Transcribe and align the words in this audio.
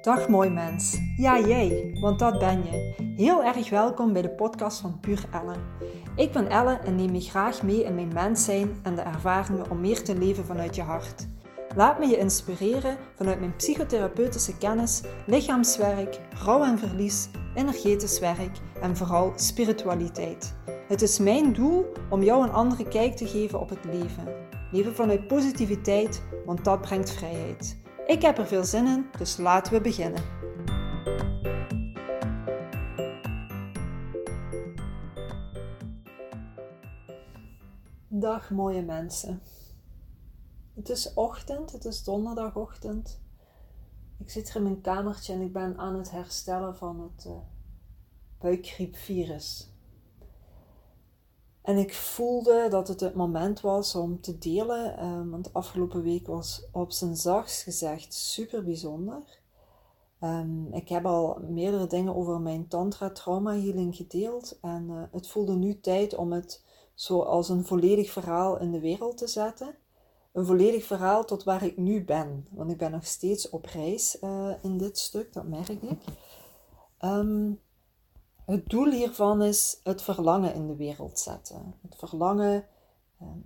Dag 0.00 0.28
mooi 0.28 0.50
mens. 0.50 0.98
Ja, 1.16 1.40
jij, 1.40 1.96
want 2.00 2.18
dat 2.18 2.38
ben 2.38 2.64
je. 2.64 2.94
Heel 3.16 3.44
erg 3.44 3.70
welkom 3.70 4.12
bij 4.12 4.22
de 4.22 4.30
podcast 4.30 4.80
van 4.80 5.00
Puur 5.00 5.24
Ellen. 5.32 5.60
Ik 6.16 6.32
ben 6.32 6.48
Ellen 6.48 6.84
en 6.84 6.94
neem 6.94 7.14
je 7.14 7.20
graag 7.20 7.62
mee 7.62 7.84
in 7.84 7.94
mijn 7.94 8.12
mens 8.12 8.44
zijn 8.44 8.70
en 8.82 8.94
de 8.94 9.00
ervaringen 9.00 9.70
om 9.70 9.80
meer 9.80 10.02
te 10.02 10.18
leven 10.18 10.44
vanuit 10.44 10.74
je 10.74 10.82
hart. 10.82 11.26
Laat 11.74 11.98
me 11.98 12.06
je 12.06 12.18
inspireren 12.18 12.96
vanuit 13.14 13.38
mijn 13.38 13.56
psychotherapeutische 13.56 14.58
kennis, 14.58 15.02
lichaamswerk, 15.26 16.20
rouw 16.44 16.62
en 16.62 16.78
verlies, 16.78 17.28
energetisch 17.54 18.18
werk 18.18 18.58
en 18.82 18.96
vooral 18.96 19.32
spiritualiteit. 19.34 20.54
Het 20.88 21.02
is 21.02 21.18
mijn 21.18 21.52
doel 21.52 21.92
om 22.10 22.22
jou 22.22 22.44
een 22.44 22.52
andere 22.52 22.88
kijk 22.88 23.16
te 23.16 23.26
geven 23.26 23.60
op 23.60 23.68
het 23.68 23.84
leven. 23.84 24.45
Leven 24.72 24.94
vanuit 24.94 25.26
positiviteit, 25.26 26.22
want 26.44 26.64
dat 26.64 26.80
brengt 26.80 27.10
vrijheid. 27.10 27.76
Ik 28.06 28.22
heb 28.22 28.38
er 28.38 28.46
veel 28.46 28.64
zin 28.64 28.86
in, 28.86 29.06
dus 29.18 29.36
laten 29.36 29.72
we 29.72 29.80
beginnen. 29.80 30.22
Dag 38.08 38.50
mooie 38.50 38.82
mensen. 38.82 39.42
Het 40.74 40.88
is 40.88 41.14
ochtend, 41.14 41.72
het 41.72 41.84
is 41.84 42.04
donderdagochtend. 42.04 43.20
Ik 44.18 44.30
zit 44.30 44.46
hier 44.46 44.56
in 44.56 44.62
mijn 44.62 44.80
kamertje 44.80 45.32
en 45.32 45.40
ik 45.40 45.52
ben 45.52 45.78
aan 45.78 45.94
het 45.94 46.10
herstellen 46.10 46.76
van 46.76 47.00
het 47.00 47.24
uh, 47.26 47.32
buikgriepvirus. 48.38 49.75
En 51.66 51.78
ik 51.78 51.94
voelde 51.94 52.66
dat 52.68 52.88
het 52.88 53.00
het 53.00 53.14
moment 53.14 53.60
was 53.60 53.94
om 53.94 54.20
te 54.20 54.38
delen, 54.38 55.04
um, 55.04 55.30
want 55.30 55.52
afgelopen 55.52 56.02
week 56.02 56.26
was 56.26 56.68
op 56.72 56.92
zijn 56.92 57.16
zachts 57.16 57.62
gezegd 57.62 58.14
super 58.14 58.64
bijzonder. 58.64 59.40
Um, 60.20 60.72
ik 60.72 60.88
heb 60.88 61.06
al 61.06 61.38
meerdere 61.48 61.86
dingen 61.86 62.14
over 62.16 62.40
mijn 62.40 62.68
tantra 62.68 63.10
trauma 63.10 63.52
healing 63.52 63.96
gedeeld 63.96 64.58
en 64.60 64.88
uh, 64.90 65.02
het 65.12 65.28
voelde 65.28 65.54
nu 65.54 65.80
tijd 65.80 66.14
om 66.14 66.32
het 66.32 66.64
zo 66.94 67.20
als 67.20 67.48
een 67.48 67.64
volledig 67.64 68.10
verhaal 68.10 68.58
in 68.58 68.70
de 68.70 68.80
wereld 68.80 69.16
te 69.16 69.26
zetten. 69.26 69.74
Een 70.32 70.46
volledig 70.46 70.84
verhaal 70.84 71.24
tot 71.24 71.44
waar 71.44 71.64
ik 71.64 71.76
nu 71.76 72.04
ben, 72.04 72.46
want 72.50 72.70
ik 72.70 72.78
ben 72.78 72.90
nog 72.90 73.06
steeds 73.06 73.50
op 73.50 73.64
reis 73.64 74.18
uh, 74.22 74.50
in 74.62 74.78
dit 74.78 74.98
stuk, 74.98 75.32
dat 75.32 75.46
merk 75.46 75.68
ik. 75.68 75.82
Um, 77.00 77.60
het 78.46 78.68
doel 78.68 78.90
hiervan 78.90 79.42
is 79.42 79.80
het 79.82 80.02
verlangen 80.02 80.54
in 80.54 80.66
de 80.66 80.76
wereld 80.76 81.18
zetten. 81.18 81.74
Het 81.82 81.96
verlangen, 81.96 82.66
ehm, 83.20 83.38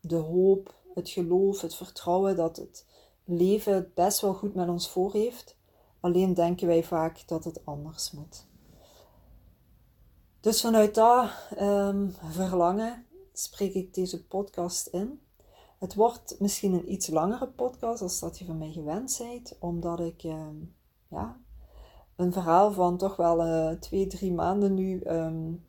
de 0.00 0.16
hoop, 0.16 0.74
het 0.94 1.08
geloof, 1.08 1.60
het 1.60 1.74
vertrouwen 1.74 2.36
dat 2.36 2.56
het 2.56 2.86
leven 3.24 3.74
het 3.74 3.94
best 3.94 4.20
wel 4.20 4.34
goed 4.34 4.54
met 4.54 4.68
ons 4.68 4.90
voor 4.90 5.12
heeft. 5.12 5.56
Alleen 6.00 6.34
denken 6.34 6.66
wij 6.66 6.84
vaak 6.84 7.28
dat 7.28 7.44
het 7.44 7.66
anders 7.66 8.10
moet. 8.10 8.46
Dus 10.40 10.60
vanuit 10.60 10.94
dat 10.94 11.30
um, 11.60 12.14
verlangen 12.30 13.06
spreek 13.32 13.74
ik 13.74 13.94
deze 13.94 14.26
podcast 14.26 14.86
in. 14.86 15.20
Het 15.78 15.94
wordt 15.94 16.36
misschien 16.38 16.72
een 16.72 16.92
iets 16.92 17.08
langere 17.08 17.48
podcast 17.48 18.02
als 18.02 18.20
dat 18.20 18.38
je 18.38 18.44
van 18.44 18.58
mij 18.58 18.72
gewend 18.72 19.16
bent, 19.18 19.56
omdat 19.58 20.00
ik 20.00 20.22
um, 20.22 20.74
ja, 21.08 21.40
een 22.20 22.32
verhaal 22.32 22.72
van 22.72 22.96
toch 22.96 23.16
wel 23.16 23.46
uh, 23.46 23.70
twee, 23.70 24.06
drie 24.06 24.32
maanden 24.32 24.74
nu 24.74 25.00
um, 25.06 25.66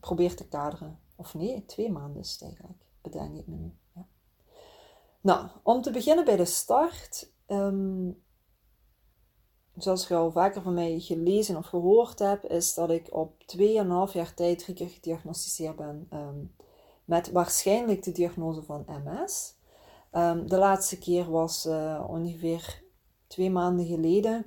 probeer 0.00 0.36
te 0.36 0.48
kaderen. 0.48 0.98
Of 1.16 1.34
nee, 1.34 1.64
twee 1.66 1.90
maanden 1.90 2.22
is 2.22 2.32
het 2.32 2.42
eigenlijk, 2.42 2.82
bedenk 3.00 3.36
ik 3.36 3.46
me 3.46 3.56
nu. 3.56 3.72
Ja. 3.94 4.06
Nou, 5.20 5.48
om 5.62 5.82
te 5.82 5.90
beginnen 5.90 6.24
bij 6.24 6.36
de 6.36 6.44
start. 6.44 7.32
Um, 7.46 8.22
zoals 9.76 10.08
je 10.08 10.14
al 10.14 10.32
vaker 10.32 10.62
van 10.62 10.74
mij 10.74 11.00
gelezen 11.00 11.56
of 11.56 11.66
gehoord 11.66 12.18
hebt, 12.18 12.50
is 12.50 12.74
dat 12.74 12.90
ik 12.90 13.14
op 13.14 13.42
2,5 13.56 14.12
jaar 14.12 14.34
tijd 14.34 14.58
drie 14.58 14.74
keer 14.74 14.88
gediagnosticeerd 14.88 15.76
ben 15.76 16.08
um, 16.12 16.54
met 17.04 17.30
waarschijnlijk 17.30 18.02
de 18.02 18.12
diagnose 18.12 18.62
van 18.62 18.84
MS. 18.86 19.54
de 20.46 20.56
laatste 20.58 20.98
keer 20.98 21.30
was 21.30 21.66
uh, 21.66 22.04
ongeveer 22.08 22.82
twee 23.26 23.50
maanden 23.50 23.86
geleden. 23.86 24.46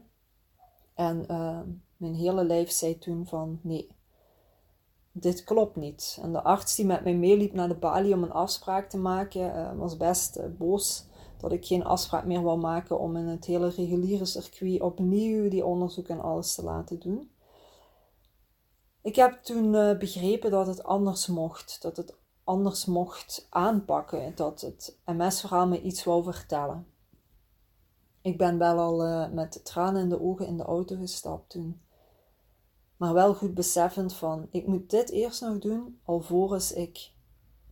En 0.93 1.25
uh, 1.31 1.59
mijn 1.97 2.15
hele 2.15 2.43
lijf 2.43 2.71
zei 2.71 2.97
toen 2.97 3.25
van 3.25 3.59
nee, 3.61 3.89
dit 5.11 5.43
klopt 5.43 5.75
niet. 5.75 6.19
En 6.21 6.31
de 6.31 6.43
arts 6.43 6.75
die 6.75 6.85
met 6.85 7.03
mij 7.03 7.15
meeliep 7.15 7.53
naar 7.53 7.67
de 7.67 7.75
balie 7.75 8.13
om 8.13 8.23
een 8.23 8.31
afspraak 8.31 8.89
te 8.89 8.97
maken, 8.97 9.55
uh, 9.55 9.79
was 9.79 9.97
best 9.97 10.37
uh, 10.37 10.45
boos 10.57 11.05
dat 11.37 11.51
ik 11.51 11.65
geen 11.65 11.83
afspraak 11.83 12.25
meer 12.25 12.41
wou 12.41 12.59
maken 12.59 12.99
om 12.99 13.15
in 13.15 13.27
het 13.27 13.45
hele 13.45 13.69
reguliere 13.69 14.25
circuit 14.25 14.81
opnieuw 14.81 15.49
die 15.49 15.65
onderzoek 15.65 16.07
en 16.07 16.21
alles 16.21 16.55
te 16.55 16.63
laten 16.63 16.99
doen. 16.99 17.31
Ik 19.01 19.15
heb 19.15 19.43
toen 19.43 19.71
begrepen 19.71 20.51
dat 20.51 20.67
het 20.67 20.83
anders 20.83 21.27
mocht, 21.27 21.81
dat 21.81 21.97
het 21.97 22.15
anders 22.43 22.85
mocht 22.85 23.47
aanpakken, 23.49 24.35
dat 24.35 24.61
het 24.61 24.99
MS-verhaal 25.05 25.67
me 25.67 25.81
iets 25.81 26.03
wou 26.03 26.23
vertellen. 26.23 26.92
Ik 28.23 28.37
ben 28.37 28.57
wel 28.57 28.79
al 28.79 29.07
uh, 29.07 29.29
met 29.29 29.65
tranen 29.65 30.01
in 30.01 30.09
de 30.09 30.21
ogen 30.21 30.47
in 30.47 30.57
de 30.57 30.63
auto 30.63 30.95
gestapt 30.95 31.49
toen. 31.49 31.81
Maar 32.97 33.13
wel 33.13 33.33
goed 33.33 33.53
beseffend 33.53 34.13
van, 34.13 34.47
ik 34.51 34.67
moet 34.67 34.89
dit 34.89 35.09
eerst 35.09 35.41
nog 35.41 35.59
doen, 35.59 35.99
alvorens 36.03 36.73
ik 36.73 37.11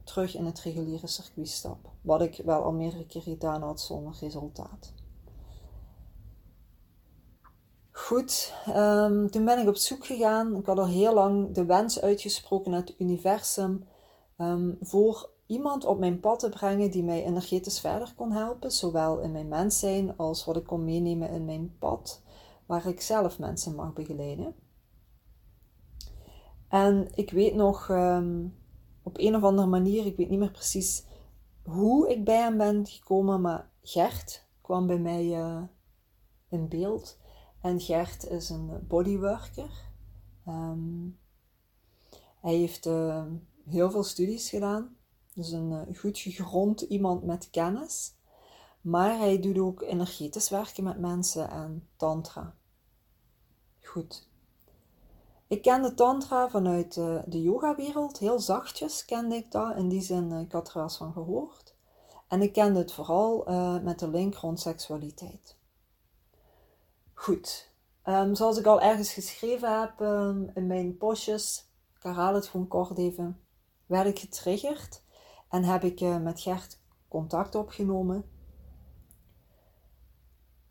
terug 0.03 0.35
in 0.35 0.45
het 0.45 0.59
reguliere 0.59 1.07
circuit 1.07 1.47
stap. 1.47 1.89
Wat 2.01 2.21
ik 2.21 2.41
wel 2.45 2.63
al 2.63 2.71
meerdere 2.71 3.05
keer 3.05 3.21
gedaan 3.21 3.61
had 3.61 3.81
zonder 3.81 4.17
resultaat. 4.19 4.93
Goed, 7.91 8.53
um, 8.67 9.29
toen 9.29 9.45
ben 9.45 9.59
ik 9.59 9.67
op 9.67 9.75
zoek 9.75 10.05
gegaan. 10.05 10.55
Ik 10.55 10.65
had 10.65 10.77
al 10.77 10.87
heel 10.87 11.13
lang 11.13 11.53
de 11.53 11.65
wens 11.65 12.01
uitgesproken 12.01 12.71
naar 12.71 12.79
het 12.79 12.95
universum 12.99 13.87
um, 14.37 14.77
voor 14.81 15.29
iemand 15.51 15.85
op 15.85 15.99
mijn 15.99 16.19
pad 16.19 16.39
te 16.39 16.49
brengen 16.49 16.91
die 16.91 17.03
mij 17.03 17.25
energetisch 17.25 17.79
verder 17.79 18.13
kon 18.15 18.31
helpen, 18.31 18.71
zowel 18.71 19.19
in 19.19 19.31
mijn 19.31 19.47
mens 19.47 19.79
zijn 19.79 20.17
als 20.17 20.45
wat 20.45 20.55
ik 20.55 20.63
kon 20.63 20.83
meenemen 20.83 21.29
in 21.29 21.45
mijn 21.45 21.77
pad, 21.79 22.23
waar 22.65 22.87
ik 22.87 23.01
zelf 23.01 23.39
mensen 23.39 23.75
mag 23.75 23.93
begeleiden. 23.93 24.55
En 26.67 27.07
ik 27.15 27.31
weet 27.31 27.55
nog 27.55 27.89
um, 27.89 28.55
op 29.03 29.17
een 29.17 29.35
of 29.35 29.43
andere 29.43 29.67
manier, 29.67 30.05
ik 30.05 30.17
weet 30.17 30.29
niet 30.29 30.39
meer 30.39 30.51
precies 30.51 31.05
hoe 31.63 32.09
ik 32.09 32.23
bij 32.23 32.37
hem 32.37 32.57
ben 32.57 32.85
gekomen, 32.85 33.41
maar 33.41 33.69
Gert 33.81 34.47
kwam 34.61 34.87
bij 34.87 34.99
mij 34.99 35.25
uh, 35.25 35.61
in 36.49 36.67
beeld. 36.67 37.17
En 37.61 37.79
Gert 37.79 38.27
is 38.27 38.49
een 38.49 38.87
bodyworker. 38.87 39.89
Um, 40.47 41.19
hij 42.41 42.55
heeft 42.55 42.85
uh, 42.85 43.25
heel 43.65 43.91
veel 43.91 44.03
studies 44.03 44.49
gedaan 44.49 44.99
dus 45.33 45.51
een 45.51 45.71
uh, 45.71 45.97
goed 45.99 46.19
gegrond 46.19 46.81
iemand 46.81 47.23
met 47.23 47.49
kennis. 47.49 48.13
Maar 48.81 49.17
hij 49.17 49.39
doet 49.39 49.57
ook 49.57 49.81
energetisch 49.81 50.49
werken 50.49 50.83
met 50.83 50.99
mensen 50.99 51.49
en 51.49 51.87
tantra. 51.95 52.55
Goed. 53.81 54.29
Ik 55.47 55.61
kende 55.61 55.93
tantra 55.93 56.49
vanuit 56.49 56.95
uh, 56.95 57.21
de 57.25 57.41
yogawereld. 57.41 58.17
Heel 58.17 58.39
zachtjes 58.39 59.05
kende 59.05 59.35
ik 59.35 59.51
dat. 59.51 59.75
In 59.75 59.89
die 59.89 60.01
zin, 60.01 60.31
uh, 60.31 60.39
ik 60.39 60.51
had 60.51 60.67
er 60.67 60.73
wel 60.73 60.83
eens 60.83 60.97
van 60.97 61.13
gehoord. 61.13 61.75
En 62.27 62.41
ik 62.41 62.53
kende 62.53 62.79
het 62.79 62.91
vooral 62.91 63.43
met 63.83 63.99
de 63.99 64.07
link 64.07 64.35
rond 64.35 64.59
seksualiteit. 64.59 65.57
Goed. 67.13 67.69
Um, 68.05 68.35
zoals 68.35 68.57
ik 68.57 68.65
al 68.65 68.81
ergens 68.81 69.13
geschreven 69.13 69.79
heb 69.79 69.99
um, 69.99 70.51
in 70.53 70.67
mijn 70.67 70.97
postjes, 70.97 71.69
ik 71.95 72.03
herhaal 72.03 72.33
het 72.33 72.47
gewoon 72.47 72.67
kort 72.67 72.97
even, 72.97 73.39
werd 73.85 74.07
ik 74.07 74.19
getriggerd 74.19 75.03
en 75.51 75.63
heb 75.63 75.83
ik 75.83 76.01
uh, 76.01 76.17
met 76.17 76.41
Gert 76.41 76.79
contact 77.07 77.55
opgenomen. 77.55 78.23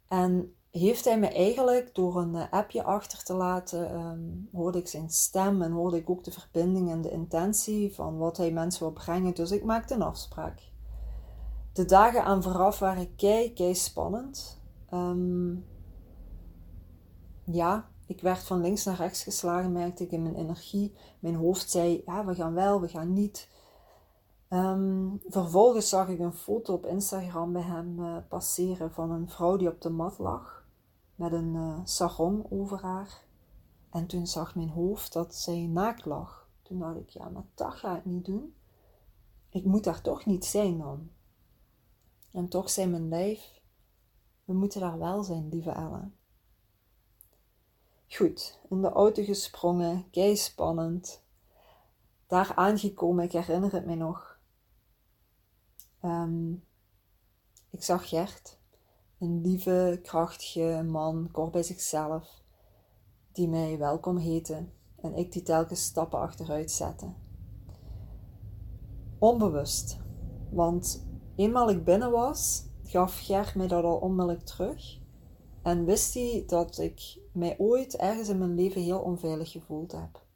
En 0.09 0.55
heeft 0.71 1.05
hij 1.05 1.19
me 1.19 1.29
eigenlijk 1.29 1.95
door 1.95 2.17
een 2.17 2.35
uh, 2.35 2.43
appje 2.51 2.83
achter 2.83 3.25
te 3.25 3.35
laten, 3.35 3.95
um, 3.95 4.49
hoorde 4.53 4.79
ik 4.79 4.89
zijn 4.89 5.11
stem 5.11 5.63
en 5.63 5.73
hoorde 5.73 5.97
ik 5.97 6.11
ook 6.11 6.25
de 6.25 6.31
verbinding 6.31 6.91
en 6.91 7.03
de 7.03 7.11
intentie 7.11 7.95
van 7.95 8.19
wat 8.19 8.37
hij 8.37 8.53
mensen 8.53 8.83
wil 8.83 8.93
brengen. 8.93 9.35
Dus 9.35 9.51
ik 9.51 9.65
maakte 9.65 9.95
een 9.95 10.03
afspraak. 10.03 10.63
De 11.73 11.85
dagen 11.85 12.25
aan 12.25 12.43
vooraf 12.43 12.79
waren 12.79 13.15
kei, 13.15 13.53
kei 13.53 13.75
spannend. 13.75 14.63
Um, 14.95 15.67
ja, 17.45 17.91
ik 18.07 18.21
werd 18.21 18.39
van 18.39 18.61
links 18.61 18.85
naar 18.85 18.97
rechts 18.97 19.23
geslagen, 19.23 19.73
merkte 19.73 20.05
ik 20.05 20.11
in 20.11 20.23
mijn 20.23 20.35
energie. 20.35 20.95
Mijn 21.19 21.35
hoofd 21.35 21.71
zei, 21.71 22.03
ja, 22.07 22.25
we 22.25 22.35
gaan 22.35 22.55
wel, 22.55 22.81
we 22.81 22.89
gaan 22.89 23.13
niet. 23.13 23.49
Um, 24.53 25.21
vervolgens 25.29 25.89
zag 25.89 26.09
ik 26.09 26.19
een 26.19 26.33
foto 26.33 26.75
op 26.75 26.87
Instagram 26.87 27.53
bij 27.53 27.63
hem 27.63 27.99
uh, 27.99 28.17
passeren 28.29 28.93
van 28.93 29.11
een 29.11 29.29
vrouw 29.29 29.57
die 29.57 29.69
op 29.69 29.81
de 29.81 29.91
mat 29.91 30.19
lag 30.19 30.65
met 31.15 31.33
een 31.33 31.55
uh, 31.55 31.79
sarong 31.85 32.47
over 32.51 32.83
haar. 32.83 33.25
En 33.91 34.07
toen 34.07 34.27
zag 34.27 34.55
mijn 34.55 34.69
hoofd 34.69 35.13
dat 35.13 35.35
zij 35.35 35.67
naakt 35.67 36.05
lag. 36.05 36.49
Toen 36.63 36.79
dacht 36.79 36.97
ik, 36.97 37.09
ja, 37.09 37.29
maar 37.29 37.45
dat 37.55 37.75
ga 37.75 37.97
ik 37.97 38.05
niet 38.05 38.25
doen. 38.25 38.55
Ik 39.49 39.65
moet 39.65 39.85
daar 39.85 40.01
toch 40.01 40.27
niet 40.27 40.45
zijn 40.45 40.79
dan. 40.79 41.11
En 42.33 42.49
toch 42.49 42.71
zei 42.71 42.91
mijn 42.91 43.09
lijf, 43.09 43.61
we 44.45 44.53
moeten 44.53 44.81
daar 44.81 44.99
wel 44.99 45.23
zijn, 45.23 45.49
lieve 45.49 45.71
Ellen. 45.71 46.15
Goed, 48.09 48.59
in 48.69 48.83
de 48.83 48.89
auto 48.89 49.25
gesprongen, 49.25 50.11
kei 50.11 50.37
spannend. 50.37 51.23
Daar 52.27 52.53
aangekomen, 52.55 53.25
ik 53.25 53.33
herinner 53.33 53.73
het 53.73 53.87
me 53.87 53.95
nog. 53.95 54.30
Ehm, 56.01 56.53
ik 57.71 57.83
zag 57.83 58.09
Gert, 58.09 58.59
een 59.19 59.41
lieve, 59.41 60.01
krachtige 60.03 60.87
man, 60.89 61.29
kort 61.33 61.51
bij 61.51 61.63
zichzelf, 61.63 62.43
die 63.33 63.49
mij 63.49 63.79
welkom 63.79 64.17
heette 64.17 64.69
en 64.97 65.15
ik 65.15 65.33
die 65.33 65.43
telkens 65.43 65.83
stappen 65.83 66.19
achteruit 66.19 66.71
zette. 66.71 67.13
Onbewust, 69.19 69.99
want 70.51 71.07
eenmaal 71.37 71.71
ik 71.71 71.85
binnen 71.85 72.11
was, 72.11 72.65
gaf 72.85 73.19
Gert 73.19 73.55
mij 73.55 73.67
dat 73.67 73.85
al 73.85 73.97
onmiddellijk 73.97 74.45
terug 74.47 74.99
en 75.63 75.85
wist 75.85 76.15
hij 76.15 76.45
dat 76.47 76.79
ik 76.79 77.19
mij 77.33 77.59
ooit 77.59 77.97
ergens 77.97 78.29
in 78.29 78.39
mijn 78.39 78.55
leven 78.55 78.83
heel 78.83 79.01
onveilig 79.01 79.51
gevoeld 79.51 79.93
heb. 79.93 80.29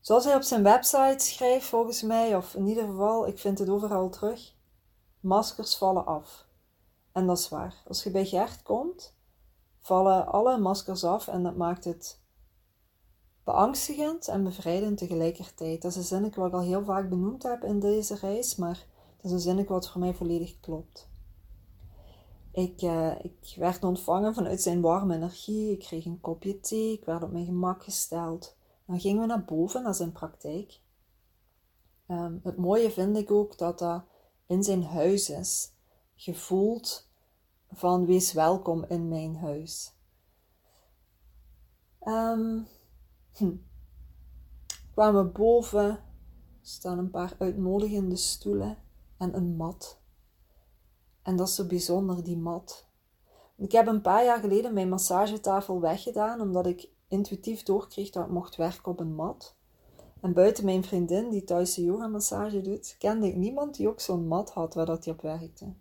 Zoals 0.00 0.24
hij 0.24 0.34
op 0.34 0.42
zijn 0.42 0.62
website 0.62 1.24
schrijft, 1.24 1.66
volgens 1.66 2.02
mij, 2.02 2.36
of 2.36 2.54
in 2.54 2.66
ieder 2.66 2.84
geval, 2.84 3.26
ik 3.26 3.38
vind 3.38 3.58
het 3.58 3.68
overal 3.68 4.08
terug: 4.08 4.54
maskers 5.20 5.76
vallen 5.76 6.06
af. 6.06 6.46
En 7.12 7.26
dat 7.26 7.38
is 7.38 7.48
waar. 7.48 7.82
Als 7.88 8.02
je 8.02 8.10
bij 8.10 8.26
Gert 8.26 8.62
komt, 8.62 9.14
vallen 9.78 10.26
alle 10.26 10.58
maskers 10.58 11.04
af 11.04 11.28
en 11.28 11.42
dat 11.42 11.56
maakt 11.56 11.84
het 11.84 12.20
beangstigend 13.44 14.28
en 14.28 14.44
bevrijdend 14.44 14.98
tegelijkertijd. 14.98 15.82
Dat 15.82 15.90
is 15.90 15.96
een 15.96 16.02
zinnetje 16.02 16.40
wat 16.40 16.48
ik 16.48 16.54
al 16.54 16.62
heel 16.62 16.84
vaak 16.84 17.08
benoemd 17.08 17.42
heb 17.42 17.64
in 17.64 17.80
deze 17.80 18.14
reis, 18.14 18.56
maar 18.56 18.86
dat 19.16 19.24
is 19.24 19.30
een 19.30 19.40
zinnetje 19.40 19.72
wat 19.72 19.90
voor 19.90 20.00
mij 20.00 20.14
volledig 20.14 20.60
klopt. 20.60 21.08
Ik, 22.52 22.82
uh, 22.82 23.24
ik 23.24 23.54
werd 23.56 23.84
ontvangen 23.84 24.34
vanuit 24.34 24.62
zijn 24.62 24.80
warme 24.80 25.14
energie. 25.14 25.72
Ik 25.72 25.78
kreeg 25.78 26.04
een 26.04 26.20
kopje 26.20 26.60
thee. 26.60 26.92
Ik 26.92 27.04
werd 27.04 27.22
op 27.22 27.32
mijn 27.32 27.44
gemak 27.44 27.84
gesteld. 27.84 28.56
Dan 28.90 29.00
gingen 29.00 29.20
we 29.20 29.26
naar 29.26 29.44
boven, 29.44 29.82
naar 29.82 29.94
zijn 29.94 30.12
praktijk. 30.12 30.80
Ehm, 32.06 32.38
het 32.42 32.56
mooie 32.56 32.90
vind 32.90 33.16
ik 33.16 33.30
ook 33.30 33.58
dat 33.58 33.78
dat 33.78 34.04
in 34.46 34.62
zijn 34.62 34.84
huis 34.84 35.30
is. 35.30 35.72
Gevoeld 36.14 37.10
van 37.68 38.06
wees 38.06 38.32
welkom 38.32 38.84
in 38.84 39.08
mijn 39.08 39.36
huis. 39.36 39.94
Um, 42.02 42.66
hm. 43.32 43.56
Kwamen 44.92 45.32
boven, 45.32 45.88
er 45.90 46.02
staan 46.60 46.98
een 46.98 47.10
paar 47.10 47.34
uitnodigende 47.38 48.16
stoelen 48.16 48.78
en 49.16 49.36
een 49.36 49.56
mat. 49.56 50.00
En 51.22 51.36
dat 51.36 51.48
is 51.48 51.54
zo 51.54 51.66
bijzonder, 51.66 52.24
die 52.24 52.38
mat. 52.38 52.88
Ik 53.56 53.72
heb 53.72 53.86
een 53.86 54.02
paar 54.02 54.24
jaar 54.24 54.40
geleden 54.40 54.74
mijn 54.74 54.88
massagetafel 54.88 55.80
weggedaan, 55.80 56.40
omdat 56.40 56.66
ik 56.66 56.98
intuïtief 57.10 57.62
doorkreeg 57.62 58.10
dat 58.10 58.24
ik 58.24 58.32
mocht 58.32 58.56
werken 58.56 58.92
op 58.92 59.00
een 59.00 59.14
mat. 59.14 59.54
En 60.20 60.32
buiten 60.32 60.64
mijn 60.64 60.84
vriendin, 60.84 61.30
die 61.30 61.44
thuis 61.44 61.74
de 61.74 61.82
yoga 61.82 62.06
massage 62.06 62.60
doet, 62.60 62.96
kende 62.98 63.26
ik 63.26 63.36
niemand 63.36 63.76
die 63.76 63.88
ook 63.88 64.00
zo'n 64.00 64.26
mat 64.26 64.50
had 64.50 64.74
waar 64.74 64.86
dat 64.86 65.04
hij 65.04 65.14
op 65.14 65.20
werkte. 65.20 65.72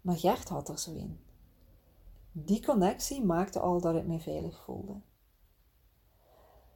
Maar 0.00 0.16
Gert 0.16 0.48
had 0.48 0.68
er 0.68 0.78
zo 0.78 0.90
een. 0.90 1.20
Die 2.32 2.66
connectie 2.66 3.24
maakte 3.24 3.60
al 3.60 3.80
dat 3.80 3.94
ik 3.94 4.06
me 4.06 4.20
veilig 4.20 4.62
voelde. 4.64 5.00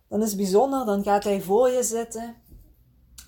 Dan 0.08 0.22
is 0.22 0.28
het 0.28 0.36
bijzonder, 0.36 0.86
dan 0.86 1.02
gaat 1.02 1.24
hij 1.24 1.42
voor 1.42 1.68
je 1.68 1.82
zitten 1.82 2.36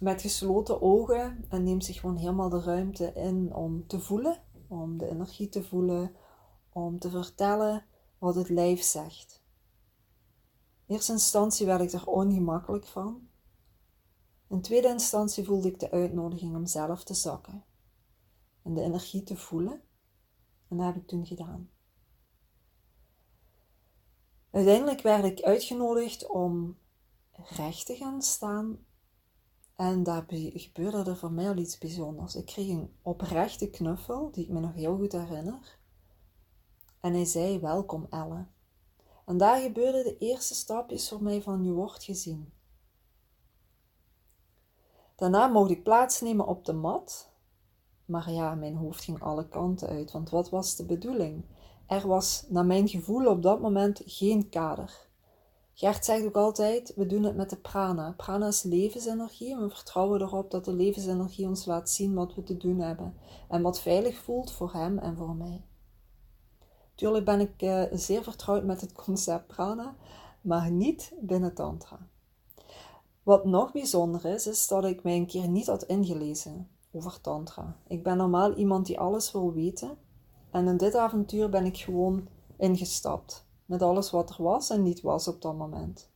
met 0.00 0.20
gesloten 0.20 0.82
ogen 0.82 1.44
en 1.48 1.62
neemt 1.62 1.84
zich 1.84 2.00
gewoon 2.00 2.16
helemaal 2.16 2.48
de 2.48 2.60
ruimte 2.60 3.12
in 3.12 3.54
om 3.54 3.86
te 3.86 4.00
voelen, 4.00 4.42
om 4.68 4.98
de 4.98 5.08
energie 5.08 5.48
te 5.48 5.62
voelen, 5.62 6.14
om 6.72 6.98
te 6.98 7.10
vertellen 7.10 7.84
wat 8.18 8.34
het 8.34 8.48
lijf 8.48 8.82
zegt. 8.82 9.43
Eerste 10.94 11.12
instantie 11.12 11.66
werd 11.66 11.80
ik 11.80 11.92
er 11.92 12.06
ongemakkelijk 12.06 12.86
van. 12.86 13.28
In 14.48 14.60
tweede 14.60 14.88
instantie 14.88 15.44
voelde 15.44 15.68
ik 15.68 15.80
de 15.80 15.90
uitnodiging 15.90 16.56
om 16.56 16.66
zelf 16.66 17.04
te 17.04 17.14
zakken 17.14 17.64
en 18.62 18.74
de 18.74 18.80
energie 18.80 19.22
te 19.22 19.36
voelen. 19.36 19.82
En 20.68 20.76
dat 20.76 20.86
heb 20.86 20.96
ik 20.96 21.06
toen 21.06 21.26
gedaan. 21.26 21.70
Uiteindelijk 24.50 25.00
werd 25.00 25.24
ik 25.24 25.40
uitgenodigd 25.40 26.28
om 26.28 26.78
recht 27.32 27.86
te 27.86 27.96
gaan 27.96 28.22
staan 28.22 28.86
en 29.76 30.02
daar 30.02 30.24
gebeurde 30.54 31.10
er 31.10 31.16
voor 31.16 31.32
mij 31.32 31.48
al 31.48 31.56
iets 31.56 31.78
bijzonders. 31.78 32.34
Ik 32.34 32.46
kreeg 32.46 32.68
een 32.68 32.96
oprechte 33.02 33.70
knuffel, 33.70 34.30
die 34.30 34.44
ik 34.44 34.50
me 34.50 34.60
nog 34.60 34.74
heel 34.74 34.96
goed 34.96 35.12
herinner. 35.12 35.78
En 37.00 37.12
hij 37.12 37.24
zei: 37.24 37.60
Welkom, 37.60 38.06
Elle. 38.10 38.46
En 39.24 39.36
daar 39.36 39.60
gebeurden 39.60 40.04
de 40.04 40.18
eerste 40.18 40.54
stapjes 40.54 41.08
voor 41.08 41.22
mij 41.22 41.42
van 41.42 41.64
je 41.64 41.72
wordt 41.72 42.04
gezien. 42.04 42.52
Daarna 45.16 45.46
mocht 45.46 45.70
ik 45.70 45.82
plaatsnemen 45.82 46.46
op 46.46 46.64
de 46.64 46.72
mat. 46.72 47.32
Maar 48.04 48.30
ja, 48.30 48.54
mijn 48.54 48.76
hoofd 48.76 49.04
ging 49.04 49.22
alle 49.22 49.48
kanten 49.48 49.88
uit, 49.88 50.12
want 50.12 50.30
wat 50.30 50.50
was 50.50 50.76
de 50.76 50.84
bedoeling? 50.84 51.44
Er 51.86 52.06
was, 52.06 52.44
naar 52.48 52.66
mijn 52.66 52.88
gevoel 52.88 53.26
op 53.26 53.42
dat 53.42 53.60
moment, 53.60 54.02
geen 54.04 54.48
kader. 54.48 55.06
Gert 55.74 56.04
zegt 56.04 56.24
ook 56.24 56.36
altijd, 56.36 56.92
we 56.96 57.06
doen 57.06 57.22
het 57.22 57.36
met 57.36 57.50
de 57.50 57.56
prana. 57.56 58.14
Prana 58.16 58.46
is 58.46 58.62
levensenergie 58.62 59.52
en 59.52 59.60
we 59.60 59.68
vertrouwen 59.68 60.20
erop 60.20 60.50
dat 60.50 60.64
de 60.64 60.72
levensenergie 60.72 61.46
ons 61.46 61.64
laat 61.64 61.90
zien 61.90 62.14
wat 62.14 62.34
we 62.34 62.42
te 62.42 62.56
doen 62.56 62.78
hebben. 62.78 63.14
En 63.48 63.62
wat 63.62 63.80
veilig 63.80 64.16
voelt 64.16 64.52
voor 64.52 64.72
hem 64.72 64.98
en 64.98 65.16
voor 65.16 65.34
mij. 65.34 65.64
Tuurlijk 66.94 67.24
ben 67.24 67.40
ik 67.40 67.62
uh, 67.62 67.82
zeer 67.92 68.22
vertrouwd 68.22 68.64
met 68.64 68.80
het 68.80 68.92
concept 68.92 69.46
prana, 69.46 69.96
maar 70.40 70.70
niet 70.70 71.12
binnen 71.20 71.54
tantra. 71.54 71.98
Wat 73.22 73.44
nog 73.44 73.72
bijzonder 73.72 74.24
is, 74.24 74.46
is 74.46 74.66
dat 74.66 74.84
ik 74.84 75.02
mij 75.02 75.16
een 75.16 75.26
keer 75.26 75.48
niet 75.48 75.66
had 75.66 75.82
ingelezen 75.82 76.68
over 76.90 77.20
tantra. 77.20 77.76
Ik 77.86 78.02
ben 78.02 78.16
normaal 78.16 78.54
iemand 78.54 78.86
die 78.86 78.98
alles 78.98 79.32
wil 79.32 79.52
weten. 79.52 79.98
En 80.50 80.66
in 80.66 80.76
dit 80.76 80.94
avontuur 80.94 81.48
ben 81.48 81.64
ik 81.64 81.76
gewoon 81.76 82.28
ingestapt 82.56 83.46
met 83.66 83.82
alles 83.82 84.10
wat 84.10 84.30
er 84.30 84.42
was 84.42 84.70
en 84.70 84.82
niet 84.82 85.00
was 85.00 85.28
op 85.28 85.42
dat 85.42 85.56
moment. 85.56 86.10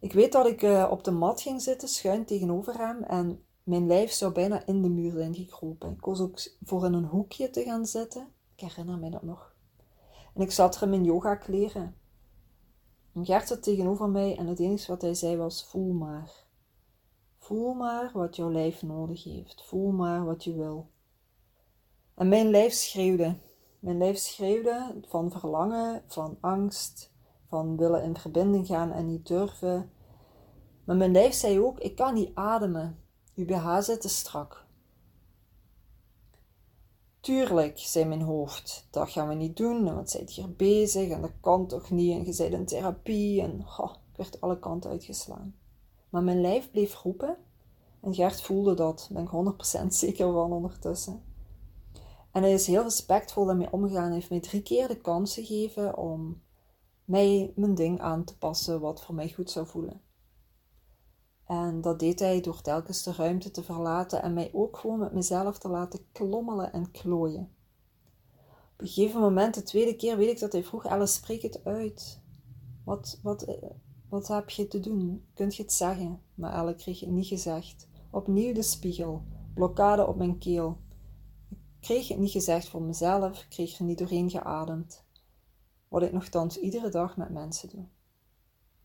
Ik 0.00 0.12
weet 0.12 0.32
dat 0.32 0.46
ik 0.46 0.62
uh, 0.62 0.88
op 0.90 1.04
de 1.04 1.10
mat 1.10 1.40
ging 1.40 1.62
zitten, 1.62 1.88
schuin 1.88 2.24
tegenover 2.24 2.78
hem, 2.78 3.02
en 3.02 3.44
mijn 3.62 3.86
lijf 3.86 4.10
zou 4.10 4.32
bijna 4.32 4.66
in 4.66 4.82
de 4.82 4.88
muur 4.88 5.12
zijn 5.12 5.34
gekropen. 5.34 5.90
Ik 5.90 6.00
koos 6.00 6.20
ook 6.20 6.40
voor 6.64 6.84
in 6.84 6.92
een 6.92 7.04
hoekje 7.04 7.50
te 7.50 7.62
gaan 7.62 7.86
zitten. 7.86 8.32
Ik 8.58 8.64
herinner 8.64 8.98
me 8.98 9.10
dat 9.10 9.22
nog. 9.22 9.54
En 10.34 10.40
ik 10.40 10.50
zat 10.50 10.76
er 10.76 10.82
in 10.82 10.90
mijn 10.90 11.04
yoga 11.04 11.34
kleren. 11.34 11.96
En 13.14 13.24
Gert 13.24 13.48
zat 13.48 13.62
tegenover 13.62 14.08
mij 14.08 14.36
en 14.36 14.46
het 14.46 14.58
enige 14.58 14.90
wat 14.90 15.02
hij 15.02 15.14
zei 15.14 15.36
was: 15.36 15.64
Voel 15.64 15.92
maar. 15.92 16.30
Voel 17.38 17.74
maar 17.74 18.10
wat 18.12 18.36
jouw 18.36 18.50
lijf 18.50 18.82
nodig 18.82 19.24
heeft. 19.24 19.64
Voel 19.66 19.90
maar 19.90 20.24
wat 20.24 20.44
je 20.44 20.54
wil. 20.54 20.90
En 22.14 22.28
mijn 22.28 22.50
lijf 22.50 22.72
schreeuwde: 22.72 23.38
mijn 23.78 23.98
lijf 23.98 24.16
schreeuwde 24.16 25.00
van 25.06 25.30
verlangen, 25.30 26.02
van 26.06 26.38
angst, 26.40 27.12
van 27.48 27.76
willen 27.76 28.02
in 28.02 28.16
verbinding 28.16 28.66
gaan 28.66 28.92
en 28.92 29.06
niet 29.06 29.26
durven. 29.26 29.92
Maar 30.84 30.96
mijn 30.96 31.12
lijf 31.12 31.32
zei 31.34 31.60
ook: 31.60 31.78
Ik 31.78 31.96
kan 31.96 32.14
niet 32.14 32.34
ademen. 32.34 33.02
Uw 33.34 33.44
BH 33.44 33.78
zit 33.78 34.00
te 34.00 34.08
strak. 34.08 34.66
Tuurlijk, 37.28 37.78
zei 37.78 38.04
mijn 38.04 38.22
hoofd, 38.22 38.86
dat 38.90 39.10
gaan 39.10 39.28
we 39.28 39.34
niet 39.34 39.56
doen, 39.56 39.94
want 39.94 40.10
zijt 40.10 40.30
hier 40.30 40.52
bezig 40.52 41.10
en 41.10 41.20
dat 41.20 41.32
kan 41.40 41.66
toch 41.66 41.90
niet 41.90 42.12
en 42.12 42.24
je 42.24 42.36
bent 42.36 42.52
in 42.52 42.66
therapie 42.66 43.42
en 43.42 43.58
ik 43.58 44.16
werd 44.16 44.40
alle 44.40 44.58
kanten 44.58 44.90
uitgeslaan. 44.90 45.54
Maar 46.08 46.22
mijn 46.22 46.40
lijf 46.40 46.70
bleef 46.70 47.02
roepen 47.02 47.36
en 48.00 48.14
Gert 48.14 48.40
voelde 48.40 48.74
dat, 48.74 49.10
ben 49.12 49.22
ik 49.22 49.82
100% 49.82 49.86
zeker 49.88 50.32
van 50.32 50.52
ondertussen. 50.52 51.22
En 52.32 52.42
hij 52.42 52.52
is 52.52 52.66
heel 52.66 52.82
respectvol 52.82 53.44
daarmee 53.44 53.72
omgegaan. 53.72 54.04
Hij 54.04 54.14
heeft 54.14 54.30
mij 54.30 54.40
drie 54.40 54.62
keer 54.62 54.88
de 54.88 55.00
kans 55.00 55.34
gegeven 55.34 55.96
om 55.96 56.42
mij 57.04 57.52
mijn 57.56 57.74
ding 57.74 58.00
aan 58.00 58.24
te 58.24 58.38
passen 58.38 58.80
wat 58.80 59.02
voor 59.02 59.14
mij 59.14 59.28
goed 59.28 59.50
zou 59.50 59.66
voelen. 59.66 60.00
En 61.48 61.80
dat 61.80 61.98
deed 61.98 62.18
hij 62.18 62.40
door 62.40 62.60
telkens 62.60 63.02
de 63.02 63.12
ruimte 63.12 63.50
te 63.50 63.62
verlaten 63.62 64.22
en 64.22 64.32
mij 64.32 64.50
ook 64.52 64.76
gewoon 64.76 64.98
met 64.98 65.12
mezelf 65.12 65.58
te 65.58 65.68
laten 65.68 66.00
klommelen 66.12 66.72
en 66.72 66.90
klooien. 66.90 67.50
Op 68.72 68.80
een 68.80 68.86
gegeven 68.86 69.20
moment, 69.20 69.54
de 69.54 69.62
tweede 69.62 69.96
keer, 69.96 70.16
weet 70.16 70.30
ik 70.30 70.38
dat 70.38 70.52
hij 70.52 70.64
vroeg: 70.64 70.86
Alice, 70.86 71.12
spreek 71.12 71.42
het 71.42 71.64
uit. 71.64 72.20
Wat, 72.84 73.18
wat, 73.22 73.58
wat 74.08 74.28
heb 74.28 74.50
je 74.50 74.68
te 74.68 74.80
doen? 74.80 75.24
Kunt 75.34 75.56
je 75.56 75.62
het 75.62 75.72
zeggen? 75.72 76.22
Maar 76.34 76.52
Elle 76.52 76.74
kreeg 76.74 77.00
het 77.00 77.10
niet 77.10 77.26
gezegd. 77.26 77.88
Opnieuw 78.10 78.52
de 78.52 78.62
spiegel, 78.62 79.22
blokkade 79.54 80.06
op 80.06 80.16
mijn 80.16 80.38
keel 80.38 80.78
kreeg 81.80 82.08
het 82.08 82.18
niet 82.18 82.30
gezegd 82.30 82.68
voor 82.68 82.82
mezelf, 82.82 83.46
kreeg 83.48 83.78
er 83.78 83.84
niet 83.84 83.98
doorheen 83.98 84.30
geademd. 84.30 85.04
Wat 85.88 86.02
ik 86.02 86.12
nogthans 86.12 86.58
iedere 86.58 86.88
dag 86.88 87.16
met 87.16 87.30
mensen 87.30 87.68
doe. 87.68 87.86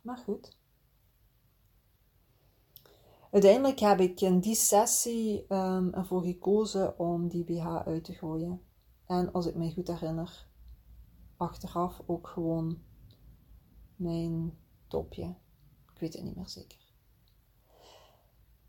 Maar 0.01 0.17
goed. 0.17 0.57
Uiteindelijk 3.33 3.79
heb 3.79 3.99
ik 3.99 4.21
in 4.21 4.39
die 4.39 4.55
sessie 4.55 5.45
um, 5.49 5.93
ervoor 5.93 6.23
gekozen 6.23 6.99
om 6.99 7.27
die 7.27 7.43
BH 7.43 7.81
uit 7.85 8.03
te 8.03 8.13
gooien. 8.13 8.61
En 9.05 9.31
als 9.31 9.45
ik 9.45 9.55
me 9.55 9.73
goed 9.73 9.87
herinner, 9.87 10.47
achteraf 11.37 12.01
ook 12.05 12.27
gewoon 12.27 12.77
mijn 13.95 14.57
topje. 14.87 15.35
Ik 15.93 15.99
weet 15.99 16.13
het 16.13 16.23
niet 16.23 16.35
meer 16.35 16.49
zeker. 16.49 16.77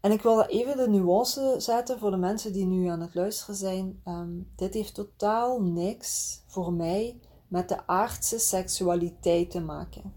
En 0.01 0.13
ik 0.13 0.23
wil 0.23 0.43
even 0.43 0.77
de 0.77 0.89
nuance 0.89 1.55
zetten 1.59 1.99
voor 1.99 2.11
de 2.11 2.17
mensen 2.17 2.53
die 2.53 2.67
nu 2.67 2.87
aan 2.87 3.01
het 3.01 3.15
luisteren 3.15 3.55
zijn. 3.55 4.01
Ehm, 4.05 4.41
dit 4.57 4.75
heeft 4.75 4.95
totaal 4.95 5.63
niks 5.63 6.43
voor 6.47 6.73
mij 6.73 7.21
met 7.49 7.69
de 7.69 7.87
aardse 7.87 8.39
seksualiteit 8.39 9.51
te 9.51 9.61
maken. 9.61 10.13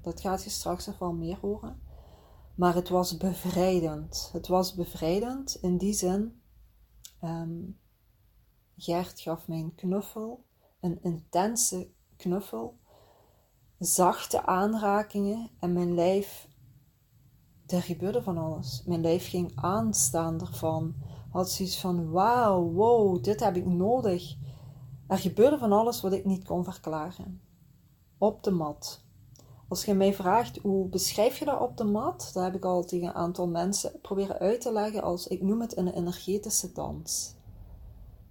Dat 0.00 0.20
gaat 0.20 0.44
je 0.44 0.50
straks 0.50 0.86
nog 0.86 1.12
meer 1.12 1.38
horen. 1.40 1.88
Maar 2.60 2.74
het 2.74 2.88
was 2.88 3.16
bevrijdend. 3.16 4.30
Het 4.32 4.46
was 4.46 4.74
bevrijdend 4.74 5.54
in 5.60 5.76
die 5.76 5.92
zin. 5.92 6.42
Um, 7.22 7.78
Gert 8.76 9.20
gaf 9.20 9.48
mij 9.48 9.58
een 9.58 9.74
knuffel, 9.74 10.44
een 10.80 11.02
intense 11.02 11.90
knuffel, 12.16 12.78
zachte 13.78 14.46
aanrakingen 14.46 15.50
en 15.58 15.72
mijn 15.72 15.94
lijf 15.94 16.48
er 17.66 17.82
gebeurde 17.82 18.22
van 18.22 18.38
alles. 18.38 18.82
Mijn 18.86 19.00
lijf 19.00 19.28
ging 19.28 19.52
aanstaan 19.54 20.40
ervan. 20.40 20.94
Had 21.30 21.50
zoiets 21.50 21.80
van: 21.80 22.10
wauw, 22.10 22.70
wow, 22.72 23.22
dit 23.22 23.40
heb 23.40 23.56
ik 23.56 23.66
nodig. 23.66 24.36
Er 25.06 25.18
gebeurde 25.18 25.58
van 25.58 25.72
alles 25.72 26.00
wat 26.00 26.12
ik 26.12 26.24
niet 26.24 26.44
kon 26.44 26.64
verklaren. 26.64 27.40
Op 28.18 28.42
de 28.42 28.50
mat. 28.50 29.04
Als 29.70 29.84
je 29.84 29.94
mij 29.94 30.14
vraagt 30.14 30.58
hoe 30.58 30.88
beschrijf 30.88 31.38
je 31.38 31.44
dat 31.44 31.60
op 31.60 31.76
de 31.76 31.84
mat, 31.84 32.30
dat 32.34 32.44
heb 32.44 32.54
ik 32.54 32.64
al 32.64 32.84
tegen 32.84 33.08
een 33.08 33.14
aantal 33.14 33.48
mensen 33.48 34.00
proberen 34.00 34.38
uit 34.38 34.60
te 34.60 34.72
leggen 34.72 35.02
als 35.02 35.26
ik 35.26 35.42
noem 35.42 35.60
het 35.60 35.76
een 35.76 35.92
energetische 35.92 36.72
dans. 36.72 37.34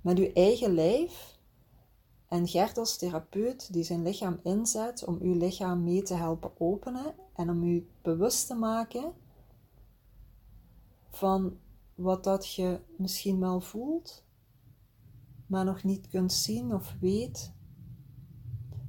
Met 0.01 0.17
uw 0.17 0.31
eigen 0.34 0.74
lijf 0.74 1.38
en 2.27 2.48
Gert 2.48 2.77
als 2.77 2.98
therapeut 2.98 3.74
die 3.74 3.84
zijn 3.84 4.03
lichaam 4.03 4.39
inzet 4.43 5.05
om 5.05 5.17
uw 5.22 5.34
lichaam 5.34 5.84
mee 5.84 6.03
te 6.03 6.13
helpen 6.13 6.51
openen 6.58 7.13
en 7.34 7.50
om 7.50 7.63
u 7.63 7.88
bewust 8.01 8.48
te 8.48 8.55
maken 8.55 9.13
van 11.10 11.58
wat 11.96 12.24
dat 12.24 12.53
je 12.53 12.79
misschien 12.96 13.39
wel 13.39 13.62
voelt, 13.62 14.24
maar 15.46 15.65
nog 15.65 15.84
niet 15.84 16.08
kunt 16.08 16.34
zien 16.34 16.74
of 16.74 16.96
weet. 17.00 17.51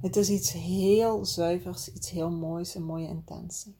Het 0.01 0.15
is 0.15 0.29
iets 0.29 0.51
heel 0.51 1.25
zuivers, 1.25 1.93
iets 1.93 2.09
heel 2.09 2.31
moois, 2.31 2.75
een 2.75 2.83
mooie 2.83 3.07
intentie. 3.07 3.75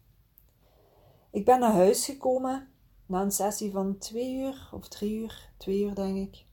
Ik 1.31 1.45
ben 1.45 1.59
naar 1.59 1.73
huis 1.73 2.05
gekomen 2.05 2.67
na 3.05 3.21
een 3.21 3.31
sessie 3.31 3.71
van 3.71 3.97
twee 3.97 4.33
uur 4.35 4.69
of 4.73 4.87
drie 4.87 5.13
uur, 5.15 5.49
twee 5.57 5.83
uur 5.83 5.95
denk 5.95 6.17
ik. 6.17 6.45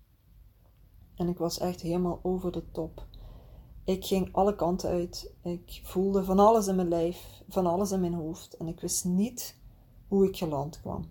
En 1.15 1.29
ik 1.29 1.39
was 1.39 1.59
echt 1.59 1.81
helemaal 1.81 2.21
over 2.23 2.53
de 2.53 2.71
top. 2.71 3.07
Ik 3.85 4.05
ging 4.05 4.33
alle 4.33 4.55
kanten 4.55 4.91
uit. 4.91 5.33
Ik 5.43 5.81
voelde 5.85 6.25
van 6.25 6.39
alles 6.39 6.67
in 6.67 6.77
mijn 6.77 6.89
lijf, 6.89 7.43
van 7.49 7.67
alles 7.67 7.91
in 7.91 8.01
mijn 8.01 8.15
hoofd. 8.15 8.57
En 8.57 8.69
ik 8.69 8.81
wist 8.81 9.05
niet 9.05 9.57
hoe 10.09 10.27
ik 10.27 10.37
geland 10.37 10.81
kwam. 10.81 11.11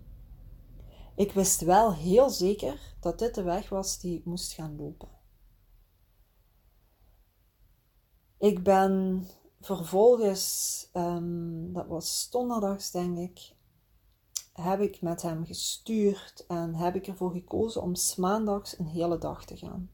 Ik 1.14 1.32
wist 1.32 1.60
wel 1.60 1.94
heel 1.94 2.30
zeker 2.30 2.94
dat 3.00 3.18
dit 3.18 3.34
de 3.34 3.42
weg 3.42 3.68
was 3.68 4.00
die 4.00 4.18
ik 4.18 4.24
moest 4.24 4.52
gaan 4.52 4.76
lopen. 4.76 5.17
Ik 8.38 8.62
ben 8.62 9.24
vervolgens, 9.60 10.88
um, 10.94 11.72
dat 11.72 11.86
was 11.86 12.28
donderdags 12.30 12.90
denk 12.90 13.18
ik, 13.18 13.54
heb 14.52 14.80
ik 14.80 15.02
met 15.02 15.22
hem 15.22 15.46
gestuurd 15.46 16.44
en 16.48 16.74
heb 16.74 16.94
ik 16.94 17.06
ervoor 17.06 17.32
gekozen 17.32 17.82
om 17.82 17.92
maandags 18.16 18.78
een 18.78 18.86
hele 18.86 19.18
dag 19.18 19.44
te 19.44 19.56
gaan. 19.56 19.90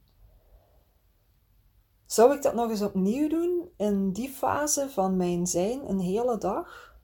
Zou 2.06 2.34
ik 2.34 2.42
dat 2.42 2.54
nog 2.54 2.70
eens 2.70 2.82
opnieuw 2.82 3.28
doen 3.28 3.68
in 3.76 4.12
die 4.12 4.28
fase 4.28 4.90
van 4.90 5.16
mijn 5.16 5.46
zijn, 5.46 5.88
een 5.88 6.00
hele 6.00 6.38
dag? 6.38 6.96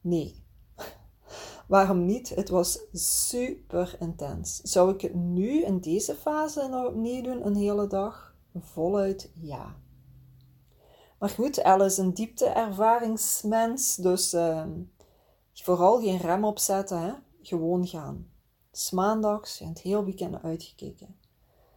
Nee. 0.00 0.44
Waarom 1.68 2.04
niet? 2.04 2.28
Het 2.28 2.48
was 2.48 2.78
super 2.92 3.96
intens. 3.98 4.60
Zou 4.60 4.92
ik 4.92 5.00
het 5.00 5.14
nu 5.14 5.64
in 5.64 5.80
deze 5.80 6.14
fase 6.14 6.68
nog 6.68 6.86
opnieuw 6.86 7.22
doen, 7.22 7.46
een 7.46 7.56
hele 7.56 7.86
dag? 7.86 8.36
Voluit 8.54 9.32
ja. 9.40 9.76
Maar 11.22 11.30
goed, 11.30 11.58
Elle 11.58 11.84
is 11.84 11.96
een 11.96 12.14
diepte-ervaringsmens, 12.14 13.96
dus 13.96 14.34
uh, 14.34 14.66
vooral 15.52 16.00
geen 16.00 16.16
rem 16.16 16.44
opzetten, 16.44 17.00
hè? 17.00 17.12
gewoon 17.42 17.86
gaan. 17.86 18.26
Smaandags, 18.72 19.60
en 19.60 19.68
het 19.68 19.80
heel 19.80 20.04
weekend 20.04 20.42
uitgekeken. 20.42 21.16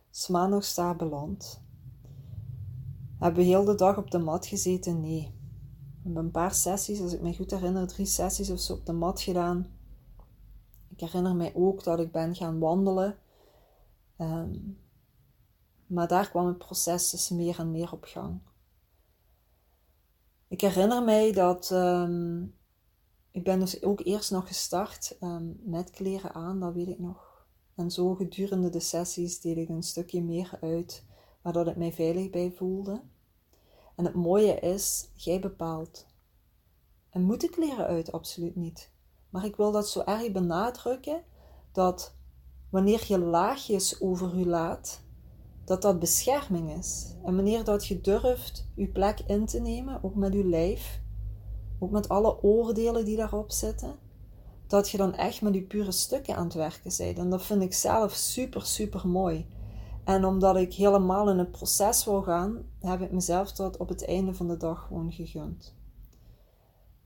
Smaandags 0.09 0.75
daar 0.75 0.95
beland. 0.95 1.61
Hebben 3.19 3.43
we 3.43 3.49
heel 3.49 3.65
de 3.65 3.75
dag 3.75 3.97
op 3.97 4.11
de 4.11 4.17
mat 4.17 4.45
gezeten? 4.45 4.99
Nee. 4.99 5.33
We 5.71 6.01
hebben 6.03 6.23
een 6.23 6.31
paar 6.31 6.53
sessies, 6.53 7.01
als 7.01 7.13
ik 7.13 7.21
me 7.21 7.35
goed 7.35 7.51
herinner, 7.51 7.87
drie 7.87 8.05
sessies 8.05 8.49
of 8.49 8.59
zo 8.59 8.73
op 8.73 8.85
de 8.85 8.93
mat 8.93 9.21
gedaan. 9.21 9.67
Ik 10.89 10.99
herinner 10.99 11.35
mij 11.35 11.55
ook 11.55 11.83
dat 11.83 11.99
ik 11.99 12.11
ben 12.11 12.35
gaan 12.35 12.59
wandelen. 12.59 13.17
Ehm, 14.17 14.57
maar 15.87 16.07
daar 16.07 16.29
kwam 16.29 16.47
het 16.47 16.57
proces 16.57 17.09
dus 17.09 17.29
meer 17.29 17.59
en 17.59 17.71
meer 17.71 17.91
op 17.91 18.03
gang. 18.03 18.39
Ik 20.55 20.61
herinner 20.61 21.03
mij 21.03 21.31
dat 21.31 21.69
um, 21.71 22.55
ik 23.31 23.43
ben 23.43 23.59
dus 23.59 23.83
ook 23.83 23.99
eerst 24.05 24.31
nog 24.31 24.47
gestart 24.47 25.17
um, 25.21 25.59
met 25.63 25.89
kleren 25.89 26.33
aan, 26.33 26.59
dat 26.59 26.73
weet 26.73 26.87
ik 26.87 26.99
nog. 26.99 27.45
En 27.75 27.91
zo 27.91 28.13
gedurende 28.13 28.69
de 28.69 28.79
sessies 28.79 29.41
deed 29.41 29.57
ik 29.57 29.69
een 29.69 29.83
stukje 29.83 30.23
meer 30.23 30.57
uit, 30.61 31.05
waardoor 31.41 31.67
ik 31.67 31.75
mij 31.75 31.93
veilig 31.93 32.29
bij 32.29 32.51
voelde. 32.51 33.01
En 33.95 34.05
het 34.05 34.13
mooie 34.13 34.59
is, 34.59 35.09
jij 35.13 35.39
bepaalt. 35.39 36.05
En 37.09 37.21
moet 37.21 37.43
ik 37.43 37.51
kleren 37.51 37.85
uit? 37.85 38.11
Absoluut 38.11 38.55
niet. 38.55 38.91
Maar 39.29 39.45
ik 39.45 39.55
wil 39.55 39.71
dat 39.71 39.89
zo 39.89 40.01
erg 40.05 40.31
benadrukken 40.31 41.23
dat 41.71 42.15
wanneer 42.69 43.05
je 43.07 43.19
laagjes 43.19 44.01
over 44.01 44.37
je 44.37 44.45
laat, 44.45 45.01
dat 45.65 45.81
dat 45.81 45.99
bescherming 45.99 46.77
is. 46.77 47.15
En 47.23 47.35
wanneer 47.35 47.63
dat 47.63 47.85
je 47.85 48.01
durft 48.01 48.67
je 48.75 48.87
plek 48.87 49.19
in 49.27 49.45
te 49.45 49.59
nemen, 49.59 50.03
ook 50.03 50.15
met 50.15 50.33
je 50.33 50.45
lijf, 50.45 51.01
ook 51.79 51.91
met 51.91 52.09
alle 52.09 52.43
oordelen 52.43 53.05
die 53.05 53.17
daarop 53.17 53.51
zitten, 53.51 53.95
dat 54.67 54.89
je 54.89 54.97
dan 54.97 55.15
echt 55.15 55.41
met 55.41 55.53
je 55.53 55.61
pure 55.61 55.91
stukken 55.91 56.35
aan 56.35 56.43
het 56.43 56.53
werken 56.53 56.91
bent. 56.97 57.17
En 57.17 57.29
dat 57.29 57.43
vind 57.43 57.61
ik 57.61 57.73
zelf 57.73 58.13
super, 58.13 58.65
super 58.65 59.07
mooi. 59.07 59.47
En 60.03 60.25
omdat 60.25 60.55
ik 60.55 60.73
helemaal 60.73 61.29
in 61.29 61.37
het 61.37 61.51
proces 61.51 62.05
wil 62.05 62.21
gaan, 62.21 62.57
heb 62.79 63.01
ik 63.01 63.11
mezelf 63.11 63.51
dat 63.51 63.77
op 63.77 63.89
het 63.89 64.05
einde 64.05 64.33
van 64.33 64.47
de 64.47 64.57
dag 64.57 64.85
gewoon 64.87 65.11
gegund. 65.11 65.75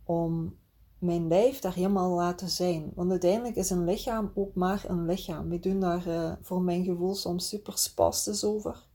Om 0.03 0.55
mijn 0.99 1.27
lijf 1.27 1.59
daar 1.59 1.73
helemaal 1.73 2.09
laten 2.09 2.49
zijn. 2.49 2.91
Want 2.95 3.11
uiteindelijk 3.11 3.55
is 3.55 3.69
een 3.69 3.85
lichaam 3.85 4.31
ook 4.35 4.53
maar 4.53 4.83
een 4.87 5.05
lichaam. 5.05 5.49
We 5.49 5.59
doen 5.59 5.79
daar 5.79 6.07
uh, 6.07 6.31
voor 6.41 6.61
mijn 6.61 6.83
gevoel 6.83 7.15
soms 7.15 7.47
super 7.47 7.77
spastisch 7.77 8.43
over. 8.43 8.87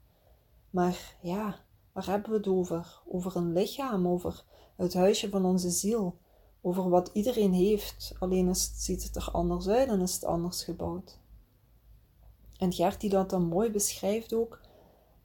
Maar 0.71 1.17
ja, 1.21 1.61
waar 1.93 2.07
hebben 2.07 2.31
we 2.31 2.37
het 2.37 2.47
over? 2.47 3.01
Over 3.07 3.37
een 3.37 3.53
lichaam, 3.53 4.09
over 4.09 4.45
het 4.77 4.95
huisje 4.95 5.29
van 5.31 5.45
onze 5.45 5.71
ziel. 5.71 6.19
Over 6.61 6.89
wat 6.89 7.11
iedereen 7.13 7.53
heeft, 7.53 8.15
alleen 8.19 8.49
is, 8.49 8.71
ziet 8.77 9.03
het 9.03 9.17
er 9.17 9.29
anders 9.33 9.69
uit 9.69 9.89
en 9.89 10.01
is 10.01 10.15
het 10.15 10.25
anders 10.25 10.65
gebouwd. 10.65 11.19
En 12.59 12.73
Gert 12.73 13.01
die 13.01 13.11
dat 13.11 13.31
dan 13.31 13.43
mooi 13.43 13.71
beschrijft 13.71 14.35
ook, 14.35 14.61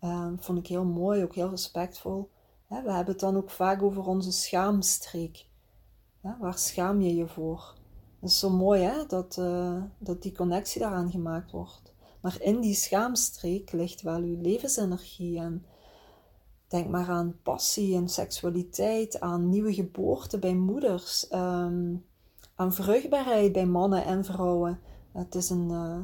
uh, 0.03 0.27
vond 0.37 0.57
ik 0.57 0.67
heel 0.67 0.85
mooi, 0.85 1.23
ook 1.23 1.35
heel 1.35 1.49
respectvol. 1.49 2.29
we 2.67 2.75
hebben 2.75 3.05
het 3.05 3.19
dan 3.19 3.37
ook 3.37 3.49
vaak 3.49 3.81
over 3.81 4.05
onze 4.05 4.31
schaamstreek. 4.31 5.48
Waar 6.21 6.57
schaam 6.57 7.01
je 7.01 7.15
je 7.15 7.27
voor? 7.27 7.75
Dat 8.19 8.29
is 8.29 8.39
zo 8.39 8.49
mooi 8.49 8.81
hè, 8.81 9.05
dat, 9.05 9.37
uh, 9.39 9.83
dat 9.97 10.21
die 10.21 10.35
connectie 10.35 10.81
daaraan 10.81 11.11
gemaakt 11.11 11.51
wordt. 11.51 11.93
Maar 12.21 12.41
in 12.41 12.59
die 12.61 12.73
schaamstreek 12.73 13.71
ligt 13.71 14.01
wel 14.01 14.21
uw 14.21 14.41
levensenergie 14.41 15.39
en 15.39 15.65
denk 16.67 16.89
maar 16.89 17.09
aan 17.09 17.39
passie 17.43 17.95
en 17.95 18.09
seksualiteit, 18.09 19.19
aan 19.19 19.49
nieuwe 19.49 19.73
geboorte 19.73 20.39
bij 20.39 20.55
moeders, 20.55 21.31
um, 21.31 22.05
aan 22.55 22.73
vruchtbaarheid 22.73 23.51
bij 23.51 23.65
mannen 23.65 24.05
en 24.05 24.25
vrouwen. 24.25 24.79
Het 25.11 25.35
is 25.35 25.49
een, 25.49 25.69
uh, 25.69 26.01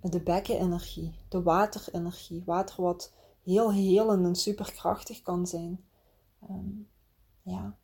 de 0.00 0.20
bekkenenergie, 0.20 1.14
de 1.28 1.42
waterenergie. 1.42 2.42
Water 2.46 2.82
wat 2.82 3.12
heel 3.42 3.72
helend 3.72 4.26
en 4.26 4.34
superkrachtig 4.34 5.22
kan 5.22 5.46
zijn. 5.46 5.84
Um, 6.50 6.88
ja. 7.42 7.76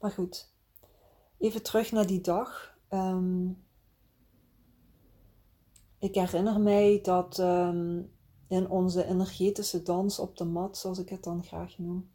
Maar 0.00 0.10
goed, 0.10 0.54
even 1.38 1.62
terug 1.62 1.92
naar 1.92 2.06
die 2.06 2.20
dag. 2.20 2.78
Um, 2.90 3.64
ik 5.98 6.14
herinner 6.14 6.60
mij 6.60 7.00
dat 7.02 7.38
um, 7.38 8.12
in 8.48 8.70
onze 8.70 9.04
energetische 9.04 9.82
dans 9.82 10.18
op 10.18 10.36
de 10.36 10.44
mat, 10.44 10.78
zoals 10.78 10.98
ik 10.98 11.08
het 11.08 11.24
dan 11.24 11.44
graag 11.44 11.78
noem, 11.78 12.10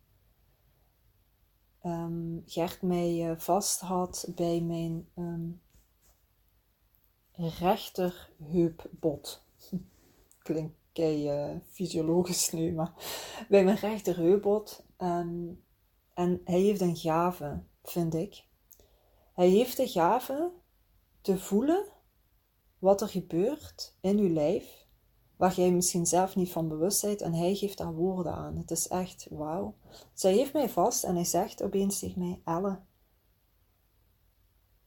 Gert 2.45 2.81
mij 2.81 3.29
uh, 3.29 3.37
vast 3.37 3.79
had 3.79 4.31
bij 4.35 4.61
mijn 4.61 5.07
rechterheupbot. 7.31 9.43
Klinkt 10.43 10.75
kei 10.91 11.31
uh, 11.31 11.55
fysiologisch 11.67 12.51
nu, 12.51 12.73
maar 12.73 12.93
bij 13.49 13.63
mijn 13.63 13.77
rechterheupbot. 13.77 14.85
Um, 14.97 15.63
en 16.13 16.41
hij 16.43 16.59
heeft 16.59 16.81
een 16.81 16.95
gave, 16.95 17.63
vind 17.83 18.13
ik. 18.13 18.45
Hij 19.33 19.47
heeft 19.47 19.77
de 19.77 19.87
gave 19.87 20.51
te 21.21 21.39
voelen 21.39 21.85
wat 22.79 23.01
er 23.01 23.07
gebeurt 23.07 23.95
in 23.99 24.17
uw 24.17 24.33
lijf, 24.33 24.87
waar 25.35 25.55
jij 25.55 25.71
misschien 25.71 26.05
zelf 26.05 26.35
niet 26.35 26.51
van 26.51 26.67
bewust 26.67 27.01
bent, 27.01 27.21
en 27.21 27.33
hij 27.33 27.55
geeft 27.55 27.77
daar 27.77 27.93
woorden 27.93 28.33
aan. 28.33 28.57
Het 28.57 28.71
is 28.71 28.87
echt 28.87 29.27
wauw. 29.29 29.75
Zij 30.13 30.33
heeft 30.33 30.53
mij 30.53 30.69
vast 30.69 31.03
en 31.03 31.15
hij 31.15 31.25
zegt 31.25 31.63
opeens 31.63 31.99
tegen 31.99 32.19
mij: 32.19 32.41
Elle, 32.45 32.79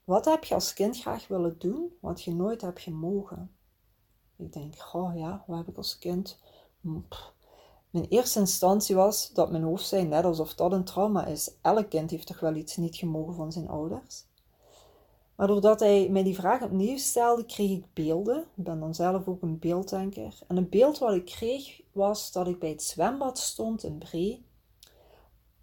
wat 0.04 0.24
heb 0.24 0.44
je 0.44 0.54
als 0.54 0.72
kind 0.72 1.00
graag 1.00 1.28
willen 1.28 1.58
doen, 1.58 1.92
wat 2.00 2.22
je 2.22 2.34
nooit 2.34 2.60
hebt 2.60 2.80
gemogen? 2.80 3.56
Ik 4.36 4.52
denk, 4.52 4.78
goh 4.78 5.16
ja, 5.16 5.44
wat 5.46 5.56
heb 5.56 5.68
ik 5.68 5.76
als 5.76 5.98
kind? 5.98 6.40
Mijn 7.94 8.06
eerste 8.08 8.38
instantie 8.38 8.94
was 8.94 9.30
dat 9.32 9.50
mijn 9.50 9.62
hoofd 9.62 9.86
zei, 9.86 10.04
net 10.04 10.24
alsof 10.24 10.54
dat 10.54 10.72
een 10.72 10.84
trauma 10.84 11.26
is. 11.26 11.50
Elk 11.62 11.90
kind 11.90 12.10
heeft 12.10 12.26
toch 12.26 12.40
wel 12.40 12.54
iets 12.54 12.76
niet 12.76 12.96
gemogen 12.96 13.34
van 13.34 13.52
zijn 13.52 13.68
ouders. 13.68 14.24
Maar 15.36 15.46
doordat 15.46 15.80
hij 15.80 16.08
mij 16.10 16.22
die 16.22 16.34
vraag 16.34 16.62
opnieuw 16.62 16.96
stelde, 16.96 17.44
kreeg 17.44 17.70
ik 17.70 17.84
beelden. 17.92 18.38
Ik 18.38 18.64
ben 18.64 18.80
dan 18.80 18.94
zelf 18.94 19.28
ook 19.28 19.42
een 19.42 19.58
beelddenker. 19.58 20.38
En 20.48 20.56
een 20.56 20.68
beeld 20.68 20.98
wat 20.98 21.14
ik 21.14 21.24
kreeg 21.24 21.80
was 21.92 22.32
dat 22.32 22.46
ik 22.46 22.58
bij 22.58 22.68
het 22.68 22.82
zwembad 22.82 23.38
stond 23.38 23.84
in 23.84 23.98
Bree. 23.98 24.46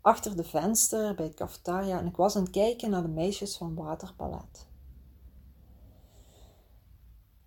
Achter 0.02 0.36
de 0.36 0.44
venster 0.44 1.16
bij 1.16 1.26
het 1.26 1.36
cafetaria. 1.36 2.00
En 2.00 2.06
ik 2.06 2.16
was 2.16 2.36
aan 2.36 2.44
het 2.44 2.52
kijken 2.52 2.90
naar 2.90 3.02
de 3.02 3.08
meisjes 3.08 3.58
van 3.58 3.76
waterballet. 3.76 4.68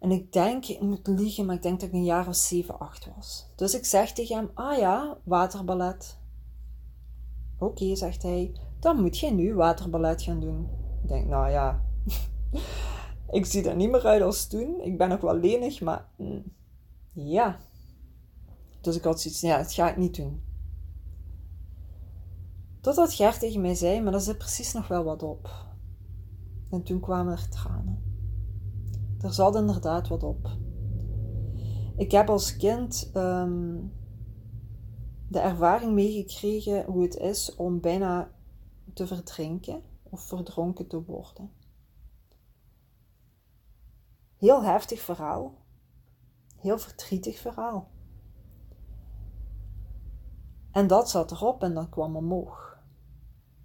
En 0.05 0.11
ik 0.11 0.33
denk, 0.33 0.67
ik 0.67 0.81
moet 0.81 1.07
liegen, 1.07 1.47
maar 1.47 1.55
ik 1.55 1.63
denk 1.63 1.81
dat 1.81 1.89
ik 1.89 1.95
een 1.95 2.05
jaar 2.05 2.29
of 2.29 2.35
7, 2.35 2.79
8 2.79 3.11
was. 3.17 3.47
Dus 3.57 3.75
ik 3.75 3.85
zeg 3.85 4.13
tegen 4.13 4.37
hem, 4.37 4.51
ah 4.55 4.79
ja, 4.79 5.19
waterballet. 5.23 6.19
Oké, 7.59 7.97
zegt 7.97 8.23
hij, 8.23 8.57
dan 8.81 9.01
moet 9.01 9.19
je 9.19 9.31
nu 9.31 9.55
waterballet 9.55 10.23
gaan 10.23 10.41
doen. 10.41 10.69
Ik 11.03 11.09
denk, 11.09 11.27
nou 11.29 11.51
ja, 11.51 11.85
ik 13.39 13.47
zie 13.47 13.69
er 13.69 13.77
niet 13.77 13.91
meer 13.91 14.07
uit 14.07 14.23
als 14.23 14.47
toen. 14.47 14.81
Ik 14.81 14.99
ben 14.99 15.09
nog 15.09 15.21
wel 15.21 15.37
lenig, 15.37 15.81
maar 15.81 16.09
mm, 16.17 16.43
ja. 17.13 17.59
Dus 18.81 18.97
ik 18.97 19.05
had 19.05 19.21
zoiets, 19.21 19.41
ja, 19.41 19.59
dat 19.59 19.73
ga 19.73 19.91
ik 19.91 19.97
niet 19.97 20.17
doen. 20.17 20.43
Totdat 22.81 23.15
Gert 23.15 23.41
tegen 23.41 23.61
mij 23.61 23.75
zei, 23.75 24.01
maar 24.01 24.15
er 24.15 24.21
zit 24.21 24.39
precies 24.39 24.73
nog 24.73 24.89
wel 24.89 25.05
wat 25.05 25.23
op. 25.23 25.51
En 26.71 26.83
toen 26.83 27.01
kwamen 27.01 27.33
er 27.33 27.49
tranen. 27.49 28.14
Er 29.25 29.33
zat 29.33 29.57
inderdaad 29.57 30.09
wat 30.09 30.23
op. 30.23 30.51
Ik 31.97 32.11
heb 32.11 32.29
als 32.29 32.57
kind 32.57 33.11
ehm, 33.13 33.77
de 35.29 35.39
ervaring 35.39 35.93
meegekregen 35.93 36.85
hoe 36.85 37.03
het 37.03 37.17
is 37.17 37.55
om 37.55 37.81
bijna 37.81 38.31
te 38.93 39.07
verdrinken 39.07 39.83
of 40.03 40.23
verdronken 40.23 40.87
te 40.87 41.05
worden. 41.05 41.51
Heel 44.37 44.65
heftig 44.65 45.01
verhaal. 45.01 45.55
Heel 46.57 46.79
verdrietig 46.79 47.39
verhaal. 47.39 47.91
En 50.71 50.87
dat 50.87 51.11
zat 51.11 51.31
erop 51.31 51.63
en 51.63 51.75
dan 51.75 51.89
kwam 51.89 52.17
omhoog. 52.17 52.79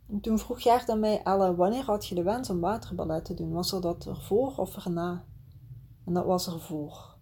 En 0.08 0.22
toen 0.22 0.40
vroeg 0.40 0.62
Gert 0.62 0.90
aan 0.90 1.00
mij, 1.00 1.24
Elle, 1.24 1.56
wanneer 1.56 1.84
had 1.84 2.06
je 2.06 2.16
de 2.16 2.24
wens 2.24 2.50
om 2.50 2.60
waterballet 2.60 3.26
te 3.26 3.34
doen? 3.34 3.52
Was 3.52 3.72
er 3.72 3.82
dat 3.82 4.06
ervoor 4.06 4.58
of 4.58 4.86
erna? 4.86 5.28
En 6.10 6.16
dat 6.16 6.26
was 6.26 6.48
ervoor. 6.48 7.16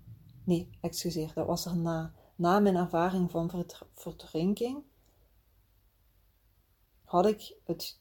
Nee, 0.44 0.70
excuseer, 0.82 1.32
dat 1.34 1.48
was 1.48 1.65
erna. 1.65 2.13
Na 2.36 2.60
mijn 2.60 2.75
ervaring 2.75 3.32
van 3.32 3.65
verdrinking 3.94 4.84
had 7.04 7.26
ik 7.26 7.58
het 7.63 8.00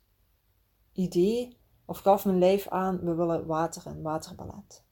idee, 0.92 1.56
of 1.84 1.98
gaf 1.98 2.24
mijn 2.24 2.38
lijf 2.38 2.68
aan, 2.68 2.98
we 2.98 3.14
willen 3.14 3.46
water 3.46 3.86
en 3.86 4.02
waterballet. 4.02 4.84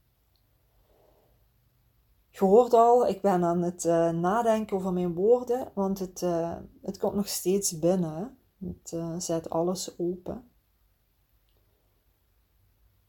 Je 2.31 2.45
hoort 2.45 2.73
al, 2.73 3.07
ik 3.07 3.21
ben 3.21 3.45
aan 3.45 3.63
het 3.63 3.85
uh, 3.85 4.11
nadenken 4.11 4.77
over 4.77 4.93
mijn 4.93 5.15
woorden, 5.15 5.71
want 5.75 5.99
het, 5.99 6.23
uh, 6.23 6.57
het 6.83 6.99
komt 6.99 7.15
nog 7.15 7.29
steeds 7.29 7.79
binnen. 7.79 8.39
Het 8.59 8.93
uh, 8.93 9.15
zet 9.19 9.51
alles 9.51 9.99
open. 9.99 10.51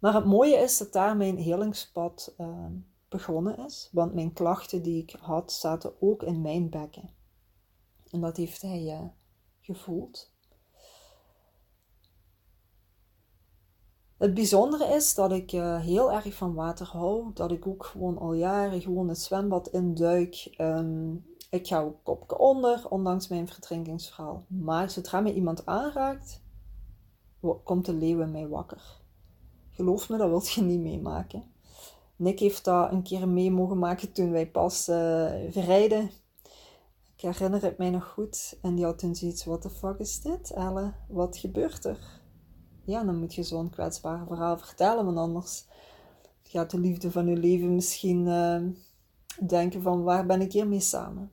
Maar 0.05 0.13
het 0.13 0.25
mooie 0.25 0.55
is 0.55 0.77
dat 0.77 0.93
daar 0.93 1.17
mijn 1.17 1.37
helingspad 1.37 2.35
begonnen 3.09 3.57
is, 3.57 3.89
want 3.91 4.13
mijn 4.13 4.33
klachten 4.33 4.81
die 4.81 5.01
ik 5.01 5.15
had 5.19 5.51
zaten 5.51 6.01
ook 6.01 6.23
in 6.23 6.41
mijn 6.41 6.69
bekken. 6.69 7.09
En 8.11 8.21
dat 8.21 8.37
heeft 8.37 8.61
hij 8.61 9.13
gevoeld. 9.61 10.33
Het 14.17 14.33
bijzondere 14.33 14.85
is 14.85 15.15
dat 15.15 15.31
ik 15.31 15.51
uh, 15.51 15.79
heel 15.79 16.11
erg 16.11 16.33
van 16.35 16.53
water 16.53 16.87
hou. 16.87 17.33
Dat 17.33 17.51
ik 17.51 17.67
ook 17.67 17.85
gewoon 17.85 18.17
al 18.17 18.33
jaren 18.33 18.81
gewoon 18.81 19.07
het 19.07 19.19
zwembad 19.19 19.67
induik. 19.67 20.55
Um, 20.57 21.25
ik 21.49 21.67
ga 21.67 21.81
ook 21.81 22.03
kopje 22.03 22.37
onder, 22.37 22.89
ondanks 22.89 23.27
mijn 23.27 23.47
verdrinkingsverhaal. 23.47 24.45
Maar 24.47 24.89
zodra 24.89 25.19
me 25.19 25.33
iemand 25.33 25.65
aanraakt, 25.65 26.43
komt 27.63 27.85
de 27.85 27.93
leeuw 27.93 28.21
in 28.21 28.31
mij 28.31 28.47
wakker. 28.47 29.03
Geloof 29.75 30.09
me, 30.09 30.17
dat 30.17 30.29
wilt 30.29 30.51
je 30.51 30.61
niet 30.61 30.79
meemaken. 30.79 31.43
Nick 32.15 32.39
heeft 32.39 32.63
dat 32.63 32.91
een 32.91 33.03
keer 33.03 33.27
mee 33.27 33.51
mogen 33.51 33.79
maken 33.79 34.11
toen 34.11 34.31
wij 34.31 34.47
pas 34.47 34.89
uh, 34.89 34.95
verrijden. 35.49 36.09
Ik 37.15 37.21
herinner 37.21 37.61
het 37.61 37.77
mij 37.77 37.89
nog 37.89 38.07
goed. 38.07 38.57
En 38.61 38.75
die 38.75 38.85
had 38.85 38.99
toen 38.99 39.15
zoiets, 39.15 39.45
what 39.45 39.61
the 39.61 39.69
fuck 39.69 39.99
is 39.99 40.21
dit, 40.21 40.51
Elle? 40.51 40.93
Wat 41.07 41.37
gebeurt 41.37 41.85
er? 41.85 42.23
ja, 42.85 43.03
dan 43.03 43.19
moet 43.19 43.33
je 43.33 43.43
zo'n 43.43 43.69
kwetsbaar 43.69 44.25
verhaal 44.27 44.57
vertellen, 44.57 45.05
want 45.05 45.17
anders 45.17 45.65
gaat 46.43 46.71
de 46.71 46.79
liefde 46.79 47.11
van 47.11 47.27
je 47.27 47.37
leven 47.37 47.75
misschien 47.75 48.25
uh, 48.25 48.61
denken 49.47 49.81
van 49.81 50.03
waar 50.03 50.25
ben 50.25 50.41
ik 50.41 50.51
hiermee 50.51 50.79
samen. 50.79 51.31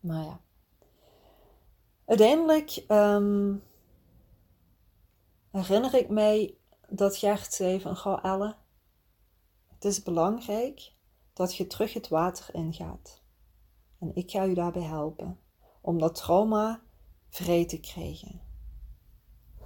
Maar 0.00 0.24
ja. 0.24 0.40
Uiteindelijk 2.04 2.84
um, 2.88 3.62
herinner 5.52 5.94
ik 5.94 6.08
mij 6.08 6.56
dat 6.88 7.16
Gert 7.16 7.52
zei 7.52 7.80
van, 7.80 7.96
goh 7.96 8.24
Elle, 8.24 8.56
het 9.74 9.84
is 9.84 10.02
belangrijk 10.02 10.92
dat 11.32 11.56
je 11.56 11.66
terug 11.66 11.92
het 11.92 12.08
water 12.08 12.54
ingaat. 12.54 13.22
En 13.98 14.10
ik 14.14 14.30
ga 14.30 14.42
je 14.42 14.54
daarbij 14.54 14.82
helpen 14.82 15.38
om 15.80 15.98
dat 15.98 16.14
trauma 16.14 16.82
vrij 17.28 17.66
te 17.66 17.80
krijgen. 17.80 18.40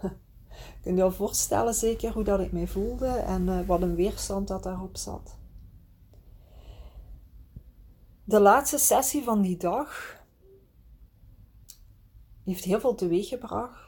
Kun 0.83 0.91
je 0.91 0.95
je 0.95 1.03
al 1.03 1.13
voorstellen 1.13 1.75
zeker 1.75 2.13
hoe 2.13 2.25
dat 2.25 2.41
ik 2.41 2.53
mij 2.53 2.67
voelde 2.67 3.09
en 3.09 3.47
uh, 3.47 3.67
wat 3.67 3.83
een 3.83 3.95
weerstand 3.95 4.49
dat 4.49 4.63
daarop 4.63 4.97
zat. 4.97 5.39
De 8.25 8.41
laatste 8.41 8.79
sessie 8.79 9.23
van 9.23 9.43
die 9.43 9.57
dag 9.57 10.21
heeft 12.45 12.65
heel 12.65 12.81
veel 12.81 12.95
teweeggebracht. 12.95 13.86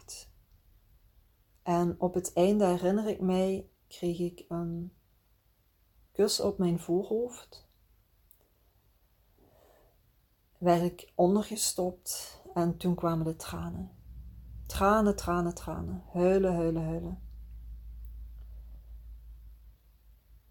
En 1.68 2.00
op 2.00 2.14
het 2.14 2.33
einde 2.33 2.66
herinner 2.66 3.09
ik 3.09 3.20
mij, 3.20 3.68
kreeg 3.88 4.18
ik 4.18 4.44
een 4.48 4.92
kus 6.12 6.40
op 6.40 6.59
mijn 6.59 6.78
voorhoofd. 6.78 7.68
Werd 10.59 10.83
ik 10.83 11.12
ondergestopt 11.14 12.42
en 12.54 12.76
toen 12.76 12.94
kwamen 12.94 13.24
de 13.24 13.37
tranen. 13.37 13.90
Tranen, 14.66 15.16
tranen, 15.16 15.54
tranen. 15.54 16.02
Huilen, 16.12 16.54
huilen, 16.54 16.85
huilen. 16.85 17.22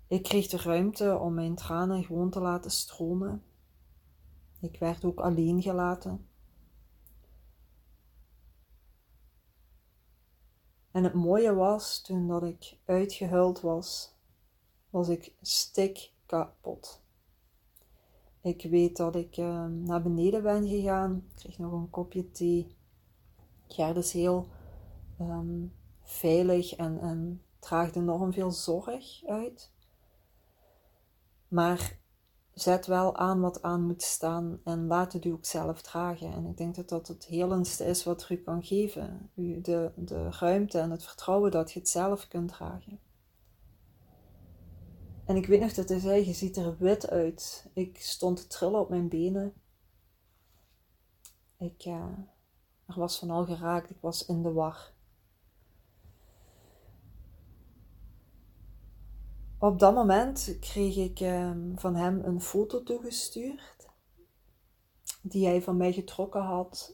Ik 0.07 0.23
kreeg 0.23 0.47
de 0.47 0.57
ruimte 0.57 1.17
om 1.17 1.33
mijn 1.33 1.55
tranen 1.55 2.03
gewoon 2.03 2.29
te 2.29 2.39
laten 2.39 2.71
stromen. 2.71 3.43
Ik 4.59 4.79
werd 4.79 5.05
ook 5.05 5.19
alleen 5.19 5.61
gelaten. 5.61 6.27
En 10.97 11.03
het 11.03 11.13
mooie 11.13 11.53
was, 11.53 12.01
toen 12.01 12.27
dat 12.27 12.43
ik 12.43 12.77
uitgehuild 12.85 13.61
was, 13.61 14.15
was 14.89 15.07
ik 15.09 15.33
stik 15.41 16.11
kapot. 16.25 17.01
Ik 18.41 18.63
weet 18.69 18.97
dat 18.97 19.15
ik 19.15 19.37
uh, 19.37 19.65
naar 19.65 20.01
beneden 20.01 20.43
ben 20.43 20.67
gegaan, 20.67 21.27
kreeg 21.35 21.57
nog 21.57 21.71
een 21.71 21.89
kopje 21.89 22.31
thee. 22.31 22.75
Gerd 23.67 23.97
is 23.97 24.11
heel 24.11 24.47
ehm, 25.17 25.65
veilig 26.01 26.75
en, 26.75 26.99
en 26.99 27.41
draagt 27.59 27.95
enorm 27.95 28.33
veel 28.33 28.51
zorg 28.51 29.25
uit. 29.25 29.71
Maar 31.47 31.97
zet 32.59 32.85
wel 32.85 33.15
aan 33.15 33.39
wat 33.39 33.61
aan 33.61 33.85
moet 33.85 34.01
staan 34.01 34.59
en 34.63 34.87
laat 34.87 35.13
het 35.13 35.25
u 35.25 35.31
ook 35.31 35.45
zelf 35.45 35.81
dragen. 35.81 36.33
En 36.33 36.45
ik 36.45 36.57
denk 36.57 36.75
dat 36.75 36.89
dat 36.89 37.07
het 37.07 37.25
helendste 37.25 37.85
is 37.85 38.03
wat 38.03 38.29
u 38.29 38.35
kan 38.35 38.63
geven. 38.63 39.31
U 39.35 39.61
de, 39.61 39.91
de 39.95 40.29
ruimte 40.29 40.79
en 40.79 40.91
het 40.91 41.03
vertrouwen 41.03 41.51
dat 41.51 41.71
je 41.71 41.79
het 41.79 41.89
zelf 41.89 42.27
kunt 42.27 42.49
dragen. 42.49 42.99
En 45.25 45.35
ik 45.35 45.45
weet 45.45 45.59
nog 45.59 45.73
dat 45.73 45.89
hij 45.89 45.99
zei, 45.99 46.25
je 46.25 46.33
ziet 46.33 46.57
er 46.57 46.77
wit 46.77 47.09
uit. 47.09 47.69
Ik 47.73 48.01
stond 48.01 48.37
te 48.37 48.47
trillen 48.47 48.79
op 48.79 48.89
mijn 48.89 49.09
benen. 49.09 49.53
Ik, 51.57 51.85
uh, 51.85 52.17
er 52.85 52.99
was 52.99 53.19
van 53.19 53.29
al 53.29 53.45
geraakt, 53.45 53.89
ik 53.89 54.01
was 54.01 54.25
in 54.25 54.41
de 54.41 54.51
war. 54.51 54.93
Op 59.59 59.79
dat 59.79 59.93
moment 59.93 60.57
kreeg 60.59 60.95
ik 60.95 61.19
ehm, 61.19 61.75
van 61.75 61.95
hem 61.95 62.21
een 62.23 62.41
foto 62.41 62.83
toegestuurd. 62.83 63.87
Die 65.21 65.45
hij 65.45 65.61
van 65.61 65.77
mij 65.77 65.93
getrokken 65.93 66.41
had 66.41 66.93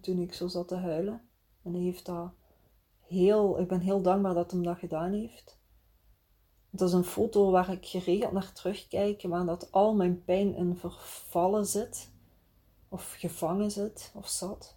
toen 0.00 0.18
ik 0.18 0.34
zo 0.34 0.48
zat 0.48 0.68
te 0.68 0.76
huilen. 0.76 1.28
En 1.62 1.72
hij 1.72 1.82
heeft 1.82 2.06
dat 2.06 2.30
heel, 3.00 3.60
ik 3.60 3.68
ben 3.68 3.80
heel 3.80 4.02
dankbaar 4.02 4.34
dat 4.34 4.50
hij 4.50 4.62
dat 4.62 4.78
gedaan 4.78 5.12
heeft. 5.12 5.58
Het 6.70 6.80
is 6.80 6.92
een 6.92 7.04
foto 7.04 7.50
waar 7.50 7.70
ik 7.70 7.86
geregeld 7.86 8.32
naar 8.32 8.52
terugkijk, 8.52 9.22
waar 9.22 9.46
dat 9.46 9.72
al 9.72 9.94
mijn 9.94 10.24
pijn 10.24 10.54
in 10.54 10.76
vervallen 10.76 11.66
zit, 11.66 12.10
of 12.88 13.14
gevangen 13.18 13.70
zit, 13.70 14.12
of 14.14 14.28
zat. 14.28 14.76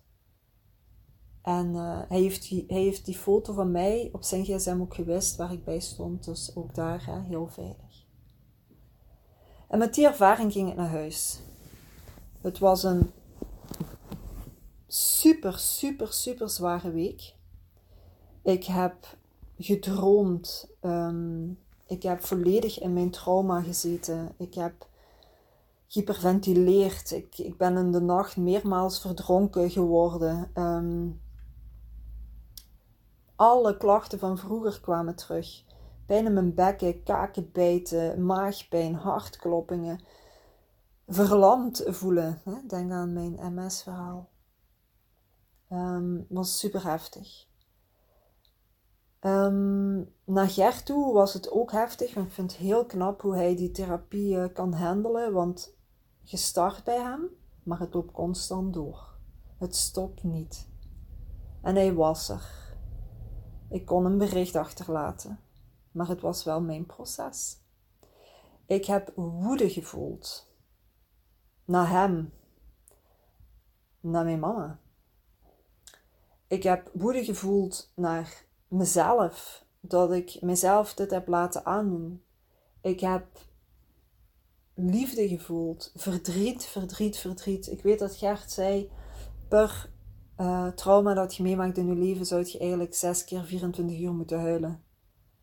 En 1.45 1.73
uh, 1.73 1.99
hij, 2.08 2.19
heeft 2.19 2.49
die, 2.49 2.65
hij 2.67 2.81
heeft 2.81 3.05
die 3.05 3.17
foto 3.17 3.53
van 3.53 3.71
mij 3.71 4.10
op 4.12 4.23
zijn 4.23 4.45
gsm 4.45 4.77
ook 4.81 4.93
gewist 4.93 5.36
waar 5.36 5.51
ik 5.51 5.63
bij 5.63 5.79
stond, 5.79 6.25
dus 6.25 6.51
ook 6.55 6.75
daar 6.75 7.05
hè, 7.05 7.21
heel 7.21 7.47
veilig. 7.47 8.05
En 9.67 9.79
met 9.79 9.93
die 9.93 10.05
ervaring 10.05 10.51
ging 10.51 10.69
ik 10.69 10.75
naar 10.75 10.89
huis. 10.89 11.39
Het 12.41 12.60
was 12.60 12.84
een 12.84 13.12
super, 14.88 15.58
super, 15.58 16.13
super 16.13 16.49
zware 16.49 16.91
week. 16.91 17.36
Ik 18.41 18.63
heb 18.63 19.17
gedroomd. 19.58 20.75
Um, 20.81 21.60
ik 21.88 22.03
heb 22.03 22.23
volledig 22.23 22.79
in 22.79 22.93
mijn 22.93 23.12
trauma 23.12 23.62
gezeten. 23.62 24.34
Ik 24.38 24.53
heb 24.53 24.88
hyperventileerd. 25.88 27.12
Ik, 27.12 27.38
ik 27.38 27.58
ben 27.58 27.77
in 27.77 27.91
de 27.91 28.01
nacht 28.01 28.38
meermaals 28.38 29.01
verdronken 29.01 29.71
geworden. 29.71 30.51
Um, 30.55 31.23
alle 33.36 33.78
klachten 33.78 34.19
van 34.19 34.38
vroeger 34.38 34.82
kwamen 34.82 35.15
terug. 35.15 35.63
Pijn 36.06 36.26
in 36.26 36.34
mijn 36.34 36.54
bekken, 36.54 37.04
kakenbijten, 37.04 38.26
maagpijn, 38.26 38.95
hartkloppingen. 38.95 40.00
Verlamd 41.08 41.84
voelen. 41.86 42.41
Hè? 42.43 42.54
Denk 42.67 42.91
aan 42.91 43.13
mijn 43.13 43.54
MS-verhaal. 43.54 44.30
Um, 45.69 46.26
was 46.30 46.60
super 46.60 46.84
heftig. 46.84 47.48
Um, 49.21 50.13
naar 50.24 50.84
toe 50.84 51.13
was 51.13 51.34
het 51.34 51.52
ook 51.52 51.71
heftig, 51.71 52.15
ik 52.15 52.32
vind 52.32 52.52
het 52.52 52.62
heel 52.62 52.86
knap 52.86 53.21
hoe 53.21 53.36
hij 53.36 53.56
die 53.56 53.71
therapie 53.71 54.52
kan 54.52 54.74
handelen, 54.74 55.34
want 55.34 55.76
je 56.21 56.38
start 56.38 56.84
bij 56.84 57.00
hem, 57.00 57.30
maar 57.63 57.80
het 57.80 57.93
loopt 57.93 58.12
constant 58.12 58.74
door. 58.74 59.13
Het 59.58 59.76
stopt 59.76 60.24
niet. 60.24 60.67
En 61.62 61.76
hij 61.76 61.93
was 61.93 62.30
er. 62.30 62.64
Ik 63.69 63.86
kon 63.86 64.06
een 64.06 64.17
bericht 64.17 64.56
achterlaten, 64.56 65.39
maar 65.91 66.08
het 66.08 66.21
was 66.21 66.43
wel 66.43 66.62
mijn 66.62 66.86
proces. 66.86 67.58
Ik 68.65 68.86
heb 68.86 69.12
woede 69.15 69.69
gevoeld 69.69 70.51
naar 71.65 71.89
hem, 71.89 72.34
naar 73.99 74.23
mijn 74.23 74.39
mama. 74.39 74.80
Ik 76.47 76.63
heb 76.63 76.89
woede 76.93 77.23
gevoeld 77.23 77.91
naar 77.95 78.45
mezelf, 78.67 79.65
dat 79.80 80.12
ik 80.12 80.41
mezelf 80.41 80.93
dit 80.93 81.12
heb 81.12 81.28
laten 81.28 81.65
aandoen. 81.65 82.23
Ik 82.82 82.99
heb 82.99 83.25
liefde 84.73 85.28
gevoeld, 85.28 85.91
verdriet, 85.95 86.65
verdriet, 86.65 87.17
verdriet. 87.17 87.67
Ik 87.67 87.82
weet 87.82 87.99
dat 87.99 88.15
Gert 88.15 88.51
zei, 88.51 88.91
per 89.47 89.89
uh, 90.38 90.67
trauma 90.67 91.13
dat 91.13 91.36
je 91.36 91.43
meemaakt 91.43 91.78
in 91.78 91.88
je 91.88 91.95
leven, 91.95 92.26
zou 92.26 92.45
je 92.45 92.60
eigenlijk 92.60 92.93
zes 92.93 93.24
keer 93.24 93.43
24 93.43 94.00
uur 94.00 94.13
moeten 94.13 94.39
huilen. 94.39 94.84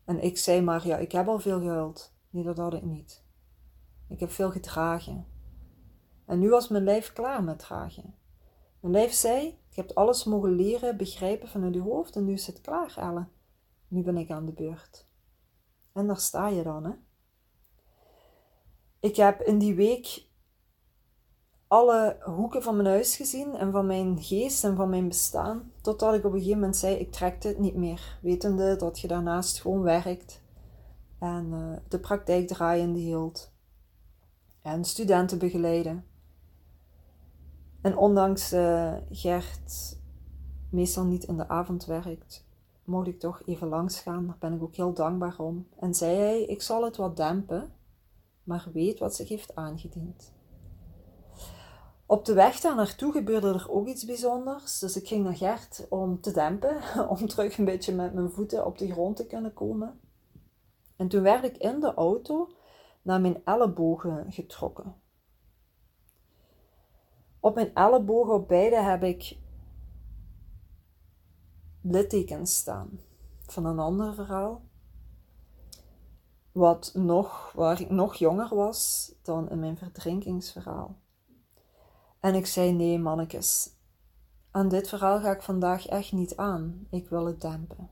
En 0.05 0.23
ik 0.23 0.37
zei 0.37 0.61
maar, 0.61 0.87
ja, 0.87 0.97
ik 0.97 1.11
heb 1.11 1.27
al 1.27 1.39
veel 1.39 1.59
gehuild. 1.59 2.13
Nee, 2.29 2.43
dat 2.43 2.57
had 2.57 2.73
ik 2.73 2.83
niet. 2.83 3.23
Ik 4.07 4.19
heb 4.19 4.31
veel 4.31 4.51
gedragen. 4.51 5.25
En 6.25 6.39
nu 6.39 6.49
was 6.49 6.67
mijn 6.67 6.83
lijf 6.83 7.13
klaar 7.13 7.43
met 7.43 7.59
dragen. 7.59 8.15
Mijn 8.79 8.93
lijf 8.93 9.13
zei, 9.13 9.43
je 9.43 9.81
hebt 9.81 9.95
alles 9.95 10.23
mogen 10.23 10.51
leren, 10.51 10.97
begrijpen 10.97 11.47
vanuit 11.47 11.73
je 11.73 11.81
hoofd 11.81 12.15
en 12.15 12.25
nu 12.25 12.33
is 12.33 12.47
het 12.47 12.61
klaar, 12.61 12.93
Elle. 12.97 13.27
Nu 13.87 14.03
ben 14.03 14.17
ik 14.17 14.31
aan 14.31 14.45
de 14.45 14.51
beurt. 14.51 15.07
En 15.93 16.07
daar 16.07 16.19
sta 16.19 16.47
je 16.47 16.63
dan, 16.63 16.83
hè. 16.83 16.91
Ik 18.99 19.15
heb 19.15 19.41
in 19.41 19.57
die 19.57 19.75
week 19.75 20.27
alle 21.73 22.17
hoeken 22.21 22.63
van 22.63 22.75
mijn 22.75 22.87
huis 22.87 23.15
gezien 23.15 23.55
en 23.55 23.71
van 23.71 23.85
mijn 23.85 24.21
geest 24.21 24.63
en 24.63 24.75
van 24.75 24.89
mijn 24.89 25.07
bestaan, 25.07 25.71
totdat 25.81 26.13
ik 26.13 26.25
op 26.25 26.31
een 26.31 26.37
gegeven 26.37 26.59
moment 26.59 26.77
zei, 26.77 26.95
ik 26.95 27.11
trek 27.11 27.41
dit 27.41 27.59
niet 27.59 27.75
meer, 27.75 28.19
wetende 28.21 28.75
dat 28.75 28.99
je 28.99 29.07
daarnaast 29.07 29.61
gewoon 29.61 29.81
werkt 29.81 30.41
en 31.19 31.49
uh, 31.51 31.77
de 31.87 31.99
praktijk 31.99 32.47
draaiende 32.47 32.99
hield 32.99 33.51
en 34.61 34.85
studenten 34.85 35.37
begeleiden. 35.37 36.05
En 37.81 37.97
ondanks 37.97 38.53
uh, 38.53 38.93
Gert 39.11 39.97
meestal 40.69 41.03
niet 41.03 41.23
in 41.23 41.37
de 41.37 41.47
avond 41.47 41.85
werkt, 41.85 42.45
mocht 42.83 43.07
ik 43.07 43.19
toch 43.19 43.41
even 43.45 43.67
langs 43.67 43.99
gaan. 43.99 44.25
Daar 44.25 44.37
ben 44.39 44.53
ik 44.53 44.63
ook 44.63 44.75
heel 44.75 44.93
dankbaar 44.93 45.39
om. 45.39 45.67
En 45.79 45.93
zei 45.93 46.15
hij, 46.15 46.43
ik 46.43 46.61
zal 46.61 46.83
het 46.83 46.97
wat 46.97 47.17
dempen, 47.17 47.71
maar 48.43 48.67
weet 48.73 48.99
wat 48.99 49.15
zich 49.15 49.29
heeft 49.29 49.55
aangediend. 49.55 50.32
Op 52.05 52.25
de 52.25 52.33
weg 52.33 52.59
daar 52.59 52.75
naartoe 52.75 53.11
gebeurde 53.11 53.47
er 53.47 53.65
ook 53.69 53.87
iets 53.87 54.05
bijzonders. 54.05 54.79
Dus 54.79 54.95
ik 54.95 55.07
ging 55.07 55.23
naar 55.23 55.35
Gert 55.35 55.85
om 55.89 56.21
te 56.21 56.31
dempen, 56.31 56.81
om 57.09 57.27
terug 57.27 57.57
een 57.57 57.65
beetje 57.65 57.93
met 57.93 58.13
mijn 58.13 58.31
voeten 58.31 58.65
op 58.65 58.77
de 58.77 58.91
grond 58.91 59.15
te 59.15 59.25
kunnen 59.25 59.53
komen. 59.53 59.99
En 60.95 61.07
toen 61.07 61.21
werd 61.21 61.43
ik 61.43 61.57
in 61.57 61.79
de 61.79 61.93
auto 61.93 62.49
naar 63.01 63.21
mijn 63.21 63.41
ellebogen 63.45 64.31
getrokken. 64.31 64.95
Op 67.39 67.55
mijn 67.55 67.73
ellebogen 67.73 68.33
op 68.33 68.47
beide 68.47 68.81
heb 68.81 69.03
ik 69.03 69.37
littekens 71.81 72.57
staan 72.57 72.99
van 73.45 73.65
een 73.65 73.79
ander 73.79 74.13
verhaal. 74.13 74.61
Wat 76.51 76.91
nog, 76.93 77.51
waar 77.51 77.81
ik 77.81 77.89
nog 77.89 78.15
jonger 78.15 78.55
was 78.55 79.11
dan 79.21 79.49
in 79.49 79.59
mijn 79.59 79.77
verdrinkingsverhaal. 79.77 81.01
En 82.23 82.35
ik 82.35 82.45
zei: 82.45 82.71
Nee, 82.71 82.99
mannetjes, 82.99 83.69
aan 84.51 84.69
dit 84.69 84.89
verhaal 84.89 85.19
ga 85.19 85.31
ik 85.31 85.41
vandaag 85.41 85.87
echt 85.87 86.11
niet 86.11 86.35
aan. 86.35 86.87
Ik 86.89 87.09
wil 87.09 87.25
het 87.25 87.41
dempen. 87.41 87.89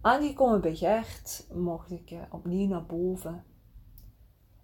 Aangekomen 0.00 0.60
bij 0.60 0.76
Gert 0.76 1.46
mocht 1.52 1.90
ik 1.90 2.10
eh, 2.10 2.18
opnieuw 2.30 2.68
naar 2.68 2.86
boven. 2.86 3.44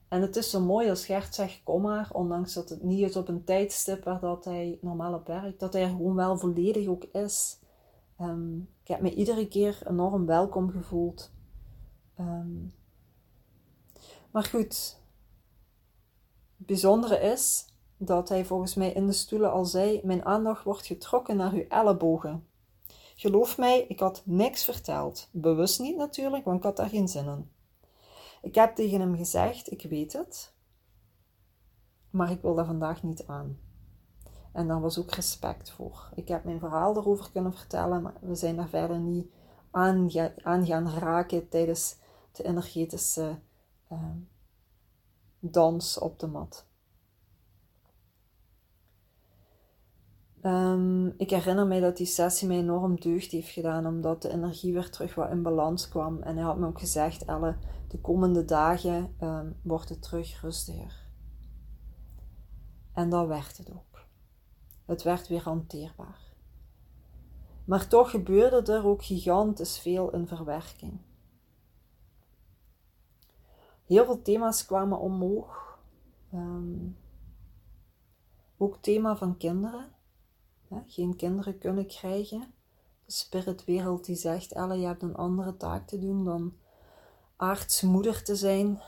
En 0.09 0.23
het 0.23 0.37
is 0.37 0.51
zo 0.51 0.61
mooi 0.61 0.91
als 0.91 1.07
Gert 1.07 1.35
zegt: 1.35 1.61
Kom 1.63 1.83
maar, 1.83 2.11
ondanks 2.13 2.55
dat 2.55 2.69
het 2.69 2.83
niet 2.83 3.09
is 3.09 3.17
op 3.17 3.29
een 3.29 3.45
tijdstip 3.45 4.05
waar 4.05 4.21
dat 4.21 4.45
hij 4.45 4.79
normaal 4.81 5.15
op 5.15 5.27
werkt, 5.27 5.61
dat 5.61 5.73
hij 5.73 5.83
er 5.83 5.89
gewoon 5.89 6.15
wel 6.15 6.39
volledig 6.39 6.89
ook 6.89 7.05
is. 7.05 7.59
Um, 8.21 8.69
ik 8.83 8.89
heb 8.89 9.01
me 9.01 9.15
iedere 9.15 9.49
keer 9.49 9.79
enorm 9.89 10.27
welkom 10.27 10.71
gevoeld. 10.71 11.31
Um, 12.21 12.73
maar 14.31 14.45
goed, 14.45 14.99
het 16.57 16.67
bijzondere 16.67 17.21
is 17.21 17.75
dat 17.97 18.29
hij 18.29 18.45
volgens 18.45 18.75
mij 18.75 18.93
in 18.93 19.07
de 19.07 19.13
stoelen 19.13 19.53
al 19.53 19.65
zei: 19.65 20.01
Mijn 20.05 20.25
aandacht 20.25 20.65
wordt 20.65 20.87
getrokken 20.87 21.37
naar 21.37 21.53
uw 21.53 21.67
ellebogen. 21.69 22.47
Geloof 23.17 23.59
mij, 23.59 23.85
ik 23.89 24.01
had 24.01 24.23
niks 24.25 24.65
verteld. 24.65 25.29
Bewust 25.33 25.81
niet 25.81 25.97
natuurlijk, 25.97 26.45
want 26.45 26.57
ik 26.57 26.63
had 26.65 26.77
daar 26.77 26.89
geen 26.89 27.09
zin 27.09 27.27
in. 27.27 27.51
Ik 28.43 28.55
heb 28.55 28.75
tegen 28.75 29.01
hem 29.01 29.17
gezegd: 29.17 29.71
Ik 29.73 29.83
weet 29.83 30.13
het, 30.13 30.55
maar 32.11 32.31
ik 32.31 32.43
wil 32.43 32.55
daar 32.55 32.67
vandaag 32.67 33.03
niet 33.03 33.27
aan. 33.27 33.59
En 34.53 34.69
daar 34.69 34.81
was 34.81 34.99
ook 34.99 35.11
respect 35.11 35.71
voor. 35.71 36.09
Ik 36.15 36.29
heb 36.29 36.45
mijn 36.45 36.59
verhaal 36.59 36.97
erover 36.97 37.31
kunnen 37.33 37.53
vertellen, 37.53 38.03
maar 38.03 38.15
we 38.21 38.35
zijn 38.35 38.57
daar 38.57 38.69
verder 38.69 38.99
niet 38.99 39.31
aan, 39.71 40.11
aan 40.43 40.67
gaan 40.67 40.91
raken 40.91 41.49
tijdens 41.49 41.97
de 42.33 42.43
energetische 42.43 43.39
uh, 43.93 43.99
dans 45.39 45.99
op 45.99 46.19
de 46.19 46.27
mat. 46.27 46.67
Um, 50.47 51.15
ik 51.17 51.31
herinner 51.31 51.67
mij 51.67 51.81
dat 51.81 51.97
die 51.97 52.07
sessie 52.07 52.49
mij 52.49 52.57
enorm 52.57 53.01
deugd 53.01 53.31
heeft 53.31 53.49
gedaan, 53.49 53.87
omdat 53.87 54.23
de 54.23 54.31
energie 54.31 54.73
weer 54.73 54.91
terug 54.91 55.15
wat 55.15 55.31
in 55.31 55.43
balans 55.43 55.89
kwam. 55.89 56.23
En 56.23 56.37
hij 56.37 56.45
had 56.45 56.59
me 56.59 56.67
ook 56.67 56.79
gezegd, 56.79 57.25
Elle, 57.25 57.57
de 57.89 58.01
komende 58.01 58.45
dagen 58.45 59.15
um, 59.21 59.57
wordt 59.63 59.89
het 59.89 60.03
terug 60.03 60.41
rustiger. 60.41 61.05
En 62.93 63.11
dat 63.11 63.27
werd 63.27 63.57
het 63.57 63.73
ook. 63.73 64.05
Het 64.85 65.03
werd 65.03 65.29
weer 65.29 65.43
hanteerbaar. 65.43 66.35
Maar 67.65 67.89
toch 67.89 68.11
gebeurde 68.11 68.73
er 68.73 68.87
ook 68.87 69.05
gigantisch 69.05 69.79
veel 69.79 70.13
in 70.13 70.27
verwerking. 70.27 71.01
Heel 73.85 74.05
veel 74.05 74.23
thema's 74.23 74.67
kwamen 74.67 74.99
omhoog. 74.99 75.79
Um, 76.35 76.97
ook 78.57 78.77
thema 78.81 79.17
van 79.17 79.37
kinderen. 79.37 79.95
Geen 80.87 81.17
kinderen 81.17 81.59
kunnen 81.59 81.87
krijgen. 81.87 82.41
De 83.05 83.13
spiritwereld 83.13 84.05
die 84.05 84.17
zegt, 84.17 84.53
Elle, 84.53 84.79
je 84.79 84.87
hebt 84.87 85.03
een 85.03 85.15
andere 85.15 85.57
taak 85.57 85.87
te 85.87 85.99
doen 85.99 86.25
dan 86.25 86.55
aardsmoeder 87.37 88.23
te 88.23 88.37
zijn. 88.37 88.81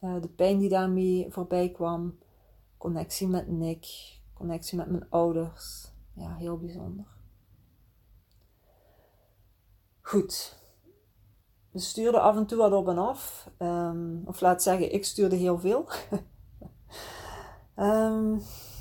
Uh, 0.00 0.20
de 0.20 0.28
pijn 0.28 0.58
die 0.58 0.68
daarmee 0.68 1.26
voorbij 1.30 1.70
kwam. 1.70 2.18
Connectie 2.76 3.28
met 3.28 3.48
Nick. 3.48 3.86
Connectie 4.34 4.78
met 4.78 4.90
mijn 4.90 5.06
ouders. 5.10 5.92
Ja, 6.14 6.34
heel 6.34 6.58
bijzonder. 6.58 7.06
Goed. 10.00 10.60
We 11.70 11.78
stuurden 11.78 12.22
af 12.22 12.36
en 12.36 12.46
toe 12.46 12.58
wat 12.58 12.72
op 12.72 12.88
en 12.88 12.98
af. 12.98 13.50
Um, 13.58 14.22
of 14.24 14.40
laat 14.40 14.62
zeggen, 14.62 14.92
ik 14.92 15.04
stuurde 15.04 15.36
heel 15.36 15.58
veel. 15.58 15.88
um, 17.76 18.42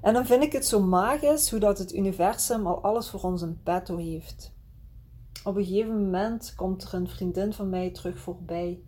en 0.00 0.12
dan 0.12 0.26
vind 0.26 0.42
ik 0.42 0.52
het 0.52 0.66
zo 0.66 0.82
magisch 0.82 1.50
hoe 1.50 1.60
dat 1.60 1.78
het 1.78 1.94
universum 1.94 2.66
al 2.66 2.82
alles 2.82 3.10
voor 3.10 3.22
ons 3.22 3.42
in 3.42 3.62
petto 3.62 3.96
heeft. 3.96 4.54
Op 5.44 5.56
een 5.56 5.64
gegeven 5.64 6.02
moment 6.02 6.54
komt 6.54 6.82
er 6.82 6.94
een 6.94 7.08
vriendin 7.08 7.52
van 7.52 7.68
mij 7.68 7.90
terug 7.90 8.18
voorbij. 8.18 8.82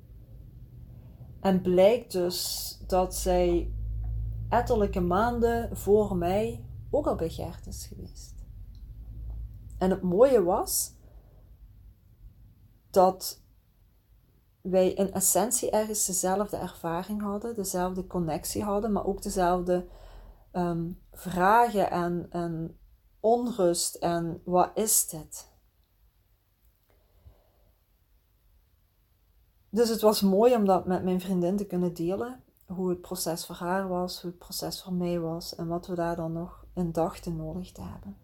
En 1.40 1.60
blijkt 1.60 2.12
dus 2.12 2.78
dat 2.86 3.14
zij 3.14 3.72
etterlijke 4.48 5.00
maanden 5.00 5.76
voor 5.76 6.16
mij 6.16 6.64
ook 6.90 7.06
al 7.06 7.16
Gert 7.16 7.66
is 7.66 7.86
geweest. 7.86 8.34
En 9.78 9.90
het 9.90 10.02
mooie 10.02 10.42
was 10.42 10.92
dat 12.90 13.42
wij 14.60 14.92
in 14.92 15.12
essentie 15.12 15.70
ergens 15.70 16.06
dezelfde 16.06 16.56
ervaring 16.56 17.22
hadden, 17.22 17.54
dezelfde 17.54 18.06
connectie 18.06 18.62
hadden, 18.62 18.92
maar 18.92 19.06
ook 19.06 19.22
dezelfde 19.22 19.86
um, 20.58 21.02
vragen 21.12 21.90
en, 21.90 22.26
en 22.30 22.78
onrust 23.20 23.94
en 23.94 24.42
wat 24.44 24.70
is 24.74 25.08
dit? 25.08 25.50
Dus 29.70 29.88
het 29.88 30.00
was 30.00 30.20
mooi 30.20 30.54
om 30.54 30.64
dat 30.64 30.86
met 30.86 31.04
mijn 31.04 31.20
vriendin 31.20 31.56
te 31.56 31.66
kunnen 31.66 31.94
delen. 31.94 32.42
Hoe 32.66 32.88
het 32.88 33.00
proces 33.00 33.46
voor 33.46 33.54
haar 33.54 33.88
was, 33.88 34.20
hoe 34.20 34.30
het 34.30 34.38
proces 34.38 34.82
voor 34.82 34.92
mij 34.92 35.20
was 35.20 35.54
en 35.54 35.68
wat 35.68 35.86
we 35.86 35.94
daar 35.94 36.16
dan 36.16 36.32
nog 36.32 36.66
in 36.74 36.92
dachten 36.92 37.36
nodig 37.36 37.72
te 37.72 37.82
hebben. 37.82 38.16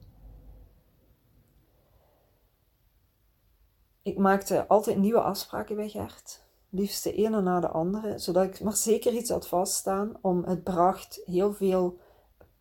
Ik 4.02 4.18
maakte 4.18 4.66
altijd 4.66 4.98
nieuwe 4.98 5.20
afspraken 5.20 5.76
bij 5.76 5.88
Gert. 5.88 6.42
Liefst 6.68 7.02
de 7.02 7.12
ene 7.12 7.40
na 7.40 7.60
de 7.60 7.68
andere, 7.68 8.18
zodat 8.18 8.44
ik 8.44 8.60
maar 8.60 8.76
zeker 8.76 9.12
iets 9.12 9.30
had 9.30 9.48
vaststaan. 9.48 10.16
Om 10.20 10.44
het 10.44 10.62
bracht 10.62 11.20
heel 11.24 11.52
veel 11.52 11.98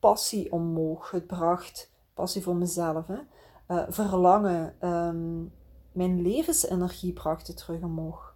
passie 0.04 0.52
omhoog. 0.52 1.12
Het 1.12 1.28
bracht 1.28 1.92
passie 2.14 2.44
voor 2.44 2.56
mezelf. 2.56 3.08
Hè? 3.08 3.20
Uh, 3.68 3.84
verlangen. 3.90 4.90
Um, 4.90 5.54
mijn 5.92 6.22
levensenergie 6.22 7.14
bracht 7.14 7.48
het 7.48 7.58
terug 7.58 7.82
omhoog. 7.82 8.36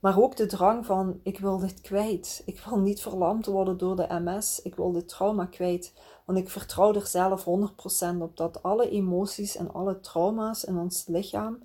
Maar 0.00 0.22
ook 0.22 0.36
de 0.36 0.46
drang 0.46 0.86
van, 0.86 1.20
ik 1.22 1.38
wil 1.38 1.58
dit 1.58 1.80
kwijt. 1.80 2.42
Ik 2.46 2.60
wil 2.60 2.78
niet 2.78 3.00
verlamd 3.00 3.46
worden 3.46 3.78
door 3.78 3.96
de 3.96 4.06
MS. 4.08 4.62
Ik 4.62 4.74
wil 4.74 4.92
dit 4.92 5.08
trauma 5.08 5.46
kwijt. 5.46 5.94
Want 6.24 6.38
ik 6.38 6.48
vertrouw 6.50 6.94
er 6.94 7.06
zelf 7.06 7.44
100% 7.44 8.18
op 8.18 8.36
dat 8.36 8.62
alle 8.62 8.90
emoties 8.90 9.56
en 9.56 9.72
alle 9.72 10.00
trauma's 10.00 10.64
in 10.64 10.78
ons 10.78 11.06
lichaam 11.06 11.58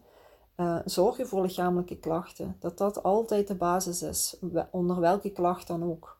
uh, 0.58 0.80
zorgen 0.86 1.28
voor 1.28 1.42
lichamelijke 1.42 1.98
klachten. 1.98 2.56
Dat 2.60 2.78
dat 2.78 3.04
altijd 3.04 3.48
de 3.48 3.56
basis 3.56 4.02
is, 4.02 4.40
onder 4.72 5.00
welke 5.00 5.30
klacht 5.30 5.68
dan 5.68 5.84
ook. 5.84 6.19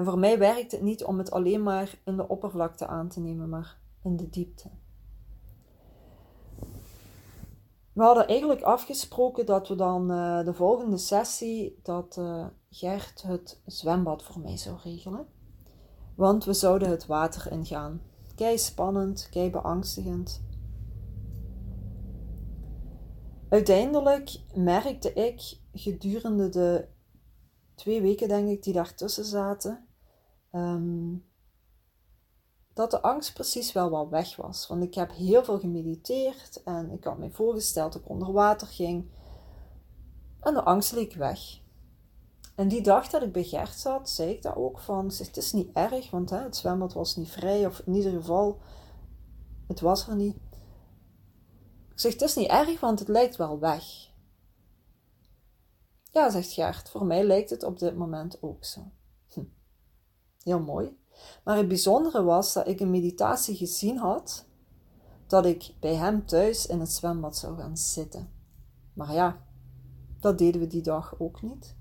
En 0.00 0.06
voor 0.06 0.18
mij 0.18 0.38
werkt 0.38 0.72
het 0.72 0.82
niet 0.82 1.04
om 1.04 1.18
het 1.18 1.30
alleen 1.30 1.62
maar 1.62 1.98
in 2.04 2.16
de 2.16 2.28
oppervlakte 2.28 2.86
aan 2.86 3.08
te 3.08 3.20
nemen, 3.20 3.48
maar 3.48 3.78
in 4.02 4.16
de 4.16 4.30
diepte. 4.30 4.70
We 7.92 8.02
hadden 8.02 8.26
eigenlijk 8.26 8.62
afgesproken 8.62 9.46
dat 9.46 9.68
we 9.68 9.74
dan 9.74 10.12
uh, 10.12 10.44
de 10.44 10.54
volgende 10.54 10.96
sessie, 10.96 11.80
dat 11.82 12.16
uh, 12.18 12.46
Gert 12.70 13.22
het 13.22 13.60
zwembad 13.66 14.22
voor 14.22 14.40
mij 14.40 14.56
zou 14.56 14.76
regelen. 14.82 15.26
Want 16.14 16.44
we 16.44 16.52
zouden 16.52 16.90
het 16.90 17.06
water 17.06 17.52
ingaan. 17.52 18.02
Kei 18.34 18.58
spannend, 18.58 19.28
kei 19.30 19.50
beangstigend. 19.50 20.42
Uiteindelijk 23.48 24.40
merkte 24.54 25.12
ik 25.12 25.58
gedurende 25.72 26.48
de 26.48 26.88
twee 27.74 28.00
weken, 28.00 28.28
denk 28.28 28.48
ik, 28.48 28.62
die 28.62 28.72
daartussen 28.72 29.24
zaten, 29.24 29.84
Ehm, 30.50 31.16
dat 32.72 32.90
de 32.90 33.02
angst 33.02 33.34
precies 33.34 33.72
wel 33.72 33.90
wat 33.90 34.08
weg 34.08 34.36
was. 34.36 34.66
Want 34.66 34.82
ik 34.82 34.94
heb 34.94 35.12
heel 35.12 35.44
veel 35.44 35.58
gemediteerd 35.58 36.62
en 36.62 36.90
ik 36.90 37.04
had 37.04 37.18
me 37.18 37.30
voorgesteld 37.30 37.92
dat 37.92 38.02
ik 38.02 38.08
onder 38.08 38.32
water 38.32 38.66
ging. 38.66 39.10
En 40.40 40.54
de 40.54 40.62
angst 40.62 40.92
leek 40.92 41.14
weg. 41.14 41.60
En 42.54 42.68
die 42.68 42.82
dag 42.82 43.08
dat 43.08 43.22
ik 43.22 43.32
bij 43.32 43.44
Gert 43.44 43.78
zat, 43.78 44.10
zei 44.10 44.30
ik 44.30 44.42
dat 44.42 44.56
ook 44.56 44.78
van, 44.78 45.10
zeg, 45.10 45.26
het 45.26 45.36
is 45.36 45.52
niet 45.52 45.70
erg, 45.72 46.10
want 46.10 46.30
hè, 46.30 46.38
het 46.38 46.56
zwembad 46.56 46.92
was 46.92 47.16
niet 47.16 47.30
vrij, 47.30 47.66
of 47.66 47.82
in 47.84 47.94
ieder 47.94 48.12
geval, 48.12 48.60
het 49.66 49.80
was 49.80 50.08
er 50.08 50.16
niet. 50.16 50.36
Ik 51.90 52.00
zeg, 52.00 52.12
het 52.12 52.22
is 52.22 52.34
niet 52.34 52.50
erg, 52.50 52.80
want 52.80 52.98
het 52.98 53.08
lijkt 53.08 53.36
wel 53.36 53.58
weg. 53.58 53.84
Ja, 56.12 56.30
zegt 56.30 56.52
Gert, 56.52 56.90
voor 56.90 57.06
mij 57.06 57.24
lijkt 57.24 57.50
het 57.50 57.62
op 57.62 57.78
dit 57.78 57.96
moment 57.96 58.42
ook 58.42 58.64
zo. 58.64 58.80
Heel 60.42 60.60
mooi. 60.60 60.98
Maar 61.44 61.56
het 61.56 61.68
bijzondere 61.68 62.22
was 62.22 62.52
dat 62.52 62.68
ik 62.68 62.80
een 62.80 62.90
meditatie 62.90 63.56
gezien 63.56 63.98
had 63.98 64.48
dat 65.30 65.46
ik 65.46 65.74
bij 65.80 65.94
hem 65.94 66.26
thuis 66.26 66.66
in 66.66 66.80
het 66.80 66.92
zwembad 66.92 67.36
zou 67.36 67.58
gaan 67.58 67.76
zitten. 67.76 68.30
Maar 68.92 69.12
ja, 69.12 69.44
dat 70.20 70.38
deden 70.38 70.60
we 70.60 70.66
die 70.66 70.82
dag 70.82 71.14
ook 71.18 71.42
niet. 71.42 71.76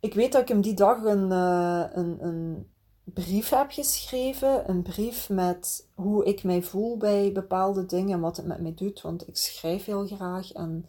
Ik 0.00 0.14
weet 0.14 0.32
dat 0.32 0.42
ik 0.42 0.48
hem 0.48 0.60
die 0.60 0.74
dag 0.74 1.04
een, 1.04 1.30
uh, 1.30 1.84
een, 1.92 2.24
een 2.24 2.70
brief 3.04 3.48
heb 3.48 3.70
geschreven. 3.70 4.70
Een 4.70 4.82
brief 4.82 5.28
met 5.28 5.88
hoe 5.94 6.24
ik 6.24 6.44
mij 6.44 6.62
voel 6.62 6.96
bij 6.96 7.32
bepaalde 7.32 7.86
dingen 7.86 8.12
en 8.12 8.20
wat 8.20 8.36
het 8.36 8.46
met 8.46 8.60
mij 8.60 8.74
doet. 8.74 9.00
Want 9.00 9.28
ik 9.28 9.36
schrijf 9.36 9.84
heel 9.84 10.06
graag 10.06 10.52
en 10.52 10.86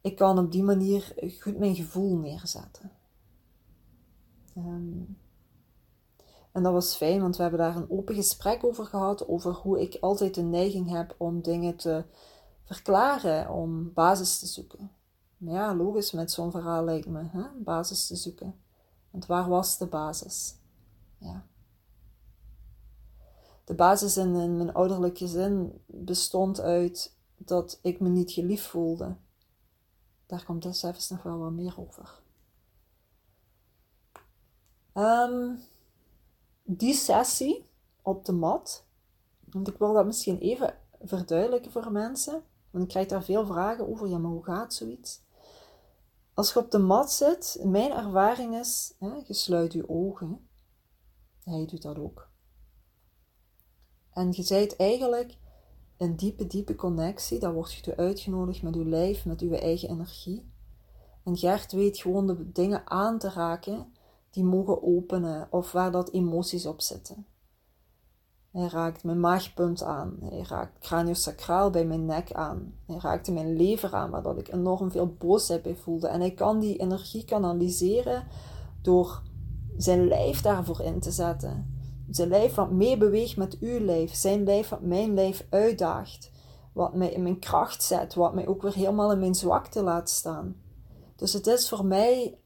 ik 0.00 0.16
kan 0.16 0.38
op 0.38 0.52
die 0.52 0.62
manier 0.62 1.14
goed 1.40 1.58
mijn 1.58 1.74
gevoel 1.74 2.16
neerzetten. 2.16 2.90
Ehm, 4.54 5.02
en 6.52 6.62
dat 6.62 6.72
was 6.72 6.96
fijn, 6.96 7.20
want 7.20 7.36
we 7.36 7.42
hebben 7.42 7.60
daar 7.60 7.76
een 7.76 7.90
open 7.90 8.14
gesprek 8.14 8.64
over 8.64 8.86
gehad, 8.86 9.28
over 9.28 9.52
hoe 9.52 9.80
ik 9.80 9.96
altijd 10.00 10.34
de 10.34 10.42
neiging 10.42 10.90
heb 10.90 11.14
om 11.18 11.42
dingen 11.42 11.76
te 11.76 12.04
verklaren, 12.64 13.50
om 13.50 13.92
basis 13.92 14.38
te 14.38 14.46
zoeken. 14.46 14.90
Ja, 15.36 15.74
logisch 15.74 16.12
met 16.12 16.30
zo'n 16.30 16.50
verhaal 16.50 16.84
lijkt 16.84 17.08
me, 17.08 17.22
hè? 17.22 17.44
basis 17.56 18.06
te 18.06 18.16
zoeken. 18.16 18.54
Want 19.10 19.26
waar 19.26 19.48
was 19.48 19.78
de 19.78 19.86
basis? 19.86 20.54
Ja. 21.18 21.46
De 23.64 23.74
basis 23.74 24.16
in, 24.16 24.56
mijn 24.56 24.74
ouderlijk 24.74 25.18
gezin 25.18 25.82
bestond 25.86 26.60
uit 26.60 27.16
dat 27.36 27.78
ik 27.82 28.00
me 28.00 28.08
niet 28.08 28.30
geliefd 28.30 28.66
voelde. 28.66 29.16
Daar 30.26 30.44
komt 30.44 30.62
dus 30.62 30.82
even 30.82 31.14
nog 31.16 31.22
wel 31.22 31.38
wat 31.38 31.52
meer 31.52 31.74
over. 31.80 32.21
Um, 34.94 35.60
die 36.62 36.94
sessie 36.94 37.68
op 38.02 38.24
de 38.24 38.32
mat, 38.32 38.84
want 39.50 39.68
ik 39.68 39.78
wil 39.78 39.92
dat 39.92 40.06
misschien 40.06 40.38
even 40.38 40.78
verduidelijken 41.02 41.70
voor 41.70 41.92
mensen, 41.92 42.42
want 42.70 42.84
ik 42.84 42.90
krijg 42.90 43.06
daar 43.06 43.24
veel 43.24 43.46
vragen 43.46 43.88
over. 43.88 44.08
Ja, 44.08 44.18
maar 44.18 44.30
hoe 44.30 44.44
gaat 44.44 44.74
zoiets? 44.74 45.20
Als 46.34 46.52
je 46.52 46.58
op 46.58 46.70
de 46.70 46.78
mat 46.78 47.12
zit, 47.12 47.60
mijn 47.64 47.90
ervaring 47.90 48.54
is, 48.54 48.94
hè, 48.98 49.12
je 49.26 49.34
sluit 49.34 49.72
je 49.72 49.88
ogen. 49.88 50.48
Hij 51.44 51.66
doet 51.66 51.82
dat 51.82 51.98
ook. 51.98 52.30
En 54.12 54.32
je 54.32 54.42
zijt 54.42 54.76
eigenlijk 54.76 55.36
een 55.96 56.16
diepe, 56.16 56.46
diepe 56.46 56.74
connectie. 56.74 57.38
Daar 57.38 57.52
word 57.52 57.72
je 57.72 57.96
uitgenodigd 57.96 58.62
met 58.62 58.74
je 58.74 58.84
lijf, 58.84 59.24
met 59.24 59.40
je 59.40 59.58
eigen 59.58 59.88
energie. 59.88 60.50
En 61.24 61.36
Gert 61.36 61.72
weet 61.72 61.98
gewoon 61.98 62.26
de 62.26 62.52
dingen 62.52 62.90
aan 62.90 63.18
te 63.18 63.30
raken 63.30 63.92
die 64.32 64.44
mogen 64.44 64.82
openen 64.82 65.46
of 65.50 65.72
waar 65.72 65.90
dat 65.90 66.10
emoties 66.10 66.66
op 66.66 66.80
zitten. 66.80 67.26
Hij 68.50 68.66
raakt 68.66 69.04
mijn 69.04 69.20
maagpunt 69.20 69.82
aan. 69.82 70.16
Hij 70.20 70.44
raakt 70.48 70.78
craniosacraal 70.78 71.70
bij 71.70 71.84
mijn 71.84 72.04
nek 72.04 72.32
aan. 72.32 72.74
Hij 72.86 72.96
raakte 73.00 73.32
mijn 73.32 73.56
lever 73.56 73.94
aan, 73.94 74.10
waar 74.10 74.22
dat 74.22 74.38
ik 74.38 74.52
enorm 74.52 74.90
veel 74.90 75.14
boosheid 75.18 75.62
bij 75.62 75.74
voelde. 75.74 76.08
En 76.08 76.20
hij 76.20 76.30
kan 76.30 76.60
die 76.60 76.76
energie 76.76 77.24
kanaliseren 77.24 78.26
door 78.82 79.22
zijn 79.76 80.08
lijf 80.08 80.40
daarvoor 80.40 80.80
in 80.80 81.00
te 81.00 81.10
zetten. 81.10 81.76
Zijn 82.10 82.28
lijf 82.28 82.54
wat 82.54 82.70
meebeweegt 82.70 83.36
met 83.36 83.58
uw 83.60 83.80
lijf. 83.80 84.14
Zijn 84.14 84.44
lijf 84.44 84.68
wat 84.68 84.82
mijn 84.82 85.14
lijf 85.14 85.46
uitdaagt. 85.50 86.30
wat 86.72 86.94
mij 86.94 87.10
in 87.10 87.22
mijn 87.22 87.38
kracht 87.38 87.82
zet, 87.82 88.14
wat 88.14 88.34
mij 88.34 88.46
ook 88.46 88.62
weer 88.62 88.74
helemaal 88.74 89.12
in 89.12 89.18
mijn 89.18 89.34
zwakte 89.34 89.82
laat 89.82 90.10
staan. 90.10 90.56
Dus 91.16 91.32
het 91.32 91.46
is 91.46 91.68
voor 91.68 91.84
mij 91.86 92.38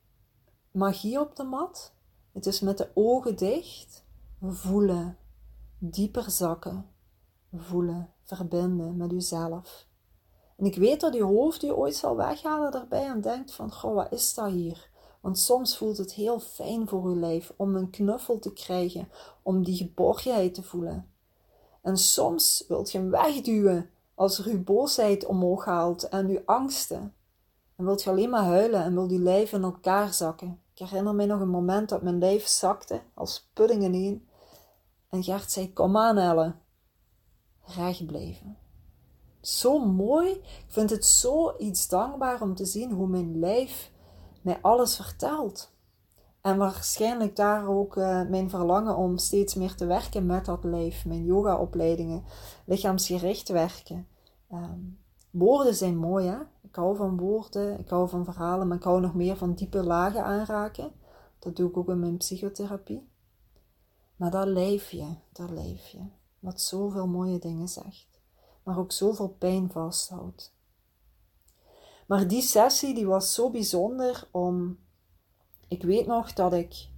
magie 0.76 1.20
op 1.20 1.36
de 1.36 1.44
mat. 1.44 1.92
Het 2.32 2.46
is 2.46 2.60
met 2.60 2.78
de 2.78 2.88
ogen 2.94 3.36
dicht, 3.36 4.04
voelen, 4.40 5.18
dieper 5.78 6.30
zakken, 6.30 6.86
voelen, 7.54 8.12
verbinden 8.22 8.96
met 8.96 9.12
uzelf. 9.12 9.86
En 10.56 10.64
ik 10.64 10.76
weet 10.76 11.00
dat 11.00 11.14
je 11.14 11.22
hoofd 11.22 11.60
je 11.60 11.76
ooit 11.76 11.96
zal 11.96 12.16
weghalen 12.16 12.72
daarbij 12.72 13.06
en 13.06 13.20
denkt 13.20 13.52
van, 13.52 13.72
goh, 13.72 13.94
wat 13.94 14.12
is 14.12 14.34
dat 14.34 14.50
hier? 14.50 14.90
Want 15.20 15.38
soms 15.38 15.76
voelt 15.76 15.98
het 15.98 16.12
heel 16.12 16.40
fijn 16.40 16.88
voor 16.88 17.04
uw 17.04 17.18
lijf 17.18 17.52
om 17.56 17.76
een 17.76 17.90
knuffel 17.90 18.38
te 18.38 18.52
krijgen, 18.52 19.08
om 19.42 19.64
die 19.64 19.76
geborgenheid 19.76 20.54
te 20.54 20.62
voelen. 20.62 21.10
En 21.82 21.96
soms 21.96 22.64
wilt 22.68 22.92
je 22.92 22.98
hem 22.98 23.10
wegduwen 23.10 23.90
als 24.14 24.38
er 24.38 24.46
uw 24.46 24.64
boosheid 24.64 25.26
omhoog 25.26 25.64
haalt 25.64 26.08
en 26.08 26.28
uw 26.28 26.42
angsten. 26.44 27.14
En 27.76 27.84
wilt 27.84 28.02
je 28.02 28.10
alleen 28.10 28.30
maar 28.30 28.44
huilen 28.44 28.82
en 28.82 28.94
wil 28.94 29.10
je 29.10 29.18
lijf 29.18 29.52
in 29.52 29.62
elkaar 29.62 30.12
zakken. 30.12 30.60
Ik 30.76 30.88
herinner 30.88 31.14
me 31.14 31.26
nog 31.26 31.40
een 31.40 31.48
moment 31.48 31.88
dat 31.88 32.02
mijn 32.02 32.18
lijf 32.18 32.46
zakte, 32.46 33.02
als 33.14 33.48
pudding 33.52 33.82
ineen. 33.82 34.28
En 35.08 35.22
Gert 35.22 35.50
zei, 35.50 35.72
kom 35.72 35.96
aan 35.96 36.18
Elle, 36.18 36.54
recht 37.64 38.06
blijven. 38.06 38.56
Zo 39.40 39.78
mooi, 39.78 40.30
ik 40.30 40.64
vind 40.68 40.90
het 40.90 41.04
zo 41.04 41.56
iets 41.58 41.88
dankbaar 41.88 42.42
om 42.42 42.54
te 42.54 42.64
zien 42.64 42.92
hoe 42.92 43.06
mijn 43.06 43.38
lijf 43.38 43.90
mij 44.42 44.58
alles 44.62 44.96
vertelt. 44.96 45.72
En 46.40 46.56
waarschijnlijk 46.56 47.36
daar 47.36 47.68
ook 47.68 47.96
uh, 47.96 48.28
mijn 48.28 48.50
verlangen 48.50 48.96
om 48.96 49.18
steeds 49.18 49.54
meer 49.54 49.74
te 49.74 49.86
werken 49.86 50.26
met 50.26 50.44
dat 50.44 50.64
lijf. 50.64 51.04
Mijn 51.04 51.24
yogaopleidingen, 51.24 52.24
lichaamsgericht 52.64 53.48
werken. 53.48 54.08
Um, 54.52 54.98
woorden 55.30 55.74
zijn 55.74 55.96
mooi, 55.96 56.26
hè? 56.26 56.38
Ik 56.66 56.74
hou 56.74 56.96
van 56.96 57.16
woorden, 57.16 57.78
ik 57.78 57.88
hou 57.88 58.08
van 58.08 58.24
verhalen, 58.24 58.68
maar 58.68 58.76
ik 58.76 58.82
hou 58.82 59.00
nog 59.00 59.14
meer 59.14 59.36
van 59.36 59.54
diepe 59.54 59.82
lagen 59.82 60.24
aanraken. 60.24 60.92
Dat 61.38 61.56
doe 61.56 61.68
ik 61.68 61.76
ook 61.76 61.88
in 61.88 62.00
mijn 62.00 62.16
psychotherapie. 62.16 63.08
Maar 64.16 64.30
dat 64.30 64.46
lijfje, 64.46 65.16
dat 65.32 65.50
lijfje, 65.50 66.10
wat 66.38 66.60
zoveel 66.60 67.06
mooie 67.06 67.38
dingen 67.38 67.68
zegt, 67.68 68.20
maar 68.62 68.78
ook 68.78 68.92
zoveel 68.92 69.28
pijn 69.28 69.70
vasthoudt. 69.70 70.54
Maar 72.06 72.28
die 72.28 72.42
sessie 72.42 72.94
die 72.94 73.06
was 73.06 73.34
zo 73.34 73.50
bijzonder 73.50 74.28
om. 74.30 74.78
Ik 75.68 75.82
weet 75.82 76.06
nog 76.06 76.32
dat 76.32 76.52
ik 76.52 76.88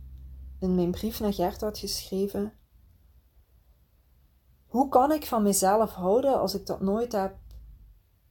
in 0.59 0.75
mijn 0.75 0.91
brief 0.91 1.21
naar 1.21 1.35
Gert 1.35 1.61
had 1.61 1.79
geschreven. 1.79 2.53
Hoe 4.67 4.89
kan 4.89 5.13
ik 5.13 5.27
van 5.27 5.43
mezelf 5.43 5.93
houden 5.93 6.41
als 6.41 6.55
ik 6.55 6.67
dat 6.67 6.81
nooit 6.81 7.13
heb 7.13 7.37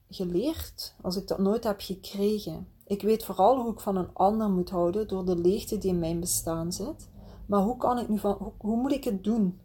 geleerd, 0.10 0.96
als 1.02 1.15
ik 1.15 1.28
dat 1.28 1.38
nooit 1.38 1.63
heb 1.63 1.82
gekregen? 1.82 2.67
Ik 2.84 3.02
weet 3.02 3.26
vooral 3.26 3.62
hoe 3.62 3.72
ik 3.72 3.80
van 3.80 3.96
een 3.96 4.13
ander 4.13 4.50
moet 4.50 4.70
houden 4.70 5.08
door 5.08 5.26
de 5.26 5.36
leegte 5.36 5.78
die 5.78 5.89
in 5.89 6.00
mijn 6.00 6.20
bestaan 6.20 6.72
zit. 6.72 7.10
Maar 7.46 7.62
hoe 7.62 7.78
kan 7.78 8.00
ik 8.00 8.10
nu 8.10 8.20
van, 8.20 8.54
hoe, 8.58 8.78
moet 8.78 8.91
ik 8.91 9.04
het 9.04 9.24
doen? 9.24 9.60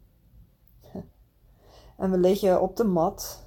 En 1.96 2.11
we 2.11 2.18
liggen 2.18 2.62
op 2.62 2.76
de 2.76 2.85
mat 2.85 3.46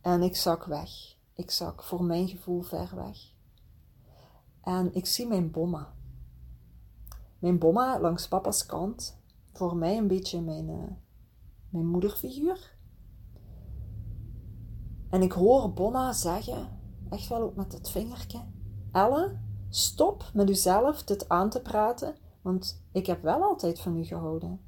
en 0.00 0.22
ik 0.22 0.36
zak 0.36 0.64
weg. 0.64 0.90
Ik 1.34 1.50
zak 1.50 1.82
voor 1.82 2.04
mijn 2.04 2.28
gevoel 2.28 2.62
ver 2.62 2.90
weg. 2.94 3.18
En 4.60 4.94
ik 4.94 5.06
zie 5.06 5.26
mijn 5.26 5.50
bomma. 5.50 5.94
Mijn 7.38 7.58
bomma 7.58 8.00
langs 8.00 8.28
papa's 8.28 8.66
kant. 8.66 9.18
Voor 9.52 9.76
mij 9.76 9.96
een 9.96 10.06
beetje 10.06 10.40
mijn, 10.40 10.68
uh, 10.68 10.90
mijn 11.68 11.86
moederfiguur. 11.86 12.78
En 15.10 15.22
ik 15.22 15.32
hoor 15.32 15.72
bomma 15.72 16.12
zeggen, 16.12 16.68
echt 17.10 17.28
wel 17.28 17.42
ook 17.42 17.56
met 17.56 17.72
het 17.72 17.90
vingertje. 17.90 18.40
Elle, 18.92 19.38
stop 19.68 20.30
met 20.34 20.50
uzelf 20.50 21.02
dit 21.02 21.28
aan 21.28 21.50
te 21.50 21.60
praten, 21.60 22.16
want 22.42 22.82
ik 22.92 23.06
heb 23.06 23.22
wel 23.22 23.42
altijd 23.42 23.80
van 23.80 23.96
u 23.96 24.04
gehouden. 24.04 24.60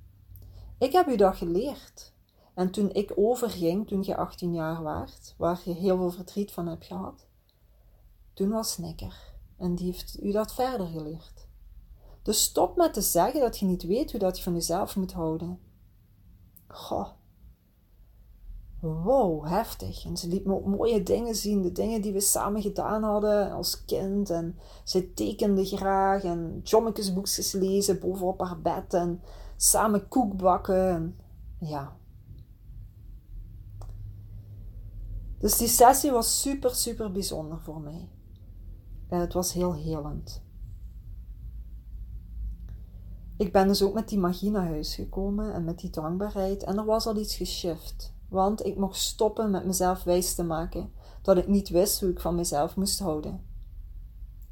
Ik 0.78 0.92
heb 0.92 1.06
u 1.06 1.16
dat 1.16 1.36
geleerd. 1.36 2.12
En 2.54 2.70
toen 2.70 2.90
ik 2.90 3.12
overging, 3.16 3.88
toen 3.88 4.02
je 4.02 4.16
18 4.16 4.54
jaar 4.54 4.82
waart, 4.82 5.34
waar 5.38 5.60
je 5.64 5.72
heel 5.72 5.96
veel 5.96 6.10
verdriet 6.10 6.52
van 6.52 6.66
hebt 6.66 6.84
gehad, 6.84 7.26
toen 8.34 8.48
was 8.48 8.72
Snikker. 8.72 9.34
En 9.56 9.74
die 9.74 9.86
heeft 9.86 10.22
u 10.22 10.32
dat 10.32 10.54
verder 10.54 10.86
geleerd. 10.86 11.46
Dus 12.22 12.42
stop 12.42 12.76
met 12.76 12.94
te 12.94 13.00
zeggen 13.00 13.40
dat 13.40 13.58
je 13.58 13.66
niet 13.66 13.82
weet 13.82 14.10
hoe 14.10 14.20
dat 14.20 14.36
je 14.36 14.42
van 14.42 14.52
jezelf 14.52 14.96
moet 14.96 15.12
houden. 15.12 15.60
Goh. 16.66 17.08
Wow, 18.82 19.46
heftig. 19.46 20.04
En 20.04 20.16
ze 20.16 20.28
liet 20.28 20.44
me 20.44 20.54
ook 20.54 20.66
mooie 20.66 21.02
dingen 21.02 21.34
zien. 21.34 21.62
De 21.62 21.72
dingen 21.72 22.02
die 22.02 22.12
we 22.12 22.20
samen 22.20 22.62
gedaan 22.62 23.02
hadden 23.02 23.52
als 23.52 23.84
kind. 23.84 24.30
En 24.30 24.58
ze 24.84 25.14
tekende 25.14 25.64
graag. 25.64 26.22
En 26.24 26.60
jommekesboekjes 26.64 27.52
lezen 27.52 28.00
bovenop 28.00 28.40
haar 28.40 28.60
bed. 28.60 28.94
En 28.94 29.20
samen 29.56 30.08
koek 30.08 30.36
bakken. 30.36 30.88
En 30.88 31.16
ja, 31.58 31.96
Dus 35.42 35.56
die 35.56 35.68
sessie 35.68 36.10
was 36.10 36.40
super, 36.40 36.74
super 36.74 37.12
bijzonder 37.12 37.60
voor 37.60 37.80
mij. 37.80 38.08
En 39.08 39.20
het 39.20 39.32
was 39.32 39.52
heel 39.52 39.74
helend. 39.74 40.42
Ik 43.36 43.52
ben 43.52 43.66
dus 43.66 43.82
ook 43.82 43.94
met 43.94 44.08
die 44.08 44.18
magie 44.18 44.50
naar 44.50 44.66
huis 44.66 44.94
gekomen 44.94 45.54
en 45.54 45.64
met 45.64 45.78
die 45.78 45.90
dankbaarheid. 45.90 46.62
En 46.62 46.78
er 46.78 46.84
was 46.84 47.06
al 47.06 47.16
iets 47.16 47.36
geshift. 47.36 48.11
Want 48.32 48.64
ik 48.64 48.76
mocht 48.76 48.98
stoppen 48.98 49.50
met 49.50 49.64
mezelf 49.64 50.04
wijs 50.04 50.34
te 50.34 50.44
maken 50.44 50.92
dat 51.22 51.36
ik 51.36 51.48
niet 51.48 51.68
wist 51.68 52.00
hoe 52.00 52.10
ik 52.10 52.20
van 52.20 52.34
mezelf 52.34 52.76
moest 52.76 52.98
houden. 52.98 53.44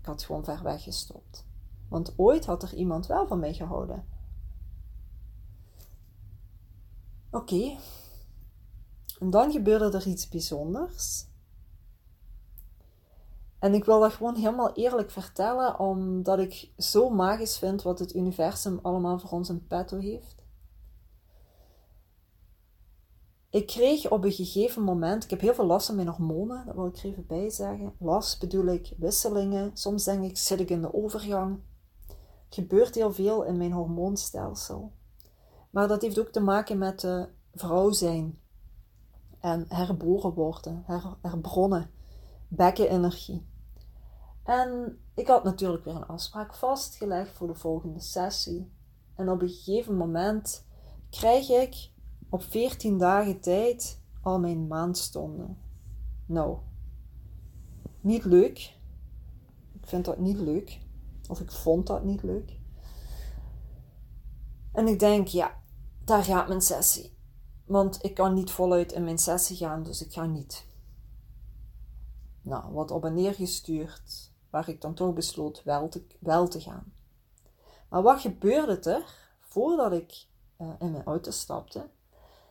Ik 0.01 0.07
had 0.07 0.23
gewoon 0.23 0.45
ver 0.45 0.63
weg 0.63 0.83
gestopt. 0.83 1.45
Want 1.89 2.13
ooit 2.17 2.47
had 2.47 2.63
er 2.63 2.75
iemand 2.75 3.07
wel 3.07 3.27
van 3.27 3.39
mij 3.39 3.55
gehouden. 3.55 4.05
Oké, 7.31 7.77
en 9.19 9.31
dan 9.31 9.53
gebeurde 9.53 9.99
er 9.99 10.07
iets 10.07 10.29
bijzonders. 10.29 11.27
En 13.59 13.75
ik 13.75 13.85
wil 13.85 14.01
dat 14.01 14.13
gewoon 14.13 14.37
helemaal 14.37 14.73
eerlijk 14.73 15.11
vertellen, 15.11 15.79
omdat 15.79 16.39
ik 16.39 16.73
zo 16.77 17.11
magisch 17.11 17.59
vind 17.59 17.83
wat 17.83 17.99
het 17.99 18.15
universum 18.15 18.79
allemaal 18.83 19.19
voor 19.19 19.31
ons 19.31 19.49
in 19.49 19.67
petto 19.67 19.99
heeft. 19.99 20.40
Ik 23.51 23.67
kreeg 23.67 24.11
op 24.11 24.25
een 24.25 24.33
gegeven 24.33 24.83
moment, 24.83 25.25
ik 25.25 25.31
heb 25.31 25.41
heel 25.41 25.55
veel 25.55 25.67
last 25.67 25.87
van 25.87 25.97
mijn 25.97 26.09
hormonen, 26.09 26.67
dat 26.67 26.75
wil 26.75 26.87
ik 26.87 26.97
er 26.97 27.05
even 27.05 27.27
bij 27.27 27.51
zeggen. 27.51 27.93
Last 27.99 28.41
bedoel 28.41 28.67
ik 28.67 28.93
wisselingen. 28.97 29.71
Soms 29.75 30.05
denk 30.05 30.25
ik, 30.25 30.39
zit 30.39 30.61
ik 30.61 30.71
in 30.71 30.81
de 30.81 30.95
overgang. 30.95 31.61
Er 32.09 32.15
gebeurt 32.49 32.95
heel 32.95 33.13
veel 33.13 33.43
in 33.43 33.57
mijn 33.57 33.73
hormoonstelsel. 33.73 34.93
Maar 35.71 35.89
dat 35.89 36.03
heeft 36.03 36.19
ook 36.19 36.29
te 36.29 36.41
maken 36.41 36.79
met 36.79 37.01
de 37.01 37.29
vrouw 37.55 37.91
zijn 37.91 38.39
en 39.41 39.65
herboren 39.69 40.35
worden, 40.35 40.83
her, 40.87 41.17
herbronnen, 41.21 41.91
bekkenenergie. 42.49 43.47
En 44.43 44.99
ik 45.15 45.27
had 45.27 45.45
natuurlijk 45.45 45.85
weer 45.85 45.95
een 45.95 46.07
afspraak 46.07 46.55
vastgelegd 46.55 47.37
voor 47.37 47.47
de 47.47 47.55
volgende 47.55 48.01
sessie. 48.01 48.73
En 49.15 49.31
op 49.31 49.43
een 49.43 49.49
gegeven 49.49 49.97
moment 49.97 50.67
krijg 51.11 51.49
ik 51.49 51.91
op 52.31 52.43
14 52.43 52.99
dagen 52.99 53.41
tijd 53.41 54.01
al 54.23 54.39
mijn 54.39 54.67
maandstonden. 54.67 55.59
Nou, 56.27 56.59
niet 58.01 58.25
leuk. 58.25 58.59
Ik 59.73 59.87
vind 59.87 60.05
dat 60.05 60.19
niet 60.19 60.39
leuk. 60.39 60.81
Of 61.29 61.41
ik 61.41 61.53
vond 61.53 61.87
dat 61.87 62.05
niet 62.05 62.23
leuk. 62.23 62.59
En 64.73 64.87
ik 64.87 64.99
denk, 64.99 65.29
ja, 65.29 65.61
daar 66.05 66.25
gaat 66.25 66.49
mijn 66.49 66.61
sessie. 66.61 67.19
Want 67.65 68.05
ik 68.05 68.15
kan 68.15 68.35
niet 68.35 68.51
voluit 68.51 68.93
in 68.93 69.05
mijn 69.05 69.19
sessie 69.19 69.57
gaan, 69.57 69.83
dus 69.83 70.03
ik 70.05 70.13
ga 70.13 70.27
niet. 70.27 70.67
Nou, 72.43 72.73
wat 72.73 72.91
op 72.91 73.05
en 73.05 73.15
neer 73.15 73.35
gestuurd, 73.35 74.33
waar 74.51 74.69
ik 74.69 74.81
dan 74.81 74.95
toch 74.95 75.15
besloot 75.15 75.63
wel 75.63 75.89
te, 75.89 76.07
wel 76.21 76.49
te 76.49 76.61
gaan. 76.61 76.93
Maar 77.89 78.03
wat 78.03 78.21
gebeurde 78.21 78.91
er 78.91 79.35
voordat 79.41 79.93
ik 79.93 80.27
uh, 80.59 80.69
in 80.79 80.91
mijn 80.91 81.05
auto 81.05 81.31
stapte? 81.31 81.89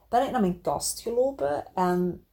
Ben 0.10 0.26
ik 0.26 0.32
naar 0.32 0.42
mijn 0.42 0.62
kast 0.62 1.00
gelopen 1.00 1.74
en 1.74 2.26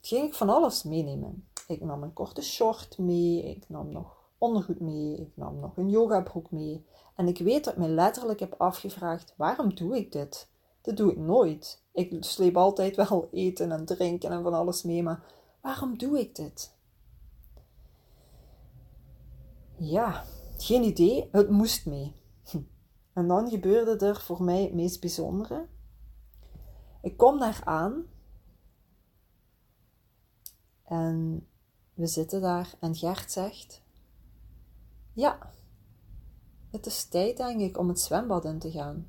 ging 0.00 0.26
ik 0.26 0.34
van 0.34 0.48
alles 0.48 0.82
meenemen. 0.82 1.48
Ik 1.66 1.80
nam 1.80 2.02
een 2.02 2.12
korte 2.12 2.42
short 2.42 2.98
mee, 2.98 3.42
ik 3.42 3.68
nam 3.68 3.92
nog 3.92 4.20
ondergoed 4.38 4.80
mee, 4.80 5.16
ik 5.16 5.30
nam 5.34 5.60
nog 5.60 5.76
een 5.76 5.90
yogabroek 5.90 6.50
mee. 6.50 6.86
En 7.14 7.28
ik 7.28 7.38
weet 7.38 7.64
dat 7.64 7.72
ik 7.72 7.78
me 7.78 7.88
letterlijk 7.88 8.40
heb 8.40 8.54
afgevraagd: 8.58 9.34
waarom 9.36 9.74
doe 9.74 9.96
ik 9.96 10.12
dit? 10.12 10.50
Dat 10.82 10.96
doe 10.96 11.10
ik 11.10 11.18
nooit. 11.18 11.82
Ik 11.92 12.16
sleep 12.24 12.56
altijd 12.56 12.96
wel 12.96 13.28
eten 13.32 13.72
en 13.72 13.84
drinken 13.84 14.30
en 14.30 14.42
van 14.42 14.54
alles 14.54 14.82
mee, 14.82 15.02
maar 15.02 15.24
waarom 15.62 15.98
doe 15.98 16.20
ik 16.20 16.34
dit? 16.34 16.74
Ja, 19.76 20.24
geen 20.56 20.82
idee. 20.82 21.28
Het 21.32 21.50
moest 21.50 21.86
mee. 21.86 22.14
En 23.12 23.28
dan 23.28 23.48
gebeurde 23.48 24.06
er 24.06 24.20
voor 24.20 24.42
mij 24.42 24.62
het 24.62 24.74
meest 24.74 25.00
bijzondere. 25.00 25.66
Ik 27.00 27.16
kom 27.16 27.38
daar 27.38 27.60
aan 27.64 28.06
En 30.90 31.46
we 31.94 32.06
zitten 32.06 32.40
daar 32.40 32.74
en 32.80 32.96
Gert 32.96 33.32
zegt: 33.32 33.82
Ja, 35.12 35.52
het 36.70 36.86
is 36.86 37.04
tijd, 37.04 37.36
denk 37.36 37.60
ik, 37.60 37.78
om 37.78 37.88
het 37.88 38.00
zwembad 38.00 38.44
in 38.44 38.58
te 38.58 38.70
gaan. 38.70 39.08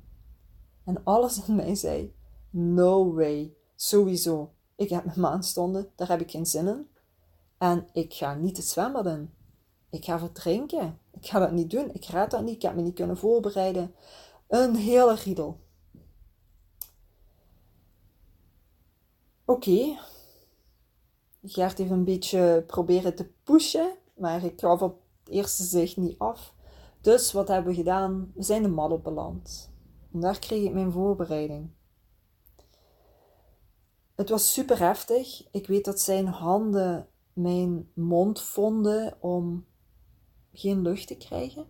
En 0.84 1.04
alles 1.04 1.46
in 1.46 1.54
mij 1.54 1.74
zei: 1.74 2.14
No 2.50 3.14
way, 3.14 3.54
sowieso. 3.76 4.52
Ik 4.76 4.88
heb 4.88 5.04
mijn 5.04 5.20
maandstonden, 5.20 5.90
daar 5.96 6.08
heb 6.08 6.20
ik 6.20 6.30
geen 6.30 6.46
zin 6.46 6.66
in. 6.66 6.88
En 7.58 7.88
ik 7.92 8.14
ga 8.14 8.34
niet 8.34 8.56
het 8.56 8.66
zwembad 8.66 9.06
in. 9.06 9.30
Ik 9.90 10.04
ga 10.04 10.18
verdrinken. 10.18 10.98
Ik 11.10 11.26
ga 11.26 11.38
dat 11.38 11.52
niet 11.52 11.70
doen. 11.70 11.94
Ik 11.94 12.04
raad 12.04 12.30
dat 12.30 12.42
niet. 12.42 12.54
Ik 12.54 12.62
heb 12.62 12.74
me 12.74 12.82
niet 12.82 12.94
kunnen 12.94 13.16
voorbereiden. 13.16 13.94
Een 14.48 14.74
hele 14.74 15.14
riedel. 15.14 15.60
Oké. 19.52 19.70
Okay. 19.70 19.98
Gert 21.42 21.78
heeft 21.78 21.90
een 21.90 22.04
beetje 22.04 22.64
proberen 22.66 23.14
te 23.14 23.30
pushen, 23.42 23.96
maar 24.14 24.44
ik 24.44 24.60
gaf 24.60 24.82
op 24.82 25.00
het 25.24 25.34
eerste 25.34 25.62
zicht 25.62 25.96
niet 25.96 26.18
af. 26.18 26.54
Dus 27.00 27.32
wat 27.32 27.48
hebben 27.48 27.70
we 27.70 27.76
gedaan? 27.78 28.32
We 28.34 28.42
zijn 28.42 28.62
de 28.62 28.80
op 28.80 29.02
beland. 29.02 29.70
En 30.12 30.20
daar 30.20 30.38
kreeg 30.38 30.64
ik 30.64 30.72
mijn 30.72 30.92
voorbereiding. 30.92 31.70
Het 34.14 34.28
was 34.28 34.52
super 34.52 34.78
heftig. 34.78 35.48
Ik 35.50 35.66
weet 35.66 35.84
dat 35.84 36.00
zijn 36.00 36.26
handen 36.26 37.08
mijn 37.32 37.90
mond 37.94 38.40
vonden 38.40 39.16
om 39.20 39.66
geen 40.52 40.82
lucht 40.82 41.06
te 41.06 41.16
krijgen. 41.16 41.66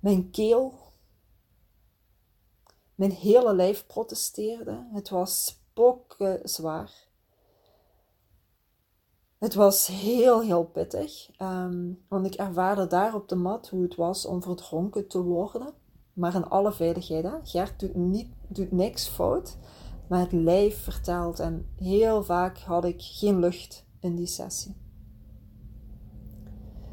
Mijn 0.00 0.30
keel, 0.30 0.74
mijn 2.94 3.12
hele 3.12 3.54
lijf 3.54 3.86
protesteerde. 3.86 4.88
Het 4.92 5.08
was 5.08 5.59
zwaar. 6.42 7.08
Het 9.38 9.54
was 9.54 9.86
heel, 9.86 10.42
heel 10.42 10.64
pittig, 10.64 11.30
um, 11.42 12.04
want 12.08 12.26
ik 12.26 12.34
ervaarde 12.34 12.86
daar 12.86 13.14
op 13.14 13.28
de 13.28 13.34
mat 13.34 13.68
hoe 13.68 13.82
het 13.82 13.94
was 13.94 14.26
om 14.26 14.42
verdronken 14.42 15.08
te 15.08 15.22
worden. 15.22 15.72
Maar 16.12 16.34
in 16.34 16.48
alle 16.48 16.72
veiligheid, 16.72 17.24
hè? 17.24 17.34
Gert 17.42 17.80
doet, 17.80 17.94
niet, 17.94 18.28
doet 18.48 18.72
niks 18.72 19.08
fout, 19.08 19.56
maar 20.08 20.20
het 20.20 20.32
lijf 20.32 20.82
vertelt. 20.82 21.40
En 21.40 21.68
heel 21.76 22.24
vaak 22.24 22.58
had 22.58 22.84
ik 22.84 23.02
geen 23.02 23.38
lucht 23.38 23.86
in 24.00 24.16
die 24.16 24.26
sessie. 24.26 24.76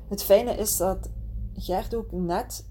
Het 0.09 0.23
fijne 0.23 0.51
is 0.55 0.78
dat 0.78 1.09
Gert 1.53 1.95
ook 1.95 2.11
net, 2.11 2.69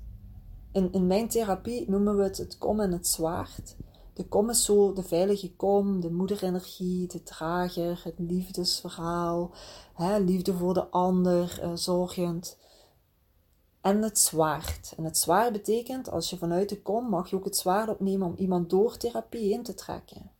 in, 0.72 0.92
in 0.92 1.06
mijn 1.06 1.28
therapie 1.28 1.90
noemen 1.90 2.16
we 2.16 2.22
het 2.22 2.36
het 2.36 2.58
kom 2.58 2.80
en 2.80 2.92
het 2.92 3.06
zwaard. 3.06 3.76
De 4.16 4.28
kom 4.28 4.50
is 4.50 4.64
zo 4.64 4.92
de 4.92 5.02
veilige 5.02 5.56
kom, 5.56 6.00
de 6.00 6.10
moederenergie, 6.10 7.06
de 7.06 7.22
drager, 7.22 8.00
het 8.04 8.14
liefdesverhaal, 8.18 9.50
hè, 9.94 10.18
liefde 10.18 10.54
voor 10.54 10.74
de 10.74 10.88
ander, 10.90 11.60
uh, 11.62 11.70
zorgend. 11.74 12.58
En 13.80 14.02
het 14.02 14.18
zwaard. 14.18 14.94
En 14.96 15.04
het 15.04 15.18
zwaard 15.18 15.52
betekent, 15.52 16.10
als 16.10 16.30
je 16.30 16.36
vanuit 16.36 16.68
de 16.68 16.82
kom, 16.82 17.08
mag 17.08 17.30
je 17.30 17.36
ook 17.36 17.44
het 17.44 17.56
zwaard 17.56 17.88
opnemen 17.88 18.26
om 18.26 18.34
iemand 18.36 18.70
door 18.70 18.96
therapie 18.96 19.50
in 19.52 19.62
te 19.62 19.74
trekken. 19.74 20.30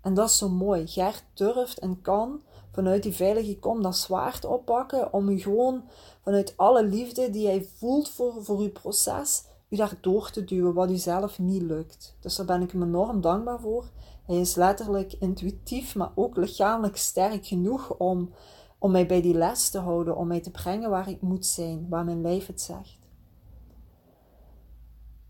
En 0.00 0.14
dat 0.14 0.28
is 0.28 0.38
zo 0.38 0.48
mooi. 0.48 0.86
Gert 0.86 1.24
durft 1.34 1.78
en 1.78 2.00
kan 2.00 2.42
vanuit 2.72 3.02
die 3.02 3.14
veilige 3.14 3.58
kom 3.58 3.82
dat 3.82 3.96
zwaard 3.96 4.44
oppakken 4.44 5.12
om 5.12 5.28
u 5.28 5.40
gewoon 5.40 5.82
vanuit 6.22 6.56
alle 6.56 6.84
liefde 6.84 7.30
die 7.30 7.46
hij 7.46 7.68
voelt 7.76 8.08
voor, 8.08 8.44
voor 8.44 8.58
uw 8.58 8.72
proces, 8.72 9.44
u 9.68 9.76
daar 9.76 9.98
door 10.00 10.30
te 10.30 10.44
duwen 10.44 10.74
wat 10.74 10.90
u 10.90 10.96
zelf 10.96 11.38
niet 11.38 11.62
lukt. 11.62 12.16
Dus 12.20 12.36
daar 12.36 12.46
ben 12.46 12.62
ik 12.62 12.70
hem 12.70 12.82
enorm 12.82 13.20
dankbaar 13.20 13.60
voor. 13.60 13.90
Hij 14.26 14.40
is 14.40 14.54
letterlijk 14.54 15.12
intuïtief, 15.12 15.94
maar 15.94 16.12
ook 16.14 16.36
lichamelijk 16.36 16.96
sterk 16.96 17.46
genoeg 17.46 17.96
om, 17.96 18.32
om 18.78 18.90
mij 18.90 19.06
bij 19.06 19.22
die 19.22 19.34
les 19.34 19.70
te 19.70 19.78
houden, 19.78 20.16
om 20.16 20.26
mij 20.26 20.40
te 20.40 20.50
brengen 20.50 20.90
waar 20.90 21.08
ik 21.08 21.20
moet 21.20 21.46
zijn, 21.46 21.88
waar 21.88 22.04
mijn 22.04 22.20
lijf 22.20 22.46
het 22.46 22.60
zegt. 22.60 22.98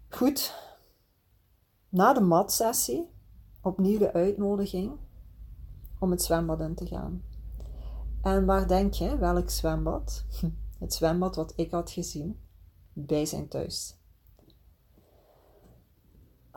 Goed, 0.08 0.54
na 1.88 2.12
de 2.12 2.20
matsessie 2.20 3.10
opnieuw 3.62 3.98
de 3.98 4.12
uitnodiging 4.12 4.92
om 5.98 6.10
het 6.10 6.22
zwembad 6.22 6.60
in 6.60 6.74
te 6.74 6.86
gaan. 6.86 7.22
En 8.22 8.46
waar 8.46 8.68
denk 8.68 8.92
je, 8.92 9.18
welk 9.18 9.50
zwembad? 9.50 10.24
Het 10.78 10.94
zwembad 10.94 11.36
wat 11.36 11.52
ik 11.56 11.70
had 11.70 11.90
gezien 11.90 12.40
bij 12.92 13.26
zijn 13.26 13.48
thuis. 13.48 13.97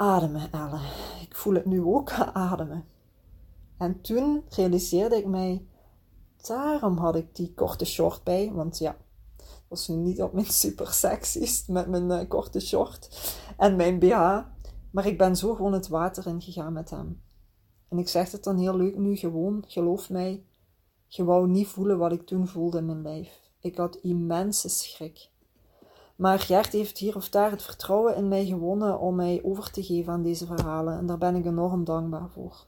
Ademen, 0.01 0.51
Elle. 0.51 0.79
Ik 1.21 1.35
voel 1.35 1.53
het 1.53 1.65
nu 1.65 1.81
ook 1.81 2.11
ademen. 2.33 2.85
En 3.77 4.01
toen 4.01 4.43
realiseerde 4.49 5.15
ik 5.15 5.25
mij, 5.25 5.65
daarom 6.47 6.97
had 6.97 7.15
ik 7.15 7.35
die 7.35 7.53
korte 7.53 7.85
short 7.85 8.23
bij, 8.23 8.51
want 8.51 8.77
ja, 8.77 8.97
was 9.67 9.87
nu 9.87 9.95
niet 9.95 10.21
op 10.21 10.33
mijn 10.33 10.45
super 10.63 10.87
sexiest 10.87 11.67
met 11.67 11.87
mijn 11.87 12.09
uh, 12.09 12.29
korte 12.29 12.59
short 12.59 13.33
en 13.57 13.75
mijn 13.75 13.99
BH. 13.99 14.41
Maar 14.91 15.05
ik 15.05 15.17
ben 15.17 15.35
zo 15.35 15.55
gewoon 15.55 15.73
het 15.73 15.87
water 15.87 16.27
ingegaan 16.27 16.73
met 16.73 16.89
hem. 16.89 17.21
En 17.89 17.97
ik 17.97 18.09
zeg 18.09 18.31
het 18.31 18.43
dan 18.43 18.57
heel 18.57 18.77
leuk 18.77 18.97
nu, 18.97 19.15
gewoon, 19.15 19.63
geloof 19.67 20.09
mij, 20.09 20.45
je 21.07 21.23
wou 21.23 21.47
niet 21.47 21.67
voelen 21.67 21.97
wat 21.97 22.11
ik 22.11 22.25
toen 22.25 22.47
voelde 22.47 22.77
in 22.77 22.85
mijn 22.85 23.01
lijf. 23.01 23.39
Ik 23.59 23.77
had 23.77 23.95
immense 23.95 24.69
schrik. 24.69 25.30
Maar 26.21 26.39
Gert 26.39 26.71
heeft 26.71 26.97
hier 26.97 27.15
of 27.15 27.29
daar 27.29 27.51
het 27.51 27.63
vertrouwen 27.63 28.15
in 28.15 28.27
mij 28.27 28.45
gewonnen 28.45 28.99
om 28.99 29.15
mij 29.15 29.41
over 29.43 29.71
te 29.71 29.83
geven 29.83 30.13
aan 30.13 30.21
deze 30.21 30.45
verhalen. 30.45 30.97
En 30.97 31.05
daar 31.05 31.17
ben 31.17 31.35
ik 31.35 31.45
enorm 31.45 31.83
dankbaar 31.83 32.29
voor. 32.29 32.65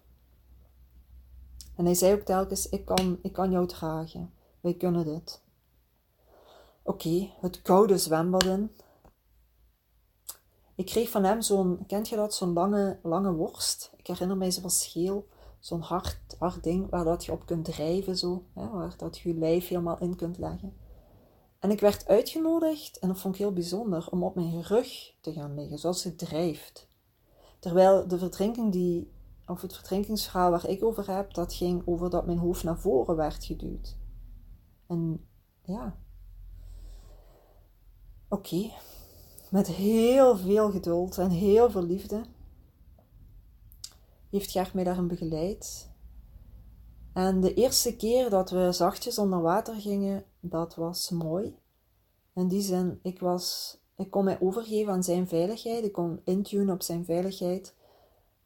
En 1.75 1.85
hij 1.85 1.93
zei 1.93 2.13
ook 2.13 2.21
telkens: 2.21 2.69
Ik 2.69 2.85
kan, 2.85 3.19
ik 3.21 3.33
kan 3.33 3.51
jou 3.51 3.67
dragen. 3.67 4.33
Wij 4.61 4.73
kunnen 4.73 5.05
dit. 5.05 5.41
Oké, 6.83 7.29
het 7.39 7.61
koude 7.61 7.97
zwembad 7.97 8.43
in. 8.43 8.71
Ik 10.75 10.85
kreeg 10.85 11.09
van 11.09 11.23
hem 11.23 11.41
zo'n, 11.41 11.85
kent 11.87 12.09
je 12.09 12.15
dat, 12.15 12.33
zo'n 12.33 12.53
lange, 12.53 12.99
lange 13.03 13.33
worst. 13.33 13.91
Ik 13.95 14.07
herinner 14.07 14.37
mij, 14.37 14.51
ze 14.51 14.61
was 14.61 14.87
geel. 14.87 15.27
Zo'n 15.59 15.81
hard, 15.81 16.35
hard 16.39 16.63
ding 16.63 16.89
waar 16.89 17.03
dat 17.03 17.25
je 17.25 17.31
op 17.31 17.45
kunt 17.45 17.65
drijven, 17.65 18.17
zo. 18.17 18.43
Hè, 18.53 18.69
waar 18.69 18.93
dat 18.97 19.17
je 19.17 19.29
je 19.29 19.35
lijf 19.39 19.67
helemaal 19.67 19.99
in 19.99 20.15
kunt 20.15 20.37
leggen. 20.37 20.82
En 21.63 21.71
ik 21.71 21.79
werd 21.79 22.07
uitgenodigd, 22.07 22.99
en 22.99 23.07
dat 23.07 23.19
vond 23.19 23.33
ik 23.33 23.39
heel 23.39 23.53
bijzonder, 23.53 24.07
om 24.09 24.23
op 24.23 24.35
mijn 24.35 24.61
rug 24.61 25.15
te 25.21 25.33
gaan 25.33 25.55
liggen, 25.55 25.77
zoals 25.77 26.03
het 26.03 26.17
drijft. 26.17 26.87
Terwijl 27.59 28.07
de 28.07 28.17
verdrinking 28.17 28.71
die, 28.71 29.11
of 29.45 29.61
het 29.61 29.73
verdrinkingsverhaal 29.73 30.51
waar 30.51 30.69
ik 30.69 30.83
over 30.83 31.15
heb, 31.15 31.33
dat 31.33 31.53
ging 31.53 31.81
over 31.85 32.09
dat 32.09 32.25
mijn 32.25 32.37
hoofd 32.37 32.63
naar 32.63 32.79
voren 32.79 33.15
werd 33.15 33.43
geduwd. 33.43 33.97
En 34.87 35.27
ja. 35.61 35.97
Oké 38.29 38.71
met 39.53 39.67
heel 39.67 40.37
veel 40.37 40.71
geduld 40.71 41.17
en 41.17 41.29
heel 41.29 41.71
veel 41.71 41.83
liefde 41.83 42.25
heeft 44.29 44.51
Gert 44.51 44.73
mij 44.73 44.83
daarin 44.83 45.07
begeleid. 45.07 45.91
En 47.13 47.41
de 47.41 47.53
eerste 47.53 47.95
keer 47.95 48.29
dat 48.29 48.49
we 48.49 48.71
zachtjes 48.71 49.17
onder 49.17 49.41
water 49.41 49.75
gingen, 49.75 50.25
dat 50.45 50.75
was 50.75 51.09
mooi. 51.09 51.57
In 52.33 52.47
die 52.47 52.61
zin, 52.61 52.99
ik, 53.01 53.19
was, 53.19 53.77
ik 53.95 54.11
kon 54.11 54.23
mij 54.23 54.39
overgeven 54.39 54.93
aan 54.93 55.03
zijn 55.03 55.27
veiligheid, 55.27 55.83
ik 55.83 55.91
kon 55.91 56.21
intunen 56.23 56.73
op 56.73 56.81
zijn 56.81 57.05
veiligheid. 57.05 57.75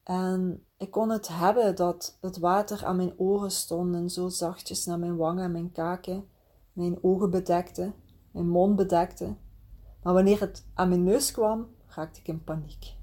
En 0.04 0.66
ik 0.78 0.92
kon 0.92 1.10
het 1.10 1.28
hebben 1.28 1.76
dat 1.76 2.18
het 2.22 2.38
water 2.38 2.86
aan 2.86 2.96
mijn 2.96 3.14
oren 3.18 3.52
stond 3.52 3.96
en 3.96 4.10
zo 4.10 4.30
zachtjes 4.30 4.86
naar 4.86 5.00
mijn 5.00 5.18
wangen 5.18 5.44
en 5.44 5.52
mijn 5.52 5.72
kaken, 5.72 6.28
mijn 6.74 7.04
ogen 7.04 7.30
bedekte, 7.30 7.94
mijn 8.32 8.50
mond 8.50 8.76
bedekte. 8.76 9.36
Maar 10.04 10.14
wanneer 10.14 10.40
het 10.40 10.66
aan 10.74 10.90
mijn 10.90 11.04
neus 11.04 11.32
kwam, 11.32 11.68
raakte 11.88 12.20
ik 12.20 12.28
in 12.28 12.44
paniek. 12.44 12.96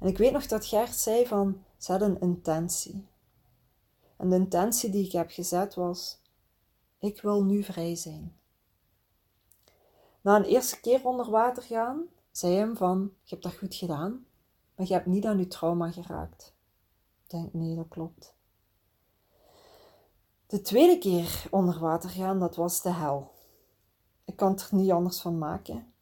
En 0.00 0.08
ik 0.08 0.18
weet 0.18 0.32
nog 0.32 0.46
dat 0.46 0.66
Gert 0.66 0.94
zei 0.94 1.26
van, 1.26 1.62
zet 1.76 2.00
een 2.00 2.20
intentie. 2.20 3.06
En 4.16 4.28
de 4.28 4.36
intentie 4.36 4.90
die 4.90 5.04
ik 5.04 5.12
heb 5.12 5.30
gezet 5.30 5.74
was, 5.74 6.22
ik 6.98 7.20
wil 7.20 7.44
nu 7.44 7.62
vrij 7.62 7.94
zijn. 7.94 8.36
Na 10.20 10.36
een 10.36 10.44
eerste 10.44 10.80
keer 10.80 11.06
onder 11.06 11.30
water 11.30 11.62
gaan, 11.62 12.02
zei 12.30 12.54
hem 12.54 12.76
van, 12.76 13.12
je 13.22 13.30
hebt 13.30 13.42
dat 13.42 13.54
goed 13.54 13.74
gedaan, 13.74 14.26
maar 14.74 14.86
je 14.86 14.92
hebt 14.92 15.06
niet 15.06 15.24
aan 15.24 15.38
je 15.38 15.48
trauma 15.48 15.90
geraakt. 15.90 16.54
Ik 17.24 17.30
denk, 17.30 17.52
nee, 17.52 17.76
dat 17.76 17.88
klopt. 17.88 18.36
De 20.46 20.60
tweede 20.60 20.98
keer 20.98 21.46
onder 21.50 21.78
water 21.78 22.10
gaan, 22.10 22.38
dat 22.38 22.56
was 22.56 22.82
de 22.82 22.92
hel. 22.92 23.32
Ik 24.24 24.36
kan 24.36 24.50
het 24.50 24.60
er 24.60 24.76
niet 24.76 24.90
anders 24.90 25.20
van 25.20 25.38
maken. 25.38 25.92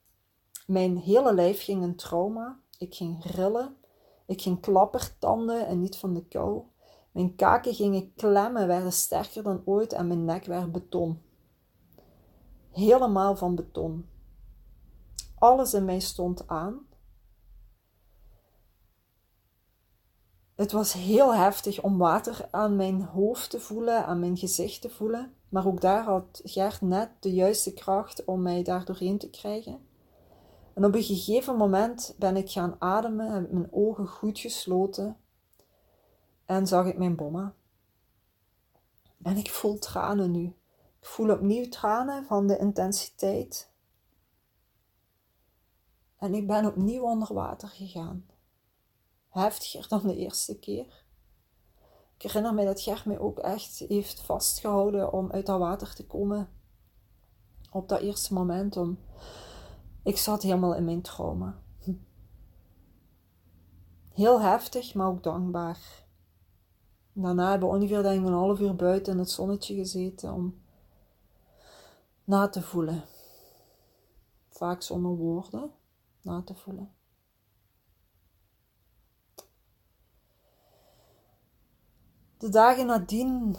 Mijn 0.67 0.97
hele 0.97 1.35
lijf 1.35 1.63
ging 1.65 1.83
een 1.83 1.97
trauma. 1.97 2.59
Ik 2.79 2.95
ging 2.95 3.25
rillen. 3.25 3.77
Ik 4.27 4.43
ging 4.43 4.61
klappertanden 4.61 5.67
en 5.67 5.81
niet 5.81 5.97
van 5.97 6.15
de 6.15 6.25
kou. 6.25 6.63
Mijn 7.17 7.35
kaken 7.35 7.75
gingen 7.75 8.15
klemmen, 8.15 8.67
werden 8.67 8.93
sterker 8.93 9.43
dan 9.43 9.63
ooit 9.65 9.93
en 9.93 10.07
mijn 10.07 10.25
nek 10.25 10.45
werd 10.45 10.73
beton. 10.73 11.23
Helemaal 12.71 13.37
van 13.37 13.55
beton. 13.55 14.07
Alles 15.39 15.75
in 15.75 15.85
mij 15.85 16.01
stond 16.01 16.49
aan. 16.49 16.87
het 20.55 20.73
was 20.73 20.93
heel 20.93 21.35
heftig 21.35 21.83
om 21.83 21.99
water 21.99 22.49
aan 22.51 22.77
mijn 22.77 23.03
hoofd 23.03 23.51
te 23.51 23.61
voelen, 23.61 24.07
aan 24.07 24.21
mijn 24.21 24.37
gezicht 24.37 24.81
te 24.81 24.91
voelen. 24.91 25.35
Maar 25.49 25.67
ook 25.67 25.81
daar 25.81 26.05
had 26.05 26.41
Gert 26.45 26.81
net 26.81 27.11
de 27.21 27.33
juiste 27.33 27.75
kracht 27.75 28.25
om 28.25 28.43
mij 28.43 28.63
daar 28.63 28.85
doorheen 28.85 29.19
te 29.19 29.31
krijgen. 29.31 29.81
En 30.75 30.85
op 30.85 30.95
een 30.95 31.03
gegeven 31.03 31.57
moment 31.57 32.15
ben 32.19 32.37
ik 32.37 32.51
gaan 32.51 32.77
ademen, 32.79 33.33
heb 33.33 33.53
mijn 33.53 33.73
ogen 33.73 34.07
goed 34.07 34.39
gesloten 34.39 35.17
en 36.47 36.67
zag 36.67 36.87
ik 36.87 36.99
mijn 36.99 37.17
bomma. 37.17 37.55
En 39.23 39.37
ik 39.37 39.51
voel 39.51 39.79
tranen 39.79 40.31
nu. 40.31 40.45
Ik 41.01 41.07
voel 41.07 41.31
opnieuw 41.31 41.69
tranen 41.69 42.25
van 42.25 42.47
de 42.47 42.59
intensiteit. 42.59 43.71
En 46.19 46.35
ik 46.35 46.47
ben 46.47 46.67
opnieuw 46.67 47.03
onder 47.03 47.35
water 47.35 47.69
gegaan. 47.69 48.27
Heftiger 49.29 49.89
dan 49.89 50.03
de 50.03 50.17
eerste 50.17 50.59
keer. 50.59 51.05
Ik 52.17 52.23
herinner 52.23 52.55
me 52.55 52.65
dat 52.65 52.81
Gert 52.81 53.05
mij 53.05 53.19
ook 53.19 53.39
echt 53.39 53.79
heeft 53.79 54.21
vastgehouden 54.21 55.13
om 55.13 55.33
uit 55.33 55.47
dat 55.47 55.59
water 55.59 55.95
te 55.95 56.07
komen. 56.07 56.49
Op 57.71 57.89
dat 57.89 58.01
eerste 58.01 58.35
moment. 58.35 58.77
Om... 58.77 58.99
Ik 60.03 60.17
zat 60.17 60.43
helemaal 60.43 60.75
in 60.75 60.85
mijn 60.85 61.03
trauma. 61.03 61.63
Heel 64.13 64.41
heftig, 64.41 64.95
maar 64.95 65.07
ook 65.07 65.23
dankbaar. 65.23 66.06
Daarna 67.19 67.51
hebben 67.51 67.69
ongeveer 67.69 68.03
denk 68.03 68.21
ik, 68.21 68.27
een 68.27 68.33
half 68.33 68.61
uur 68.61 68.77
buiten 68.77 69.13
in 69.13 69.19
het 69.19 69.31
zonnetje 69.31 69.75
gezeten 69.75 70.33
om 70.33 70.61
na 72.25 72.49
te 72.49 72.63
voelen. 72.63 73.05
Vaak 74.49 74.83
zonder 74.83 75.11
woorden 75.11 75.71
na 76.21 76.43
te 76.43 76.55
voelen. 76.55 76.95
De 82.37 82.49
dagen 82.49 82.87
nadien, 82.87 83.57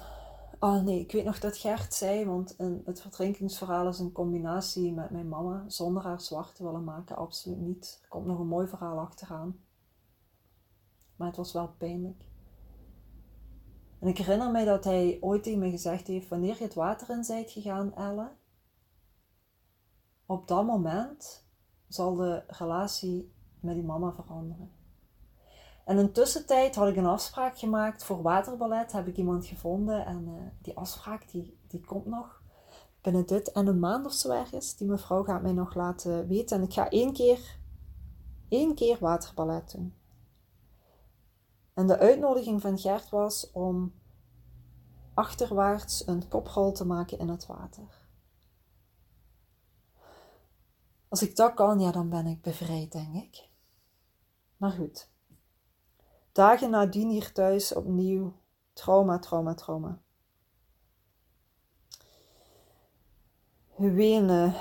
oh 0.60 0.82
nee, 0.82 1.00
ik 1.00 1.12
weet 1.12 1.26
nog 1.26 1.40
dat 1.40 1.58
Gert 1.58 1.94
zei, 1.94 2.26
want 2.26 2.56
het 2.86 3.02
verdrinkingsverhaal 3.02 3.88
is 3.88 4.00
een 4.00 4.12
combinatie 4.12 4.94
met 4.94 5.10
mijn 5.10 5.30
mama, 5.30 5.64
zonder 5.68 6.04
haar 6.04 6.22
zwart 6.22 6.56
te 6.56 6.64
willen 6.64 6.84
maken, 6.84 7.16
absoluut 7.16 7.60
niet. 7.60 8.00
Er 8.02 8.08
komt 8.08 8.26
nog 8.26 8.40
een 8.40 8.48
mooi 8.48 8.68
verhaal 8.68 9.00
achteraan. 9.00 9.60
Maar 11.16 11.28
het 11.28 11.38
was 11.38 11.54
wel 11.54 11.68
pijnlijk. 11.78 12.27
En 14.00 14.08
ik 14.08 14.18
herinner 14.18 14.52
mij 14.52 14.66
dat 14.66 14.84
hij 14.84 15.18
ooit 15.22 15.44
tegen 15.44 15.60
me 15.60 15.70
gezegd 15.70 16.08
heeft: 16.08 16.28
Wanneer 16.28 16.56
je 16.58 16.64
het 16.64 16.74
water 16.74 17.10
in 17.10 17.24
zijt 17.24 17.52
gegaan, 17.52 17.96
Elle, 17.96 18.30
op 20.26 20.48
dat 20.48 20.66
moment 20.66 21.46
zal 21.88 22.16
de 22.16 22.44
relatie 22.48 23.34
met 23.60 23.76
die 23.76 23.84
mama 23.84 24.14
veranderen. 24.14 24.72
En 25.86 25.98
in 25.98 26.12
tussentijd 26.12 26.76
had 26.76 26.88
ik 26.88 26.96
een 26.96 27.06
afspraak 27.06 27.58
gemaakt 27.58 28.04
voor 28.04 28.22
waterballet. 28.22 28.92
Heb 28.92 29.08
ik 29.08 29.18
iemand 29.18 29.46
gevonden 29.46 30.06
en 30.06 30.28
uh, 30.28 30.34
die 30.62 30.78
afspraak 30.78 31.32
die, 31.32 31.58
die 31.68 31.80
komt 31.80 32.06
nog 32.06 32.42
binnen 33.02 33.26
dit 33.26 33.52
en 33.52 33.68
een 33.68 33.80
maand 33.80 34.06
of 34.06 34.14
zo 34.14 34.32
ergens. 34.32 34.76
Die 34.76 34.88
mevrouw 34.88 35.24
gaat 35.24 35.42
mij 35.42 35.52
nog 35.52 35.76
laten 35.76 36.28
weten. 36.28 36.58
En 36.58 36.64
ik 36.64 36.74
ga 36.74 36.90
één 36.90 37.14
keer, 37.14 37.58
één 38.50 38.76
keer 38.76 38.98
waterballet 39.00 39.72
doen. 39.72 39.94
En 41.78 41.88
de 41.88 41.98
uitnodiging 41.98 42.62
van 42.62 42.78
Gert 42.78 43.10
was 43.10 43.52
om 43.52 43.94
achterwaarts 45.14 46.08
een 46.08 46.28
koprol 46.28 46.72
te 46.72 46.86
maken 46.86 47.20
in 47.20 47.30
het 47.30 47.46
water. 47.46 48.08
Als 51.08 51.22
ik 51.22 51.36
dat 51.36 51.54
kan, 51.54 51.80
ja, 51.80 51.92
dan 51.92 52.10
ben 52.10 52.26
ik 52.26 52.42
bevrijd, 52.42 52.92
denk 52.92 53.16
ik. 53.16 53.50
Maar 54.58 54.72
goed. 54.72 55.10
Dagen 56.32 56.70
nadien 56.70 57.10
hier 57.10 57.32
thuis 57.32 57.74
opnieuw 57.74 58.34
trauma, 58.74 59.20
trauma, 59.20 59.54
trauma. 59.54 60.02
Wenen. 63.76 64.54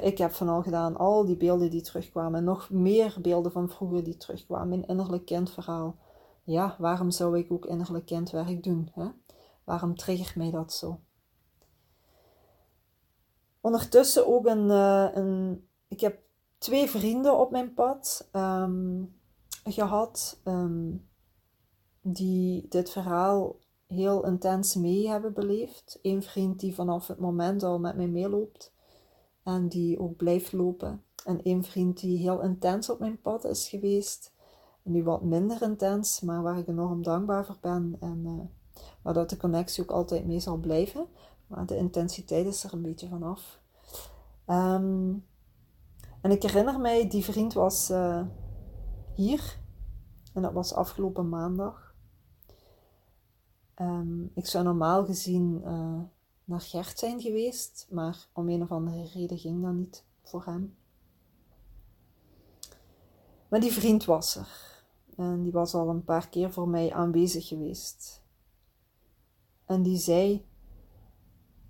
Ik 0.00 0.18
heb 0.18 0.32
van 0.32 0.48
al 0.48 0.62
gedaan. 0.62 0.96
Al 0.96 1.24
die 1.24 1.36
beelden 1.36 1.70
die 1.70 1.82
terugkwamen. 1.82 2.44
Nog 2.44 2.70
meer 2.70 3.16
beelden 3.20 3.52
van 3.52 3.68
vroeger 3.68 4.04
die 4.04 4.16
terugkwamen. 4.16 4.68
Mijn 4.68 4.86
innerlijk 4.86 5.24
kindverhaal. 5.24 6.04
Ja, 6.46 6.76
waarom 6.78 7.10
zou 7.10 7.38
ik 7.38 7.52
ook 7.52 7.66
innerlijk 7.66 8.06
kindwerk 8.06 8.62
doen? 8.62 8.90
Hè? 8.94 9.08
Waarom 9.64 9.96
triggert 9.96 10.36
mij 10.36 10.50
dat 10.50 10.72
zo? 10.72 11.00
Ondertussen 13.60 14.26
ook 14.26 14.46
een, 14.46 14.68
uh, 14.68 15.08
een 15.12 15.68
ik 15.88 16.00
heb 16.00 16.18
twee 16.58 16.90
vrienden 16.90 17.38
op 17.38 17.50
mijn 17.50 17.74
pad 17.74 18.28
ehm, 18.32 19.04
gehad 19.64 20.40
ehm, 20.44 20.94
die 22.00 22.66
dit 22.68 22.90
verhaal 22.90 23.56
heel 23.86 24.24
intens 24.24 24.74
mee 24.74 25.08
hebben 25.08 25.32
beleefd. 25.32 25.98
Eén 26.02 26.22
vriend 26.22 26.60
die 26.60 26.74
vanaf 26.74 27.06
het 27.06 27.18
moment 27.18 27.62
al 27.62 27.78
met 27.78 27.96
mij 27.96 28.08
meeloopt 28.08 28.74
en 29.42 29.68
die 29.68 29.98
ook 29.98 30.16
blijft 30.16 30.52
lopen. 30.52 31.04
En 31.24 31.42
één 31.42 31.64
vriend 31.64 32.00
die 32.00 32.18
heel 32.18 32.42
intens 32.42 32.90
op 32.90 32.98
mijn 32.98 33.20
pad 33.20 33.44
is 33.44 33.68
geweest. 33.68 34.34
Nu 34.88 35.04
wat 35.04 35.22
minder 35.22 35.62
intens, 35.62 36.20
maar 36.20 36.42
waar 36.42 36.58
ik 36.58 36.68
enorm 36.68 37.02
dankbaar 37.02 37.44
voor 37.44 37.58
ben. 37.60 37.96
En 38.00 38.22
uh, 38.24 38.82
waar 39.02 39.14
dat 39.14 39.30
de 39.30 39.36
connectie 39.36 39.82
ook 39.82 39.90
altijd 39.90 40.26
mee 40.26 40.40
zal 40.40 40.56
blijven. 40.56 41.06
Maar 41.46 41.66
de 41.66 41.76
intensiteit 41.76 42.46
is 42.46 42.64
er 42.64 42.72
een 42.72 42.82
beetje 42.82 43.08
vanaf. 43.08 43.60
Um, 44.46 45.24
en 46.20 46.30
ik 46.30 46.42
herinner 46.42 46.80
mij, 46.80 47.08
die 47.08 47.24
vriend 47.24 47.52
was 47.52 47.90
uh, 47.90 48.22
hier. 49.14 49.58
En 50.32 50.42
dat 50.42 50.52
was 50.52 50.74
afgelopen 50.74 51.28
maandag. 51.28 51.94
Um, 53.80 54.30
ik 54.34 54.46
zou 54.46 54.64
normaal 54.64 55.04
gezien 55.04 55.62
uh, 55.64 56.00
naar 56.44 56.60
Gert 56.60 56.98
zijn 56.98 57.20
geweest, 57.20 57.86
maar 57.90 58.28
om 58.32 58.48
een 58.48 58.62
of 58.62 58.72
andere 58.72 59.08
reden 59.14 59.38
ging 59.38 59.62
dat 59.62 59.72
niet 59.72 60.04
voor 60.22 60.44
hem. 60.44 60.76
Maar 63.48 63.60
die 63.60 63.72
vriend 63.72 64.04
was 64.04 64.36
er. 64.36 64.75
En 65.16 65.42
die 65.42 65.52
was 65.52 65.74
al 65.74 65.88
een 65.88 66.04
paar 66.04 66.28
keer 66.28 66.52
voor 66.52 66.68
mij 66.68 66.92
aanwezig 66.92 67.48
geweest. 67.48 68.22
En 69.64 69.82
die 69.82 69.98
zei 69.98 70.46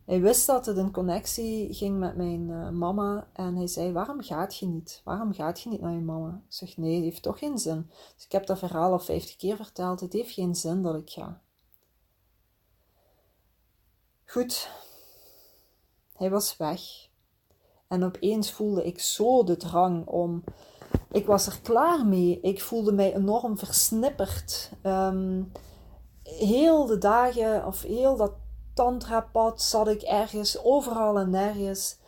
hij 0.06 0.20
wist 0.20 0.46
dat 0.46 0.66
het 0.66 0.76
een 0.76 0.92
connectie 0.92 1.74
ging 1.74 1.98
met 1.98 2.16
mijn 2.16 2.48
uh, 2.48 2.70
mama 2.70 3.28
en 3.32 3.56
hij 3.56 3.66
zei: 3.66 3.92
Waarom 3.92 4.22
gaat 4.22 4.56
je 4.56 4.66
niet? 4.66 5.00
Waarom 5.04 5.32
gaat 5.32 5.60
je 5.60 5.68
niet 5.68 5.80
naar 5.80 5.92
je 5.92 6.00
mama? 6.00 6.42
Ik 6.46 6.52
zeg: 6.54 6.76
Nee, 6.76 6.94
het 6.94 7.04
heeft 7.04 7.22
toch 7.22 7.38
geen 7.38 7.58
zin. 7.58 7.90
Dus 8.14 8.24
ik 8.24 8.32
heb 8.32 8.46
dat 8.46 8.58
verhaal 8.58 8.92
al 8.92 8.98
vijftig 8.98 9.36
keer 9.36 9.56
verteld. 9.56 10.00
Het 10.00 10.12
heeft 10.12 10.32
geen 10.32 10.54
zin 10.54 10.82
dat 10.82 10.94
ik 10.94 11.10
ga. 11.10 11.42
Goed, 14.24 14.70
hij 16.12 16.30
was 16.30 16.56
weg. 16.56 16.80
En 17.88 18.04
opeens 18.04 18.52
voelde 18.52 18.84
ik 18.84 19.00
zo 19.00 19.44
de 19.44 19.56
drang 19.56 20.06
om. 20.06 20.44
Ik 21.10 21.26
was 21.26 21.46
er 21.46 21.60
klaar 21.62 22.06
mee. 22.06 22.40
Ik 22.40 22.62
voelde 22.62 22.92
mij 22.92 23.14
enorm 23.14 23.58
versnipperd. 23.58 24.72
Um, 24.82 25.52
heel 26.22 26.86
de 26.86 26.98
dagen, 26.98 27.66
of 27.66 27.82
heel 27.82 28.16
dat 28.16 28.32
tantrapad 28.74 29.62
zat 29.62 29.88
ik 29.88 30.02
ergens, 30.02 30.64
overal 30.64 31.18
en 31.18 31.30
nergens. 31.30 31.98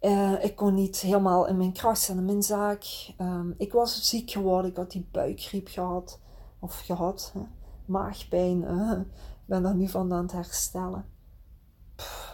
Uh, 0.00 0.44
ik 0.44 0.56
kon 0.56 0.74
niet 0.74 1.00
helemaal 1.00 1.46
in 1.46 1.56
mijn 1.56 1.72
kracht 1.72 2.00
zijn 2.00 2.18
in 2.18 2.24
mijn 2.24 2.42
zaak. 2.42 2.84
Um, 3.20 3.54
ik 3.58 3.72
was 3.72 4.08
ziek 4.08 4.30
geworden, 4.30 4.70
ik 4.70 4.76
had 4.76 4.90
die 4.90 5.08
buikgriep 5.12 5.68
gehad. 5.68 6.20
Of 6.58 6.80
gehad, 6.80 7.30
hè? 7.34 7.40
maagpijn. 7.86 8.62
Uh, 8.62 8.92
ik 9.00 9.46
ben 9.46 9.62
daar 9.62 9.74
nu 9.74 9.88
van 9.88 10.12
aan 10.12 10.22
het 10.22 10.32
herstellen. 10.32 11.04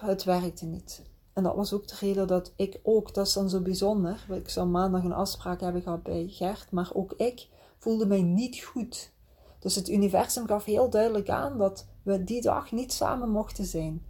Het 0.00 0.24
werkte 0.24 0.66
niet. 0.66 1.02
En 1.38 1.44
dat 1.44 1.56
was 1.56 1.72
ook 1.72 1.88
de 1.88 1.94
reden 2.00 2.26
dat 2.26 2.52
ik 2.56 2.80
ook, 2.82 3.14
dat 3.14 3.26
is 3.26 3.32
dan 3.32 3.48
zo 3.48 3.60
bijzonder. 3.60 4.26
Ik 4.30 4.48
zou 4.48 4.68
maandag 4.68 5.04
een 5.04 5.12
afspraak 5.12 5.60
hebben 5.60 5.82
gehad 5.82 6.02
bij 6.02 6.26
Gert, 6.28 6.70
maar 6.70 6.90
ook 6.92 7.12
ik 7.12 7.48
voelde 7.76 8.06
mij 8.06 8.22
niet 8.22 8.64
goed. 8.64 9.12
Dus 9.58 9.74
het 9.74 9.88
universum 9.88 10.46
gaf 10.46 10.64
heel 10.64 10.90
duidelijk 10.90 11.28
aan 11.30 11.58
dat 11.58 11.86
we 12.02 12.24
die 12.24 12.42
dag 12.42 12.72
niet 12.72 12.92
samen 12.92 13.30
mochten 13.30 13.64
zijn 13.64 14.02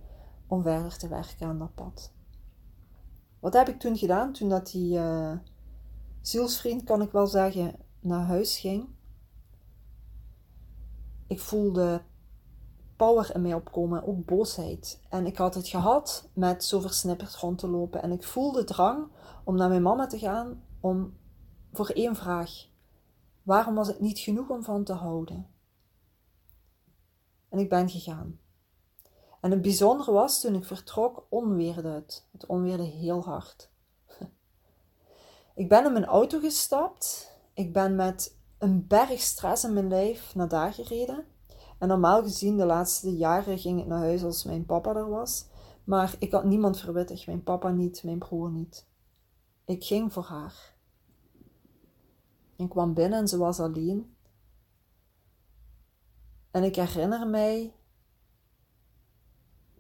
om 0.47 0.63
verder 0.63 0.97
te 0.97 1.09
werken 1.09 1.47
aan 1.47 1.59
dat 1.59 1.75
pad. 1.75 2.13
Wat 3.41 3.53
heb 3.53 3.69
ik 3.69 3.79
toen 3.79 3.97
gedaan? 3.97 4.33
Toen 4.33 4.49
dat 4.49 4.71
die 4.71 4.99
uh, 4.99 5.33
zielsvriend, 6.21 6.85
kan 6.85 7.03
ik 7.03 7.11
wel 7.11 7.27
zeggen, 7.27 7.75
naar 8.01 8.27
huis 8.27 8.59
ging. 8.59 8.89
Ik 11.27 11.41
voelde 11.41 12.03
power 12.99 13.35
in 13.35 13.43
mij 13.43 13.55
opkomen, 13.55 14.07
ook 14.07 14.25
boosheid. 14.25 15.01
En 15.09 15.27
ik 15.27 15.37
had 15.37 15.55
het 15.55 15.69
gehad 15.69 16.29
met 16.33 16.65
zo 16.65 16.81
versnipperd 16.81 17.35
rond 17.35 17.59
te 17.59 17.69
lopen. 17.69 18.03
En 18.03 18.13
ik 18.13 18.23
voelde 18.23 18.65
drang 18.65 19.07
om 19.45 19.57
naar 19.57 19.69
mijn 19.69 19.83
mama 19.83 20.07
te 20.07 20.19
gaan 20.19 20.63
om 20.81 21.17
voor 21.73 21.89
één 21.89 22.17
vraag. 22.17 22.51
Waarom 23.43 23.75
was 23.75 23.89
het 23.89 24.01
niet 24.01 24.19
genoeg 24.19 24.49
om 24.49 24.63
van 24.63 24.85
te 24.85 24.93
houden? 24.93 25.47
En 27.49 27.59
ik 27.59 27.69
ben 27.69 27.89
gegaan. 27.89 28.39
En 29.41 29.51
het 29.51 29.63
bijzondere 29.63 30.13
was, 30.13 30.41
toen 30.41 30.55
ik 30.55 30.65
vertrok, 30.65 31.27
onweerde 31.29 31.89
het. 31.89 32.27
Het 32.33 32.47
onweerde 32.47 32.83
heel 32.83 33.25
hard. 33.25 33.71
ik 35.55 35.69
ben 35.69 35.85
in 35.85 35.93
mijn 35.93 36.05
auto 36.05 36.39
gestapt. 36.41 37.37
Ik 37.55 37.73
ben 37.73 37.97
met 37.97 38.37
een 38.59 38.87
berg 38.87 39.21
stress 39.21 39.65
in 39.65 39.73
mijn 39.73 39.89
lijf 39.89 40.35
naar 40.35 40.49
daar 40.49 40.73
gereden. 40.73 41.25
En 41.79 41.89
normaal 41.89 42.23
gezien, 42.23 42.57
de 42.57 42.67
laatste 42.67 43.17
jaren 43.17 43.59
ging 43.59 43.81
ik 43.81 43.87
naar 43.87 43.99
huis 43.99 44.25
als 44.25 44.45
mijn 44.45 44.67
papa 44.67 44.95
er 44.95 45.09
was. 45.09 45.47
Maar 45.85 46.15
ik 46.19 46.33
had 46.33 46.45
niemand 46.45 46.79
verwittigd. 46.79 47.27
Mijn 47.27 47.43
papa 47.43 47.71
niet, 47.71 48.03
mijn 48.05 48.19
broer 48.19 48.51
niet. 48.51 48.87
Ik 49.65 49.85
ging 49.85 50.13
voor 50.13 50.25
haar. 50.25 50.77
Ik 52.57 52.69
kwam 52.69 52.95
binnen 52.95 53.19
en 53.19 53.29
ze 53.29 53.39
was 53.39 53.61
alleen. 53.61 54.17
En 56.51 56.63
ik 56.63 56.77
herinner 56.77 57.29
mij 57.29 57.75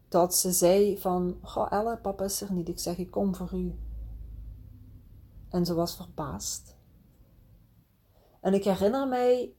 dat 0.08 0.34
ze 0.34 0.52
zei 0.52 0.98
van, 0.98 1.38
goh 1.42 1.72
Elle, 1.72 1.96
papa 1.96 2.24
is 2.24 2.40
er 2.40 2.52
niet. 2.52 2.68
Ik 2.68 2.78
zeg, 2.78 2.98
ik 2.98 3.10
kom 3.10 3.34
voor 3.34 3.54
u. 3.54 3.78
En 5.48 5.66
ze 5.66 5.74
was 5.74 5.96
verbaasd. 5.96 6.76
En 8.40 8.54
ik 8.54 8.64
herinner 8.64 9.08
mij 9.08 9.54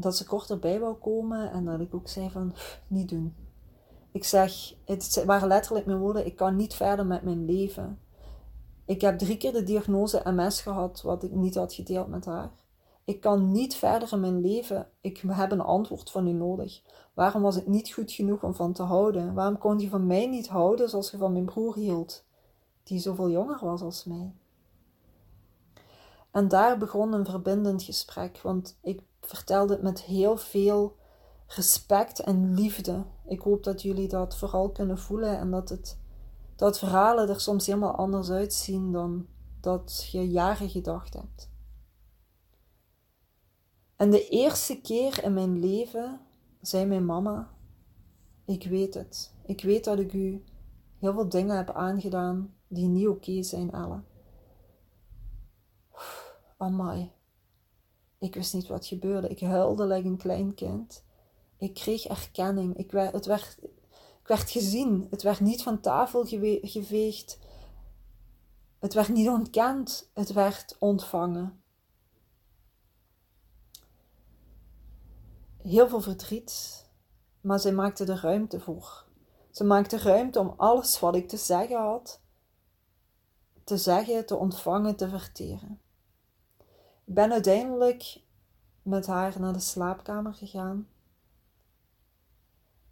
dat 0.00 0.16
ze 0.16 0.26
kort 0.26 0.50
erbij 0.50 0.80
wou 0.80 0.94
komen 0.94 1.50
en 1.52 1.64
dat 1.64 1.80
ik 1.80 1.94
ook 1.94 2.08
zei 2.08 2.30
van, 2.30 2.54
niet 2.86 3.08
doen. 3.08 3.34
Ik 4.12 4.24
zeg, 4.24 4.74
het 4.84 5.22
waren 5.26 5.48
letterlijk 5.48 5.86
mijn 5.86 5.98
woorden, 5.98 6.26
ik 6.26 6.36
kan 6.36 6.56
niet 6.56 6.74
verder 6.74 7.06
met 7.06 7.22
mijn 7.22 7.44
leven. 7.44 7.98
Ik 8.84 9.00
heb 9.00 9.18
drie 9.18 9.36
keer 9.36 9.52
de 9.52 9.62
diagnose 9.62 10.22
MS 10.24 10.60
gehad, 10.60 11.02
wat 11.02 11.22
ik 11.22 11.32
niet 11.32 11.54
had 11.54 11.74
gedeeld 11.74 12.08
met 12.08 12.24
haar. 12.24 12.50
Ik 13.04 13.20
kan 13.20 13.52
niet 13.52 13.74
verder 13.74 14.12
in 14.12 14.20
mijn 14.20 14.40
leven. 14.40 14.88
Ik 15.00 15.22
heb 15.26 15.50
een 15.50 15.60
antwoord 15.60 16.10
van 16.10 16.26
u 16.26 16.32
nodig. 16.32 16.82
Waarom 17.14 17.42
was 17.42 17.56
ik 17.56 17.66
niet 17.66 17.92
goed 17.92 18.12
genoeg 18.12 18.42
om 18.42 18.54
van 18.54 18.72
te 18.72 18.82
houden? 18.82 19.34
Waarom 19.34 19.58
kon 19.58 19.78
je 19.78 19.88
van 19.88 20.06
mij 20.06 20.26
niet 20.26 20.48
houden 20.48 20.88
zoals 20.88 21.10
je 21.10 21.16
van 21.16 21.32
mijn 21.32 21.44
broer 21.44 21.74
hield, 21.74 22.24
die 22.82 22.98
zoveel 22.98 23.30
jonger 23.30 23.58
was 23.60 23.80
als 23.80 24.04
mij? 24.04 24.32
En 26.30 26.48
daar 26.48 26.78
begon 26.78 27.12
een 27.12 27.24
verbindend 27.24 27.82
gesprek, 27.82 28.40
want 28.42 28.78
ik 28.82 29.02
vertelde 29.20 29.72
het 29.72 29.82
met 29.82 30.02
heel 30.02 30.36
veel 30.36 30.96
respect 31.46 32.20
en 32.20 32.54
liefde. 32.54 33.04
Ik 33.26 33.40
hoop 33.40 33.64
dat 33.64 33.82
jullie 33.82 34.08
dat 34.08 34.36
vooral 34.36 34.70
kunnen 34.70 34.98
voelen 34.98 35.38
en 35.38 35.50
dat, 35.50 35.68
het, 35.68 35.98
dat 36.56 36.78
verhalen 36.78 37.28
er 37.28 37.40
soms 37.40 37.66
helemaal 37.66 37.96
anders 37.96 38.30
uitzien 38.30 38.92
dan 38.92 39.26
dat 39.60 40.08
je 40.12 40.28
jaren 40.28 40.68
gedacht 40.68 41.14
hebt. 41.14 41.50
En 43.96 44.10
de 44.10 44.28
eerste 44.28 44.80
keer 44.80 45.24
in 45.24 45.34
mijn 45.34 45.58
leven 45.58 46.20
zei 46.60 46.86
mijn 46.86 47.04
mama: 47.04 47.50
Ik 48.44 48.64
weet 48.64 48.94
het. 48.94 49.34
Ik 49.42 49.62
weet 49.62 49.84
dat 49.84 49.98
ik 49.98 50.12
u 50.12 50.44
heel 50.98 51.12
veel 51.12 51.28
dingen 51.28 51.56
heb 51.56 51.70
aangedaan 51.70 52.54
die 52.68 52.86
niet 52.86 53.08
oké 53.08 53.42
zijn, 53.42 53.70
Elle. 53.70 54.02
Amai. 56.56 57.12
Ik 58.18 58.34
wist 58.34 58.54
niet 58.54 58.66
wat 58.66 58.86
gebeurde. 58.86 59.28
Ik 59.28 59.40
huilde 59.40 59.86
like 59.86 60.08
een 60.08 60.16
klein 60.16 60.54
kind. 60.54 61.04
Ik 61.58 61.74
kreeg 61.74 62.04
erkenning. 62.04 62.76
Ik 62.76 62.90
werd, 62.90 63.12
het 63.12 63.26
werd, 63.26 63.58
werd 64.22 64.50
gezien. 64.50 65.06
Het 65.10 65.22
werd 65.22 65.40
niet 65.40 65.62
van 65.62 65.80
tafel 65.80 66.24
geveegd. 66.62 67.38
Het 68.78 68.94
werd 68.94 69.08
niet 69.08 69.28
ontkend. 69.28 70.10
Het 70.14 70.32
werd 70.32 70.76
ontvangen. 70.78 71.62
Heel 75.62 75.88
veel 75.88 76.00
verdriet, 76.00 76.86
maar 77.40 77.60
zij 77.60 77.72
maakte 77.72 78.04
er 78.04 78.20
ruimte 78.20 78.60
voor. 78.60 79.04
Ze 79.50 79.64
maakte 79.64 79.98
ruimte 79.98 80.38
om 80.38 80.54
alles 80.56 81.00
wat 81.00 81.14
ik 81.14 81.28
te 81.28 81.36
zeggen 81.36 81.78
had, 81.78 82.20
te 83.64 83.76
zeggen, 83.76 84.26
te 84.26 84.36
ontvangen, 84.36 84.96
te 84.96 85.08
verteren. 85.08 85.80
Ik 87.08 87.14
ben 87.14 87.32
uiteindelijk 87.32 88.20
met 88.82 89.06
haar 89.06 89.40
naar 89.40 89.52
de 89.52 89.60
slaapkamer 89.60 90.34
gegaan. 90.34 90.88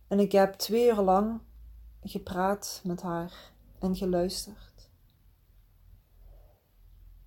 En 0.08 0.18
ik 0.18 0.32
heb 0.32 0.54
twee 0.54 0.88
uur 0.88 1.00
lang 1.00 1.40
gepraat 2.02 2.80
met 2.84 3.02
haar 3.02 3.52
en 3.78 3.96
geluisterd. 3.96 4.90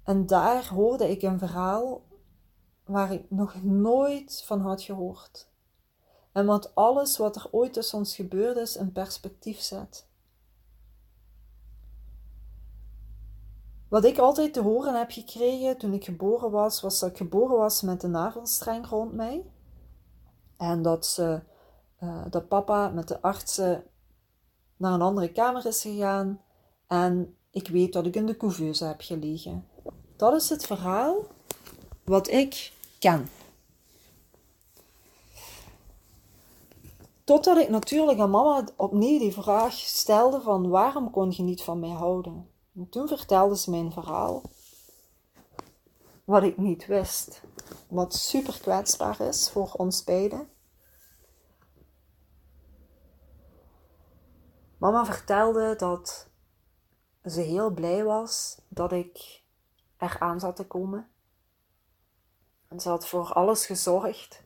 En 0.03 0.25
daar 0.25 0.67
hoorde 0.67 1.09
ik 1.09 1.21
een 1.21 1.39
verhaal 1.39 2.07
waar 2.83 3.13
ik 3.13 3.31
nog 3.31 3.63
nooit 3.63 4.43
van 4.45 4.61
had 4.61 4.81
gehoord. 4.81 5.49
En 6.31 6.45
wat 6.45 6.75
alles 6.75 7.17
wat 7.17 7.35
er 7.35 7.47
ooit 7.51 7.73
tussen 7.73 7.97
ons 7.97 8.15
gebeurd 8.15 8.57
is 8.57 8.75
in 8.75 8.91
perspectief 8.91 9.59
zet. 9.59 10.08
Wat 13.89 14.05
ik 14.05 14.17
altijd 14.17 14.53
te 14.53 14.61
horen 14.61 14.97
heb 14.97 15.11
gekregen 15.11 15.77
toen 15.77 15.93
ik 15.93 16.03
geboren 16.03 16.51
was, 16.51 16.81
was 16.81 16.99
dat 16.99 17.09
ik 17.09 17.17
geboren 17.17 17.57
was 17.57 17.81
met 17.81 18.03
een 18.03 18.11
navelstreng 18.11 18.87
rond 18.87 19.13
mij. 19.13 19.43
En 20.57 20.81
dat, 20.81 21.05
ze, 21.05 21.41
uh, 22.03 22.21
dat 22.29 22.47
papa 22.47 22.89
met 22.89 23.07
de 23.07 23.21
artsen 23.21 23.83
naar 24.77 24.93
een 24.93 25.01
andere 25.01 25.31
kamer 25.31 25.65
is 25.65 25.81
gegaan. 25.81 26.41
En 26.87 27.35
ik 27.51 27.67
weet 27.67 27.93
dat 27.93 28.05
ik 28.05 28.15
in 28.15 28.25
de 28.25 28.37
couveuse 28.37 28.85
heb 28.85 29.01
gelegen. 29.01 29.67
Dat 30.15 30.33
is 30.33 30.49
het 30.49 30.65
verhaal 30.65 31.15
wat 32.03 32.27
ik 32.27 32.71
ken. 32.99 33.29
Totdat 37.23 37.57
ik 37.57 37.69
natuurlijk 37.69 38.19
aan 38.19 38.29
mama 38.29 38.63
opnieuw 38.75 39.19
die 39.19 39.33
vraag 39.33 39.73
stelde 39.73 40.41
van 40.41 40.69
waarom 40.69 41.11
kon 41.11 41.31
je 41.31 41.43
niet 41.43 41.61
van 41.61 41.79
mij 41.79 41.89
houden? 41.89 42.49
En 42.79 42.89
toen 42.89 43.07
vertelde 43.07 43.57
ze 43.57 43.69
mijn 43.69 43.91
verhaal. 43.91 44.41
Wat 46.23 46.43
ik 46.43 46.57
niet 46.57 46.85
wist. 46.85 47.41
Wat 47.87 48.15
super 48.15 48.59
kwetsbaar 48.61 49.21
is 49.21 49.49
voor 49.49 49.71
ons 49.71 50.03
beiden. 50.03 50.49
Mama 54.77 55.05
vertelde 55.05 55.75
dat 55.75 56.29
ze 57.25 57.41
heel 57.41 57.69
blij 57.71 58.03
was 58.03 58.61
dat 58.67 58.91
ik 58.91 59.43
eraan 59.97 60.39
zat 60.39 60.55
te 60.55 60.67
komen. 60.67 61.09
En 62.67 62.79
ze 62.79 62.89
had 62.89 63.07
voor 63.07 63.33
alles 63.33 63.65
gezorgd. 63.65 64.43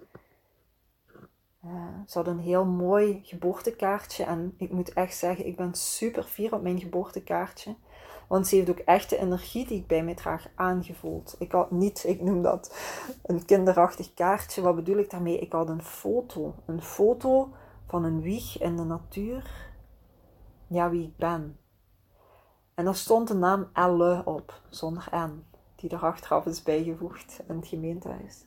Uh, 1.65 1.99
ze 2.07 2.17
had 2.17 2.27
een 2.27 2.39
heel 2.39 2.65
mooi 2.65 3.21
geboortekaartje. 3.23 4.23
En 4.23 4.53
ik 4.57 4.71
moet 4.71 4.93
echt 4.93 5.17
zeggen, 5.17 5.45
ik 5.45 5.55
ben 5.55 5.73
super 5.73 6.23
fier 6.23 6.53
op 6.53 6.61
mijn 6.61 6.79
geboortekaartje. 6.79 7.75
Want 8.33 8.47
ze 8.47 8.55
heeft 8.55 8.69
ook 8.69 8.77
echt 8.77 9.09
de 9.09 9.17
energie 9.17 9.67
die 9.67 9.77
ik 9.77 9.87
bij 9.87 10.03
mij 10.03 10.15
draag 10.15 10.47
aangevoeld. 10.55 11.35
Ik 11.39 11.51
had 11.51 11.71
niet, 11.71 12.03
ik 12.07 12.21
noem 12.21 12.41
dat 12.41 12.75
een 13.23 13.45
kinderachtig 13.45 14.13
kaartje. 14.13 14.61
Wat 14.61 14.75
bedoel 14.75 14.97
ik 14.97 15.09
daarmee? 15.09 15.39
Ik 15.39 15.51
had 15.51 15.69
een 15.69 15.83
foto. 15.83 16.55
Een 16.65 16.81
foto 16.81 17.49
van 17.87 18.03
een 18.03 18.21
wieg 18.21 18.61
in 18.61 18.75
de 18.77 18.83
natuur. 18.83 19.71
Ja, 20.67 20.89
wie 20.89 21.03
ik 21.03 21.17
ben. 21.17 21.57
En 22.73 22.87
er 22.87 22.95
stond 22.95 23.27
de 23.27 23.33
naam 23.33 23.69
Elle 23.73 24.21
op, 24.25 24.61
zonder 24.69 25.07
N 25.15 25.45
die 25.75 25.89
er 25.89 26.05
achteraf 26.05 26.45
is 26.45 26.63
bijgevoegd 26.63 27.41
in 27.47 27.55
het 27.55 27.67
gemeentehuis. 27.67 28.45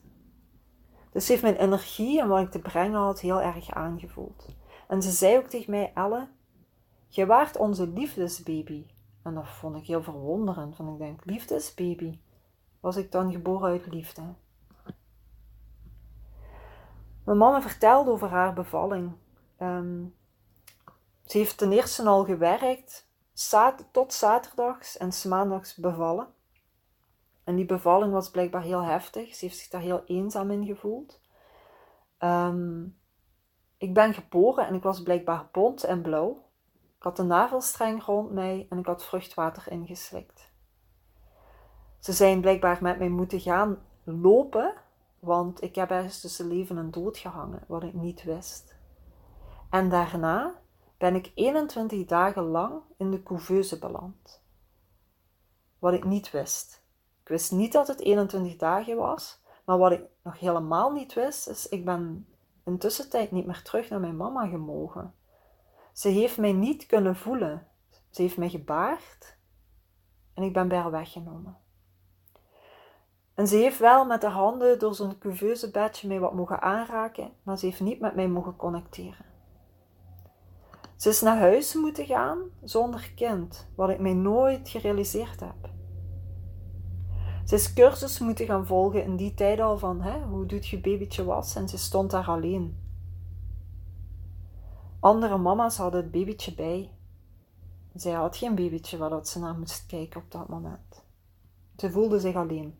Dus 1.11 1.27
heeft 1.27 1.41
mijn 1.41 1.55
energie 1.55 2.21
en 2.21 2.27
wat 2.27 2.41
ik 2.41 2.51
te 2.51 2.59
brengen 2.59 2.99
had 2.99 3.19
heel 3.19 3.41
erg 3.41 3.71
aangevoeld. 3.71 4.55
En 4.87 5.01
ze 5.01 5.11
zei 5.11 5.37
ook 5.37 5.47
tegen 5.47 5.71
mij, 5.71 5.91
Elle, 5.93 6.27
jij 7.07 7.25
waart 7.25 7.57
onze 7.57 7.87
liefdesbaby. 7.87 8.85
En 9.27 9.33
dat 9.33 9.47
vond 9.47 9.75
ik 9.75 9.85
heel 9.85 10.03
verwonderend, 10.03 10.77
want 10.77 10.89
ik 10.89 10.97
denk, 10.97 11.25
liefdesbaby? 11.25 12.19
Was 12.79 12.95
ik 12.95 13.11
dan 13.11 13.31
geboren 13.31 13.69
uit 13.69 13.87
liefde? 13.87 14.21
Mijn 17.23 17.37
mama 17.37 17.61
vertelde 17.61 18.11
over 18.11 18.29
haar 18.29 18.53
bevalling. 18.53 19.11
Ehm, 19.57 20.05
ze 21.25 21.37
heeft 21.37 21.57
ten 21.57 21.71
eerste 21.71 22.03
al 22.03 22.25
gewerkt, 22.25 23.07
tot 23.91 24.13
zaterdags 24.13 24.97
en 24.97 25.29
maandags 25.29 25.75
bevallen. 25.75 26.27
En 27.43 27.55
die 27.55 27.65
bevalling 27.65 28.11
was 28.11 28.31
blijkbaar 28.31 28.63
heel 28.63 28.83
heftig. 28.83 29.35
Ze 29.35 29.45
heeft 29.45 29.57
zich 29.57 29.69
daar 29.69 29.81
heel 29.81 30.03
eenzaam 30.05 30.51
in 30.51 30.65
gevoeld. 30.65 31.21
Ehm, 32.17 32.85
ik 33.77 33.93
ben 33.93 34.13
geboren 34.13 34.67
en 34.67 34.75
ik 34.75 34.83
was 34.83 35.03
blijkbaar 35.03 35.47
bont 35.51 35.83
en 35.83 36.01
blauw. 36.01 36.46
Ik 36.97 37.03
had 37.03 37.15
de 37.15 37.23
navelstreng 37.23 38.03
rond 38.03 38.31
mij 38.31 38.65
en 38.69 38.77
ik 38.77 38.85
had 38.85 39.05
vruchtwater 39.05 39.71
ingeslikt. 39.71 40.51
Ze 41.99 42.13
zijn 42.13 42.41
blijkbaar 42.41 42.77
met 42.81 42.97
mij 42.97 43.09
moeten 43.09 43.39
gaan 43.39 43.77
lopen, 44.03 44.73
want 45.19 45.61
ik 45.61 45.75
heb 45.75 45.89
ergens 45.89 46.21
tussen 46.21 46.47
leven 46.47 46.77
en 46.77 46.91
dood 46.91 47.17
gehangen, 47.17 47.63
wat 47.67 47.83
ik 47.83 47.93
niet 47.93 48.23
wist. 48.23 48.75
En 49.69 49.89
daarna 49.89 50.55
ben 50.97 51.15
ik 51.15 51.31
21 51.35 52.05
dagen 52.05 52.43
lang 52.43 52.81
in 52.97 53.11
de 53.11 53.23
couveuse 53.23 53.79
beland, 53.79 54.41
wat 55.79 55.93
ik 55.93 56.03
niet 56.03 56.31
wist. 56.31 56.83
Ik 57.21 57.27
wist 57.27 57.51
niet 57.51 57.71
dat 57.71 57.87
het 57.87 57.99
21 57.99 58.55
dagen 58.55 58.97
was, 58.97 59.41
maar 59.65 59.77
wat 59.77 59.91
ik 59.91 60.03
nog 60.23 60.39
helemaal 60.39 60.91
niet 60.91 61.13
wist, 61.13 61.47
is 61.47 61.67
ik 61.67 61.85
ben 61.85 62.27
in 62.65 62.77
tussentijd 62.77 63.31
niet 63.31 63.45
meer 63.45 63.61
terug 63.61 63.89
naar 63.89 63.99
mijn 63.99 64.17
mama 64.17 64.47
gemogen. 64.47 65.13
Ze 65.97 66.07
heeft 66.09 66.37
mij 66.37 66.53
niet 66.53 66.85
kunnen 66.85 67.15
voelen. 67.15 67.67
Ze 68.09 68.21
heeft 68.21 68.37
mij 68.37 68.49
gebaard 68.49 69.37
en 70.33 70.43
ik 70.43 70.53
ben 70.53 70.67
bij 70.67 70.77
haar 70.77 70.91
weggenomen. 70.91 71.57
En 73.33 73.47
ze 73.47 73.55
heeft 73.55 73.79
wel 73.79 74.05
met 74.05 74.21
haar 74.21 74.31
handen 74.31 74.79
door 74.79 74.95
zo'n 74.95 75.17
couveuse 75.17 75.71
bedje 75.71 76.07
mij 76.07 76.19
wat 76.19 76.33
mogen 76.33 76.61
aanraken, 76.61 77.31
maar 77.43 77.57
ze 77.57 77.65
heeft 77.65 77.79
niet 77.79 77.99
met 77.99 78.15
mij 78.15 78.27
mogen 78.27 78.55
connecteren. 78.55 79.25
Ze 80.95 81.09
is 81.09 81.21
naar 81.21 81.37
huis 81.37 81.73
moeten 81.73 82.05
gaan 82.05 82.39
zonder 82.63 83.11
kind, 83.15 83.67
wat 83.75 83.89
ik 83.89 83.99
mij 83.99 84.13
nooit 84.13 84.69
gerealiseerd 84.69 85.39
heb. 85.39 85.69
Ze 87.45 87.55
is 87.55 87.73
cursus 87.73 88.19
moeten 88.19 88.45
gaan 88.45 88.65
volgen 88.65 89.03
in 89.03 89.15
die 89.15 89.33
tijd 89.33 89.59
al 89.59 89.77
van 89.77 90.01
hè, 90.01 90.19
hoe 90.21 90.45
doet 90.45 90.67
je 90.67 90.79
babytje 90.79 91.23
was 91.23 91.55
en 91.55 91.67
ze 91.67 91.77
stond 91.77 92.11
daar 92.11 92.27
alleen. 92.27 92.86
Andere 94.99 95.37
mama's 95.37 95.77
hadden 95.77 96.01
het 96.01 96.11
babytje 96.11 96.53
bij. 96.53 96.91
Zij 97.95 98.11
had 98.11 98.37
geen 98.37 98.55
babytje 98.55 98.97
waar 98.97 99.25
ze 99.25 99.39
naar 99.39 99.57
moest 99.57 99.85
kijken 99.85 100.21
op 100.21 100.31
dat 100.31 100.47
moment. 100.47 101.03
Ze 101.77 101.91
voelde 101.91 102.19
zich 102.19 102.35
alleen. 102.35 102.79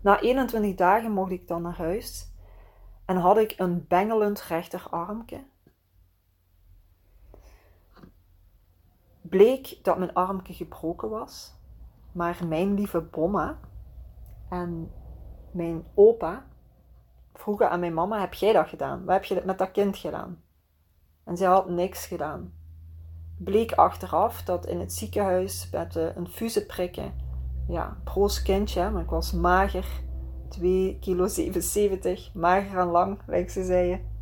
Na 0.00 0.20
21 0.20 0.74
dagen 0.74 1.12
mocht 1.12 1.30
ik 1.30 1.48
dan 1.48 1.62
naar 1.62 1.76
huis 1.76 2.32
en 3.04 3.16
had 3.16 3.38
ik 3.38 3.54
een 3.56 3.86
bengelend 3.88 4.42
rechterarmje. 4.42 5.44
Bleek 9.20 9.78
dat 9.82 9.98
mijn 9.98 10.14
armje 10.14 10.54
gebroken 10.54 11.10
was, 11.10 11.54
maar 12.12 12.46
mijn 12.46 12.74
lieve 12.74 13.00
bomma 13.00 13.58
en 14.48 14.92
mijn 15.50 15.84
opa 15.94 16.46
vroegen 17.34 17.70
aan 17.70 17.80
mijn 17.80 17.94
mama: 17.94 18.20
Heb 18.20 18.34
jij 18.34 18.52
dat 18.52 18.68
gedaan? 18.68 19.04
Wat 19.04 19.14
heb 19.14 19.24
je 19.24 19.42
met 19.44 19.58
dat 19.58 19.70
kind 19.70 19.96
gedaan? 19.96 20.43
En 21.24 21.36
zij 21.36 21.46
had 21.46 21.68
niks 21.68 22.06
gedaan. 22.06 22.52
Bleek 23.38 23.72
achteraf 23.72 24.42
dat 24.42 24.66
in 24.66 24.80
het 24.80 24.92
ziekenhuis 24.92 25.68
met 25.72 25.94
een 25.94 26.28
fuse 26.28 26.66
prikken 26.66 27.24
ja, 27.68 27.96
proos 28.04 28.42
kindje, 28.42 28.90
maar 28.90 29.02
ik 29.02 29.10
was 29.10 29.32
mager. 29.32 29.86
2 30.48 30.98
kilo 31.00 31.26
77, 31.26 32.34
mager 32.34 32.78
en 32.78 32.86
lang, 32.86 33.18
lijkt 33.26 33.52
ze 33.52 33.64
zeiden. 33.64 34.12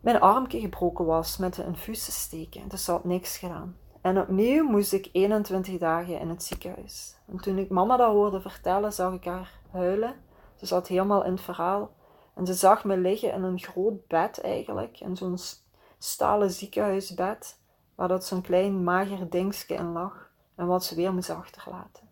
Mijn 0.00 0.20
armje 0.20 0.60
gebroken 0.60 1.04
was 1.04 1.36
met 1.36 1.54
de 1.54 1.64
infuus 1.64 2.20
steken, 2.20 2.68
dus 2.68 2.84
ze 2.84 2.90
had 2.90 3.04
niks 3.04 3.38
gedaan. 3.38 3.76
En 4.00 4.20
opnieuw 4.20 4.64
moest 4.68 4.92
ik 4.92 5.08
21 5.12 5.78
dagen 5.78 6.20
in 6.20 6.28
het 6.28 6.42
ziekenhuis. 6.42 7.16
En 7.26 7.36
toen 7.36 7.58
ik 7.58 7.70
mama 7.70 7.96
dat 7.96 8.12
hoorde 8.12 8.40
vertellen, 8.40 8.92
zag 8.92 9.12
ik 9.12 9.24
haar 9.24 9.60
huilen. 9.70 10.14
Ze 10.54 10.66
zat 10.66 10.88
helemaal 10.88 11.24
in 11.24 11.32
het 11.32 11.40
verhaal. 11.40 11.90
En 12.38 12.46
ze 12.46 12.54
zag 12.54 12.84
me 12.84 12.96
liggen 12.96 13.32
in 13.32 13.42
een 13.42 13.58
groot 13.58 14.06
bed 14.06 14.40
eigenlijk, 14.40 15.00
in 15.00 15.16
zo'n 15.16 15.38
stalen 15.98 16.50
ziekenhuisbed, 16.50 17.60
waar 17.94 18.08
dat 18.08 18.24
zo'n 18.24 18.42
klein 18.42 18.84
mager 18.84 19.30
dingetje 19.30 19.74
in 19.74 19.92
lag 19.92 20.30
en 20.54 20.66
wat 20.66 20.84
ze 20.84 20.94
weer 20.94 21.14
moest 21.14 21.30
achterlaten. 21.30 22.08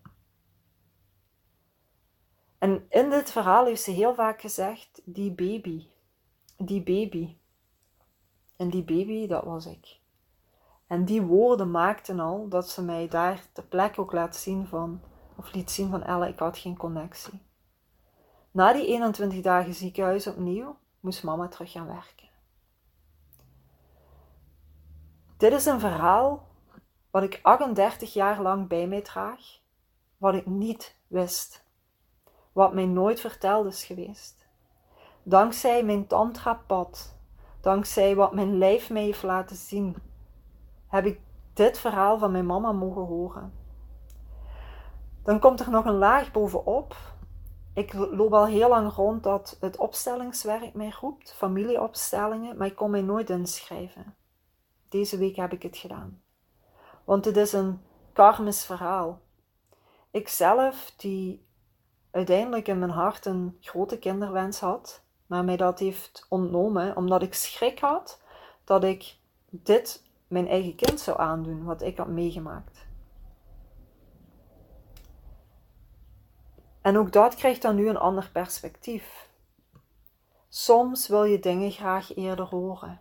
En 2.59 2.87
in 2.89 3.11
dit 3.11 3.31
verhaal 3.31 3.67
heeft 3.67 3.83
ze 3.83 3.91
heel 3.91 4.15
vaak 4.15 4.41
gezegd: 4.41 5.03
die 5.05 5.33
baby, 5.33 5.87
die 6.57 6.83
baby. 6.83 7.37
En 8.57 8.71
die 8.71 8.85
baby, 8.85 9.27
dat 9.27 9.45
was 9.45 9.67
ik. 9.67 9.99
En 10.87 11.05
die 11.05 11.23
woorden 11.23 11.71
maakten 11.71 12.21
al 12.21 12.49
dat 12.49 12.69
ze 12.69 12.83
mij 12.83 13.09
daar 13.09 13.47
ter 13.53 13.65
plekke 13.65 14.01
ook 14.01 14.13
laat 14.13 14.37
zien 14.37 14.67
van, 14.67 15.01
of 15.37 15.53
liet 15.53 15.71
zien 15.71 15.91
van 15.91 16.03
Ella, 16.03 16.27
ik 16.27 16.39
had 16.39 16.59
geen 16.59 16.77
connectie. 16.77 17.45
Na 18.57 18.73
die 18.73 18.87
21 18.87 19.41
dagen 19.41 19.75
ziekenhuis 19.75 20.27
opnieuw 20.27 20.77
moest 21.01 21.23
mama 21.23 21.49
terug 21.49 21.73
gaan 21.73 21.87
werken. 21.87 22.29
Dit 25.37 25.53
is 25.53 25.67
een 25.67 25.81
verhaal 25.81 26.47
wat 27.11 27.23
ik 27.23 27.41
38 27.43 28.13
jaar 28.13 28.43
lang 28.43 28.69
bij 28.69 28.87
mij 28.87 29.03
draag, 29.03 29.41
wat 30.19 30.35
ik 30.35 30.47
niet 30.47 30.97
wist, 31.07 31.65
wat 32.53 32.75
mij 32.75 32.87
nooit 32.87 33.21
verteld 33.21 33.67
is 33.67 33.85
geweest. 33.85 34.49
Dankzij 35.23 35.85
mijn 35.85 36.07
tantra-pad, 36.07 37.17
dankzij 37.61 38.15
wat 38.15 38.35
mijn 38.35 38.59
lijf 38.59 38.91
mij 38.91 39.03
heeft 39.03 39.23
laten 39.23 39.57
zien, 39.57 39.97
heb 40.87 41.07
ik 41.07 41.21
dit 41.53 41.79
verhaal 41.79 42.19
van 42.19 42.33
mijn 42.33 42.47
mama 42.47 42.73
mogen 42.73 43.05
horen. 43.05 43.53
Dan 45.23 45.41
komt 45.41 45.61
er 45.61 45.71
nog 45.71 45.85
een 45.85 45.99
laag 45.99 46.33
bovenop. 46.33 46.97
Ik 47.77 47.93
loop 47.93 48.33
al 48.33 48.47
heel 48.47 48.69
lang 48.69 48.93
rond 48.93 49.23
dat 49.23 49.57
het 49.61 49.77
opstellingswerk 49.77 50.75
mij 50.75 50.95
roept, 51.01 51.33
familieopstellingen, 51.33 52.57
maar 52.57 52.67
ik 52.67 52.75
kon 52.75 52.91
mij 52.91 53.03
nooit 53.03 53.31
inschrijven. 53.31 54.17
Deze 54.89 55.19
week 55.19 55.37
heb 55.37 55.53
ik 55.53 55.63
het 55.63 55.77
gedaan. 55.77 56.23
Want 57.05 57.25
het 57.25 57.37
is 57.37 57.53
een 57.53 57.81
karmisch 58.13 58.65
verhaal. 58.65 59.21
Ikzelf, 60.11 60.93
die 60.97 61.47
uiteindelijk 62.11 62.69
in 62.69 62.79
mijn 62.79 62.91
hart 62.91 63.27
een 63.27 63.57
grote 63.61 63.99
kinderwens 63.99 64.61
had, 64.61 65.03
maar 65.27 65.45
mij 65.45 65.57
dat 65.57 65.79
heeft 65.79 66.27
ontnomen 66.29 66.97
omdat 66.97 67.23
ik 67.23 67.35
schrik 67.35 67.79
had 67.79 68.23
dat 68.65 68.85
ik 68.85 69.17
dit 69.51 70.03
mijn 70.27 70.49
eigen 70.49 70.75
kind 70.75 71.01
zou 71.01 71.21
aandoen, 71.21 71.65
wat 71.65 71.83
ik 71.83 71.97
had 71.97 72.09
meegemaakt. 72.09 72.86
En 76.87 76.99
ook 76.99 77.13
dat 77.13 77.35
krijgt 77.35 77.63
dan 77.63 77.75
nu 77.75 77.89
een 77.89 77.97
ander 77.97 78.31
perspectief. 78.33 79.29
Soms 80.49 81.09
wil 81.09 81.25
je 81.25 81.39
dingen 81.39 81.71
graag 81.71 82.17
eerder 82.17 82.45
horen. 82.45 83.01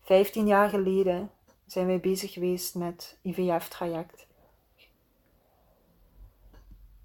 Vijftien 0.00 0.46
jaar 0.46 0.68
geleden 0.68 1.30
zijn 1.66 1.86
wij 1.86 2.00
bezig 2.00 2.32
geweest 2.32 2.74
met 2.74 3.18
IVF-traject. 3.22 4.26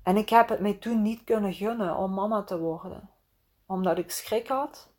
En 0.03 0.17
ik 0.17 0.29
heb 0.29 0.49
het 0.49 0.59
mij 0.59 0.73
toen 0.73 1.01
niet 1.01 1.23
kunnen 1.23 1.53
gunnen 1.53 1.95
om 1.95 2.13
mama 2.13 2.43
te 2.43 2.59
worden. 2.59 3.09
Omdat 3.65 3.97
ik 3.97 4.11
schrik 4.11 4.47
had 4.47 4.89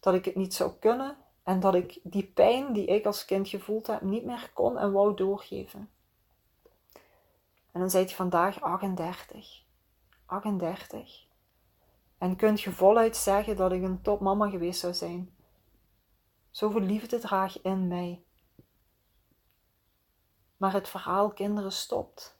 dat 0.00 0.14
ik 0.14 0.24
het 0.24 0.36
niet 0.36 0.54
zou 0.54 0.72
kunnen 0.78 1.16
en 1.42 1.60
dat 1.60 1.74
ik 1.74 1.98
die 2.02 2.26
pijn 2.34 2.72
die 2.72 2.86
ik 2.86 3.06
als 3.06 3.24
kind 3.24 3.48
gevoeld 3.48 3.86
heb 3.86 4.00
niet 4.00 4.24
meer 4.24 4.50
kon 4.54 4.78
en 4.78 4.92
wou 4.92 5.16
doorgeven. 5.16 5.90
En 7.72 7.80
dan 7.80 7.90
zijt 7.90 8.10
je 8.10 8.16
vandaag 8.16 8.60
38. 8.60 9.68
38. 10.30 11.26
En 12.18 12.36
kunt 12.36 12.60
je 12.60 12.72
voluit 12.72 13.16
zeggen 13.16 13.56
dat 13.56 13.72
ik 13.72 13.82
een 13.82 14.02
topmama 14.02 14.48
geweest 14.50 14.80
zou 14.80 14.94
zijn. 14.94 15.34
Zoveel 16.50 16.80
liefde 16.80 17.18
draag 17.18 17.62
in 17.62 17.88
mij 17.88 18.22
maar 20.60 20.72
het 20.72 20.88
verhaal 20.88 21.30
kinderen 21.30 21.72
stopt. 21.72 22.38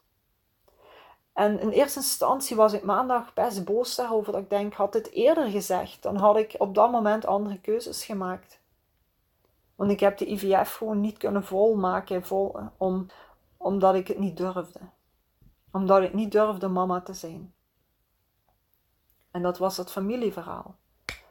En 1.33 1.59
in 1.59 1.69
eerste 1.69 1.99
instantie 1.99 2.55
was 2.55 2.73
ik 2.73 2.83
maandag 2.83 3.33
best 3.33 3.65
boos 3.65 3.95
daarover. 3.95 4.33
Dat 4.33 4.41
ik 4.41 4.49
denk, 4.49 4.73
had 4.73 4.93
het 4.93 5.11
eerder 5.11 5.49
gezegd, 5.49 6.03
dan 6.03 6.15
had 6.15 6.37
ik 6.37 6.55
op 6.57 6.75
dat 6.75 6.91
moment 6.91 7.25
andere 7.25 7.59
keuzes 7.59 8.05
gemaakt. 8.05 8.59
Want 9.75 9.91
ik 9.91 9.99
heb 9.99 10.17
de 10.17 10.31
IVF 10.31 10.75
gewoon 10.75 11.01
niet 11.01 11.17
kunnen 11.17 11.43
volmaken, 11.43 12.23
vol, 12.23 12.59
om, 12.77 13.05
omdat 13.57 13.95
ik 13.95 14.07
het 14.07 14.19
niet 14.19 14.37
durfde. 14.37 14.79
Omdat 15.71 16.01
ik 16.01 16.13
niet 16.13 16.31
durfde 16.31 16.67
mama 16.67 17.01
te 17.01 17.13
zijn. 17.13 17.53
En 19.31 19.41
dat 19.41 19.57
was 19.57 19.77
het 19.77 19.91
familieverhaal. 19.91 20.75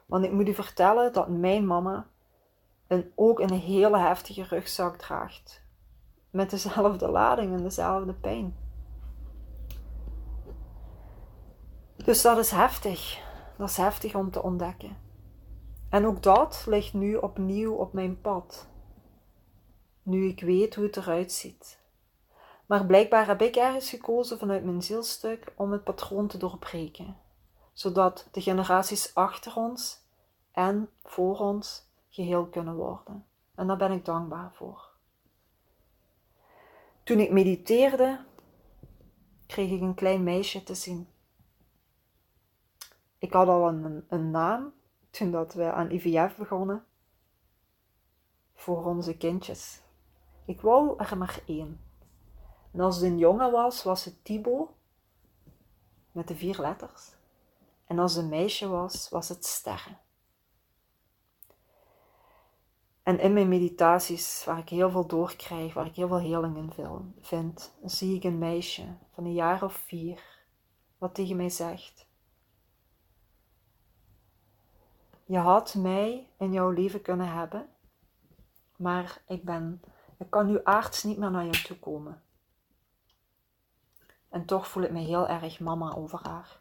Want 0.06 0.24
ik 0.24 0.32
moet 0.32 0.48
u 0.48 0.54
vertellen 0.54 1.12
dat 1.12 1.28
mijn 1.28 1.66
mama 1.66 2.06
een, 2.86 3.12
ook 3.14 3.40
een 3.40 3.52
hele 3.52 3.98
heftige 3.98 4.42
rugzak 4.42 4.96
draagt 4.96 5.62
met 6.30 6.50
dezelfde 6.50 7.08
lading 7.08 7.52
en 7.52 7.62
dezelfde 7.62 8.12
pijn. 8.14 8.56
Dus 11.96 12.22
dat 12.22 12.38
is 12.38 12.50
heftig. 12.50 13.28
Dat 13.56 13.68
is 13.68 13.76
heftig 13.76 14.14
om 14.14 14.30
te 14.30 14.42
ontdekken. 14.42 14.96
En 15.88 16.06
ook 16.06 16.22
dat 16.22 16.64
ligt 16.66 16.92
nu 16.92 17.16
opnieuw 17.16 17.74
op 17.74 17.92
mijn 17.92 18.20
pad. 18.20 18.68
Nu 20.02 20.26
ik 20.26 20.40
weet 20.40 20.74
hoe 20.74 20.84
het 20.84 20.96
eruit 20.96 21.32
ziet. 21.32 21.78
Maar 22.66 22.86
blijkbaar 22.86 23.26
heb 23.26 23.42
ik 23.42 23.56
ergens 23.56 23.90
gekozen 23.90 24.38
vanuit 24.38 24.64
mijn 24.64 24.82
zielstuk 24.82 25.52
om 25.56 25.72
het 25.72 25.84
patroon 25.84 26.26
te 26.26 26.38
doorbreken, 26.38 27.16
zodat 27.80 28.28
de 28.30 28.40
generaties 28.40 29.14
achter 29.14 29.56
ons 29.56 30.00
en 30.52 30.90
voor 31.02 31.38
ons 31.38 31.86
geheel 32.08 32.46
kunnen 32.46 32.74
worden. 32.74 33.26
En 33.54 33.66
daar 33.66 33.76
ben 33.76 33.92
ik 33.92 34.04
dankbaar 34.04 34.52
voor. 34.52 34.88
Toen 37.02 37.18
ik 37.18 37.30
mediteerde, 37.30 38.24
kreeg 39.46 39.70
ik 39.70 39.80
een 39.80 39.94
klein 39.94 40.22
meisje 40.22 40.62
te 40.62 40.74
zien. 40.74 41.08
Ik 43.18 43.32
had 43.32 43.48
al 43.48 43.68
een, 43.68 44.04
een 44.08 44.30
naam 44.30 44.72
toen 45.10 45.30
dat 45.30 45.54
we 45.54 45.72
aan 45.72 45.90
IVF 45.90 46.36
begonnen 46.36 46.84
voor 48.54 48.84
onze 48.84 49.16
kindjes. 49.16 49.80
Ik 50.44 50.60
wou 50.60 50.94
er 50.98 51.18
maar 51.18 51.42
één. 51.46 51.80
En 52.72 52.80
als 52.80 52.96
het 52.96 53.04
een 53.04 53.18
jongen 53.18 53.50
was, 53.50 53.82
was 53.82 54.04
het 54.04 54.24
Thibaut 54.24 54.70
met 56.12 56.28
de 56.28 56.36
vier 56.36 56.60
letters. 56.60 57.18
En 57.90 57.98
als 57.98 58.16
een 58.16 58.28
meisje 58.28 58.68
was, 58.68 59.08
was 59.08 59.28
het 59.28 59.44
Sterren. 59.44 59.98
En 63.02 63.18
in 63.18 63.32
mijn 63.32 63.48
meditaties, 63.48 64.44
waar 64.44 64.58
ik 64.58 64.68
heel 64.68 64.90
veel 64.90 65.06
doorkrijg, 65.06 65.74
waar 65.74 65.86
ik 65.86 65.94
heel 65.94 66.08
veel 66.08 66.20
heling 66.20 66.56
in 66.56 67.14
vind, 67.20 67.74
zie 67.84 68.14
ik 68.14 68.24
een 68.24 68.38
meisje 68.38 68.96
van 69.14 69.24
een 69.24 69.32
jaar 69.32 69.62
of 69.62 69.72
vier, 69.72 70.22
wat 70.98 71.14
tegen 71.14 71.36
mij 71.36 71.48
zegt: 71.48 72.06
Je 75.24 75.38
had 75.38 75.74
mij 75.74 76.28
in 76.38 76.52
jouw 76.52 76.70
leven 76.70 77.02
kunnen 77.02 77.32
hebben, 77.32 77.68
maar 78.76 79.22
ik 79.26 79.44
ben, 79.44 79.82
ik 80.18 80.30
kan 80.30 80.46
nu 80.46 80.60
aards 80.64 81.02
niet 81.02 81.18
meer 81.18 81.30
naar 81.30 81.44
jou 81.44 81.62
toe 81.64 81.78
komen. 81.78 82.22
En 84.28 84.44
toch 84.44 84.68
voel 84.68 84.82
ik 84.82 84.90
me 84.90 85.00
heel 85.00 85.28
erg 85.28 85.60
mama 85.60 85.94
over 85.94 86.18
haar. 86.22 86.59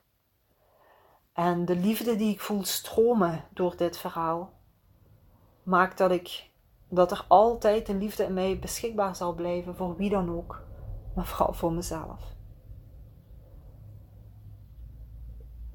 En 1.33 1.65
de 1.65 1.75
liefde 1.75 2.15
die 2.15 2.33
ik 2.33 2.39
voel 2.39 2.63
stromen 2.63 3.43
door 3.53 3.77
dit 3.77 3.97
verhaal, 3.97 4.53
maakt 5.63 5.97
dat 5.97 6.11
ik 6.11 6.49
dat 6.89 7.11
er 7.11 7.25
altijd 7.27 7.89
een 7.89 7.97
liefde 7.97 8.23
in 8.23 8.33
mij 8.33 8.59
beschikbaar 8.59 9.15
zal 9.15 9.33
blijven 9.33 9.75
voor 9.75 9.95
wie 9.95 10.09
dan 10.09 10.35
ook, 10.37 10.61
maar 11.15 11.25
vooral 11.25 11.53
voor 11.53 11.73
mezelf. 11.73 12.37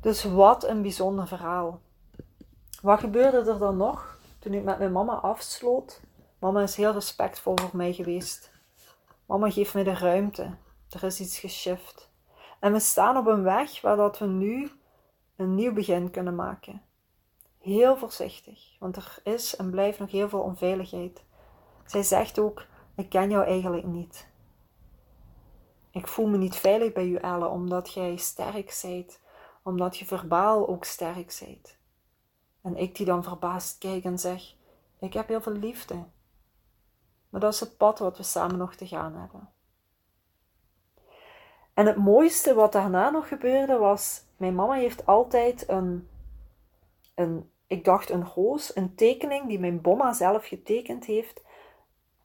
Dus 0.01 0.25
wat 0.25 0.65
een 0.65 0.83
bijzonder 0.83 1.29
verhaal. 1.29 1.81
Wat 2.83 3.01
gebeurde 3.01 3.51
er 3.51 3.59
dan 3.59 3.77
nog 3.77 4.19
toen 4.39 4.53
ik 4.53 4.65
met 4.65 4.79
mijn 4.79 4.93
mama 4.93 5.13
afsloot? 5.13 6.01
Mama 6.39 6.63
is 6.63 6.77
heel 6.77 6.93
respectvol 6.93 7.57
voor 7.61 7.77
mij 7.77 7.93
geweest. 7.93 8.51
Mama 9.27 9.51
geeft 9.51 9.75
me 9.75 9.85
de 9.85 9.95
ruimte. 9.95 10.55
Er 10.89 11.03
is 11.03 11.21
iets 11.21 11.39
geshift. 11.39 12.11
En 12.61 12.73
we 12.73 12.81
staan 12.81 13.17
op 13.17 13.27
een 13.27 13.43
weg 13.43 13.81
waar 13.81 13.97
dat 13.97 14.19
we 14.19 14.27
nu 14.27 14.71
een 15.37 15.55
nieuw 15.55 15.73
begin 15.73 16.11
kunnen 16.11 16.35
maken. 16.35 16.83
Heel 17.59 17.97
voorzichtig, 17.97 18.77
want 18.79 18.97
er 18.97 19.19
is 19.23 19.57
en 19.57 19.71
blijft 19.71 19.99
nog 19.99 20.11
heel 20.11 20.29
veel 20.29 20.41
onveiligheid. 20.41 21.25
Zij 21.87 22.03
zegt 22.03 22.39
ook: 22.39 22.67
Ik 22.95 23.09
ken 23.09 23.31
jou 23.31 23.45
eigenlijk 23.45 23.87
niet. 23.87 24.29
Ik 25.91 26.07
voel 26.07 26.27
me 26.27 26.37
niet 26.37 26.57
veilig 26.57 26.93
bij 26.93 27.07
u, 27.07 27.17
Elle, 27.17 27.49
omdat 27.49 27.93
jij 27.93 28.17
sterk 28.17 28.71
zijt, 28.71 29.21
omdat 29.63 29.97
je 29.97 30.05
verbaal 30.05 30.69
ook 30.69 30.85
sterk 30.85 31.31
zijt. 31.31 31.79
En 32.63 32.77
ik 32.77 32.97
die 32.97 33.07
dan 33.07 33.23
verbaasd 33.23 33.79
kijk 33.79 34.05
en 34.05 34.19
zeg: 34.19 34.55
Ik 34.99 35.13
heb 35.13 35.29
heel 35.29 35.41
veel 35.41 35.53
liefde. 35.53 36.05
Maar 37.29 37.41
dat 37.41 37.53
is 37.53 37.61
het 37.61 37.77
pad 37.77 37.99
wat 37.99 38.17
we 38.17 38.23
samen 38.23 38.57
nog 38.57 38.75
te 38.75 38.87
gaan 38.87 39.15
hebben. 39.15 39.54
En 41.75 41.87
het 41.87 41.97
mooiste 41.97 42.55
wat 42.55 42.73
daarna 42.73 43.11
nog 43.11 43.29
gebeurde 43.29 43.77
was: 43.77 44.25
mijn 44.37 44.55
mama 44.55 44.75
heeft 44.75 45.07
altijd 45.07 45.69
een, 45.69 46.09
een 47.15 47.51
ik 47.67 47.85
dacht 47.85 48.11
een 48.11 48.27
roos, 48.27 48.77
een 48.77 48.95
tekening 48.95 49.49
die 49.49 49.59
mijn 49.59 49.81
bomma 49.81 50.13
zelf 50.13 50.47
getekend 50.47 51.05
heeft, 51.05 51.43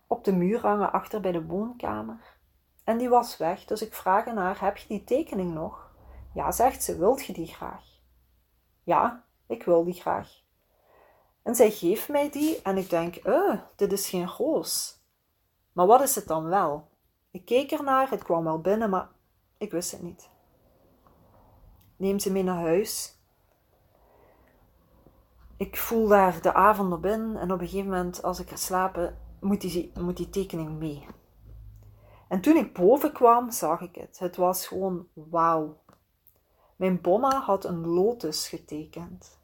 op 0.07 0.23
de 0.23 0.33
muur 0.33 0.59
hangen 0.59 0.91
achter 0.91 1.21
bij 1.21 1.31
de 1.31 1.45
woonkamer. 1.45 2.37
En 2.83 2.97
die 2.97 3.09
was 3.09 3.37
weg, 3.37 3.65
dus 3.65 3.81
ik 3.81 3.93
vraag 3.93 4.27
aan 4.27 4.37
haar: 4.37 4.61
Heb 4.61 4.77
je 4.77 4.87
die 4.87 5.03
tekening 5.03 5.53
nog? 5.53 5.91
Ja, 6.33 6.51
zegt 6.51 6.83
ze, 6.83 6.97
wilt 6.97 7.25
je 7.25 7.33
die 7.33 7.47
graag? 7.47 7.83
Ja, 8.83 9.23
ik 9.47 9.63
wil 9.63 9.83
die 9.83 9.93
graag. 9.93 10.41
En 11.43 11.55
zij 11.55 11.71
geeft 11.71 12.09
mij 12.09 12.29
die 12.29 12.61
en 12.61 12.77
ik 12.77 12.89
denk: 12.89 13.15
Eh, 13.15 13.59
dit 13.75 13.91
is 13.91 14.09
geen 14.09 14.27
roos. 14.27 14.99
Maar 15.71 15.85
wat 15.85 16.01
is 16.01 16.15
het 16.15 16.27
dan 16.27 16.43
wel? 16.43 16.87
Ik 17.31 17.45
keek 17.45 17.71
ernaar, 17.71 18.09
het 18.09 18.23
kwam 18.23 18.43
wel 18.43 18.59
binnen, 18.61 18.89
maar 18.89 19.09
ik 19.59 19.71
wist 19.71 19.91
het 19.91 20.01
niet. 20.01 20.29
Neem 21.95 22.19
ze 22.19 22.31
mee 22.31 22.43
naar 22.43 22.61
huis 22.61 23.19
ik 25.59 25.77
voel 25.77 26.07
daar 26.07 26.41
de 26.41 26.53
avond 26.53 26.93
op 26.93 27.05
in 27.05 27.35
en 27.37 27.51
op 27.51 27.61
een 27.61 27.67
gegeven 27.67 27.91
moment, 27.91 28.23
als 28.23 28.39
ik 28.39 28.49
ga 28.49 28.55
slapen, 28.55 29.17
moet 29.39 29.61
die, 29.61 29.91
moet 29.99 30.17
die 30.17 30.29
tekening 30.29 30.79
mee. 30.79 31.07
En 32.27 32.41
toen 32.41 32.55
ik 32.55 32.73
boven 32.73 33.13
kwam, 33.13 33.51
zag 33.51 33.81
ik 33.81 33.95
het. 33.95 34.19
Het 34.19 34.35
was 34.35 34.67
gewoon 34.67 35.07
wauw. 35.13 35.77
Mijn 36.75 37.01
bomma 37.01 37.41
had 37.41 37.65
een 37.65 37.87
lotus 37.87 38.47
getekend. 38.47 39.39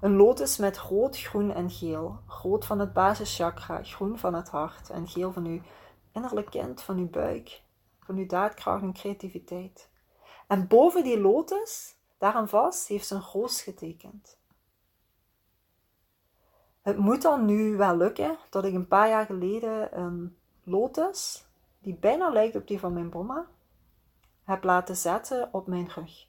Een 0.00 0.16
lotus 0.16 0.56
met 0.56 0.78
rood, 0.78 1.18
groen 1.18 1.50
en 1.50 1.70
geel. 1.70 2.18
Rood 2.26 2.64
van 2.64 2.78
het 2.78 2.92
basischakra, 2.92 3.82
groen 3.82 4.18
van 4.18 4.34
het 4.34 4.48
hart 4.48 4.90
en 4.90 5.08
geel 5.08 5.32
van 5.32 5.44
uw 5.44 5.60
innerlijk 6.12 6.50
kind, 6.50 6.82
van 6.82 6.98
uw 6.98 7.10
buik, 7.10 7.62
van 8.04 8.16
uw 8.16 8.26
daadkracht 8.26 8.82
en 8.82 8.92
creativiteit. 8.92 9.88
En 10.46 10.66
boven 10.66 11.04
die 11.04 11.20
lotus, 11.20 11.96
daaraan 12.18 12.48
vast, 12.48 12.88
heeft 12.88 13.06
ze 13.06 13.14
een 13.14 13.22
roos 13.32 13.62
getekend. 13.62 14.36
Het 16.82 16.98
moet 16.98 17.22
dan 17.22 17.44
nu 17.44 17.76
wel 17.76 17.96
lukken 17.96 18.38
dat 18.50 18.64
ik 18.64 18.74
een 18.74 18.88
paar 18.88 19.08
jaar 19.08 19.26
geleden 19.26 19.98
een 19.98 20.36
lotus, 20.62 21.46
die 21.78 21.94
bijna 21.94 22.30
lijkt 22.30 22.56
op 22.56 22.66
die 22.66 22.78
van 22.78 22.92
mijn 22.92 23.10
bomma, 23.10 23.46
heb 24.44 24.64
laten 24.64 24.96
zetten 24.96 25.48
op 25.52 25.66
mijn 25.66 25.88
rug. 25.94 26.26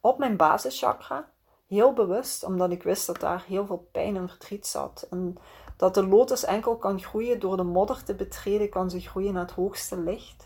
Op 0.00 0.18
mijn 0.18 0.36
basischakra, 0.36 1.30
heel 1.66 1.92
bewust, 1.92 2.44
omdat 2.44 2.70
ik 2.70 2.82
wist 2.82 3.06
dat 3.06 3.20
daar 3.20 3.44
heel 3.46 3.66
veel 3.66 3.88
pijn 3.92 4.16
en 4.16 4.28
verdriet 4.28 4.66
zat. 4.66 5.06
En 5.10 5.38
dat 5.76 5.94
de 5.94 6.06
lotus 6.06 6.44
enkel 6.44 6.76
kan 6.76 7.00
groeien 7.00 7.40
door 7.40 7.56
de 7.56 7.62
modder 7.62 8.04
te 8.04 8.14
betreden, 8.14 8.68
kan 8.68 8.90
ze 8.90 9.00
groeien 9.00 9.32
naar 9.32 9.42
het 9.42 9.54
hoogste 9.54 9.98
licht. 9.98 10.45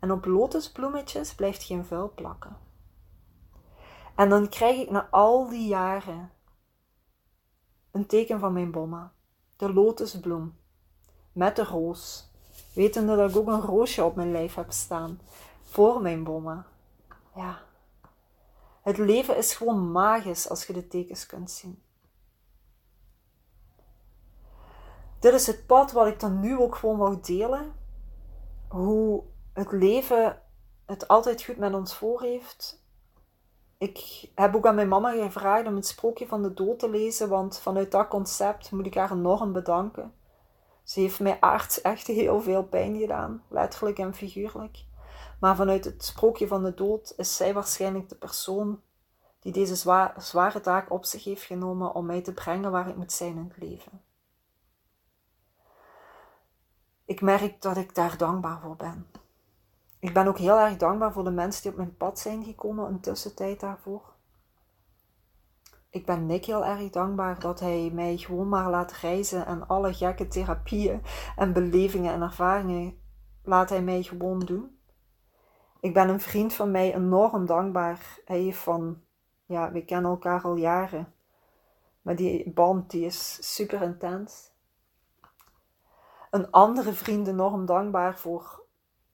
En 0.00 0.12
op 0.12 0.24
lotusbloemetjes 0.24 1.34
blijft 1.34 1.62
geen 1.62 1.84
vuil 1.84 2.12
plakken. 2.14 2.56
En 4.14 4.28
dan 4.28 4.48
krijg 4.48 4.80
ik 4.80 4.90
na 4.90 5.08
al 5.10 5.48
die 5.48 5.68
jaren 5.68 6.30
een 7.90 8.06
teken 8.06 8.40
van 8.40 8.52
mijn 8.52 8.70
bomma, 8.70 9.12
de 9.56 9.72
lotusbloem, 9.72 10.56
met 11.32 11.56
de 11.56 11.64
roos, 11.64 12.30
wetende 12.72 13.16
dat 13.16 13.30
ik 13.30 13.36
ook 13.36 13.46
een 13.46 13.60
roosje 13.60 14.04
op 14.04 14.14
mijn 14.16 14.32
lijf 14.32 14.54
heb 14.54 14.72
staan, 14.72 15.20
voor 15.62 16.02
mijn 16.02 16.24
bomma. 16.24 16.66
Ja, 17.34 17.58
het 18.82 18.98
leven 18.98 19.36
is 19.36 19.54
gewoon 19.54 19.90
magisch 19.92 20.48
als 20.48 20.66
je 20.66 20.72
de 20.72 20.88
tekens 20.88 21.26
kunt 21.26 21.50
zien. 21.50 21.82
Dit 25.18 25.34
is 25.34 25.46
het 25.46 25.66
pad 25.66 25.92
wat 25.92 26.06
ik 26.06 26.20
dan 26.20 26.40
nu 26.40 26.58
ook 26.58 26.74
gewoon 26.74 26.96
wou 26.96 27.18
delen. 27.20 27.72
Hoe 28.68 29.22
het 29.56 29.72
leven 29.72 30.42
het 30.86 31.08
altijd 31.08 31.42
goed 31.42 31.56
met 31.56 31.74
ons 31.74 31.94
voor 31.94 32.22
heeft 32.22 32.84
ik 33.78 34.30
heb 34.34 34.54
ook 34.54 34.66
aan 34.66 34.74
mijn 34.74 34.88
mama 34.88 35.10
gevraagd 35.10 35.66
om 35.66 35.74
het 35.74 35.86
sprookje 35.86 36.26
van 36.26 36.42
de 36.42 36.54
dood 36.54 36.78
te 36.78 36.90
lezen, 36.90 37.28
want 37.28 37.58
vanuit 37.58 37.90
dat 37.90 38.08
concept 38.08 38.70
moet 38.70 38.86
ik 38.86 38.94
haar 38.94 39.12
enorm 39.12 39.52
bedanken. 39.52 40.14
Ze 40.84 41.00
heeft 41.00 41.20
mij 41.20 41.40
aards 41.40 41.80
echt 41.80 42.06
heel 42.06 42.40
veel 42.40 42.64
pijn 42.64 42.98
gedaan, 42.98 43.42
letterlijk 43.48 43.98
en 43.98 44.14
figuurlijk. 44.14 44.84
Maar 45.40 45.56
vanuit 45.56 45.84
het 45.84 46.04
sprookje 46.04 46.46
van 46.46 46.64
de 46.64 46.74
dood 46.74 47.14
is 47.16 47.36
zij 47.36 47.54
waarschijnlijk 47.54 48.08
de 48.08 48.14
persoon 48.14 48.80
die 49.40 49.52
deze 49.52 49.74
zware 50.16 50.60
taak 50.60 50.90
op 50.90 51.04
zich 51.04 51.24
heeft 51.24 51.42
genomen 51.42 51.94
om 51.94 52.06
mij 52.06 52.22
te 52.22 52.32
brengen 52.32 52.70
waar 52.70 52.88
ik 52.88 52.96
moet 52.96 53.12
zijn 53.12 53.36
in 53.36 53.52
het 53.52 53.62
leven. 53.62 54.02
Ik 57.04 57.20
merk 57.20 57.62
dat 57.62 57.76
ik 57.76 57.94
daar 57.94 58.16
dankbaar 58.16 58.60
voor 58.60 58.76
ben 58.76 59.06
ik 60.06 60.12
ben 60.12 60.26
ook 60.26 60.38
heel 60.38 60.58
erg 60.58 60.76
dankbaar 60.76 61.12
voor 61.12 61.24
de 61.24 61.30
mensen 61.30 61.62
die 61.62 61.70
op 61.70 61.76
mijn 61.76 61.96
pad 61.96 62.18
zijn 62.18 62.44
gekomen 62.44 62.88
een 62.88 63.00
tussentijd 63.00 63.60
daarvoor. 63.60 64.14
Ik 65.90 66.06
ben 66.06 66.26
Nick 66.26 66.44
heel 66.44 66.64
erg 66.64 66.90
dankbaar 66.90 67.40
dat 67.40 67.60
hij 67.60 67.90
mij 67.92 68.16
gewoon 68.16 68.48
maar 68.48 68.70
laat 68.70 68.92
reizen 68.92 69.46
en 69.46 69.66
alle 69.66 69.94
gekke 69.94 70.28
therapieën 70.28 71.02
en 71.36 71.52
belevingen 71.52 72.12
en 72.12 72.22
ervaringen 72.22 73.00
laat 73.42 73.68
hij 73.68 73.82
mij 73.82 74.02
gewoon 74.02 74.38
doen. 74.38 74.78
Ik 75.80 75.94
ben 75.94 76.08
een 76.08 76.20
vriend 76.20 76.52
van 76.52 76.70
mij 76.70 76.94
enorm 76.94 77.46
dankbaar. 77.46 78.20
Hij 78.24 78.40
heeft 78.40 78.58
van, 78.58 79.02
ja, 79.44 79.72
we 79.72 79.84
kennen 79.84 80.10
elkaar 80.10 80.42
al 80.42 80.56
jaren. 80.56 81.12
Maar 82.02 82.16
die 82.16 82.50
band 82.50 82.90
die 82.90 83.04
is 83.04 83.54
super 83.54 83.82
intens. 83.82 84.52
Een 86.30 86.50
andere 86.50 86.92
vriend 86.92 87.28
enorm 87.28 87.66
dankbaar 87.66 88.18
voor 88.18 88.65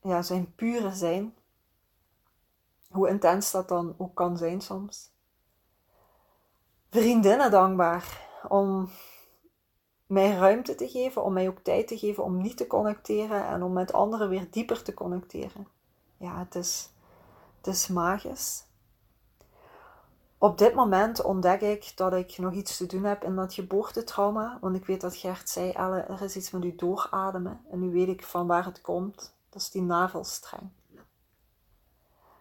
ja, 0.03 0.22
zijn 0.22 0.55
pure 0.55 0.94
zijn. 0.94 1.34
Hoe 2.90 3.09
intens 3.09 3.50
dat 3.50 3.68
dan 3.68 3.94
ook 3.98 4.14
kan 4.14 4.36
zijn 4.36 4.61
soms. 4.61 5.11
Vriendinnen 6.90 7.50
dankbaar 7.50 8.28
om 8.48 8.90
mij 10.07 10.36
ruimte 10.36 10.74
te 10.74 10.88
geven, 10.88 11.24
om 11.24 11.32
mij 11.32 11.48
ook 11.48 11.59
tijd 11.59 11.88
te 11.88 11.98
geven 11.98 12.24
om 12.24 12.42
niet 12.42 12.57
te 12.57 12.66
connecteren 12.66 13.46
en 13.46 13.62
om 13.62 13.72
met 13.72 13.92
anderen 13.92 14.28
weer 14.28 14.46
dieper 14.50 14.82
te 14.82 14.94
connecteren. 14.94 15.66
Ja, 16.16 16.38
het 16.38 16.55
is, 16.55 16.88
het 17.57 17.66
is 17.66 17.88
magisch. 17.88 18.64
Op 20.38 20.59
dit 20.59 20.74
moment 20.74 21.22
ontdek 21.22 21.61
ik 21.61 21.92
dat 21.96 22.12
ik 22.12 22.38
nog 22.38 22.53
iets 22.53 22.76
te 22.76 22.86
doen 22.86 23.05
heb 23.05 23.24
in 23.24 23.36
dat 23.36 23.55
geboortetrauma. 23.55 24.59
Want 24.61 24.76
ik 24.76 24.86
weet 24.86 25.00
dat 25.00 25.16
Gert 25.16 25.48
zei, 25.48 25.70
Elle, 25.70 26.00
er 26.00 26.22
is 26.22 26.36
iets 26.36 26.50
met 26.50 26.64
u 26.64 26.74
doorademen. 26.76 27.61
En 27.70 27.78
nu 27.78 27.90
weet 27.90 28.09
ik 28.09 28.24
van 28.24 28.46
waar 28.46 28.64
het 28.64 28.80
komt. 28.80 29.34
Dat 29.53 29.62
is 29.62 29.70
die 29.70 29.82
navelstreng. 29.82 30.70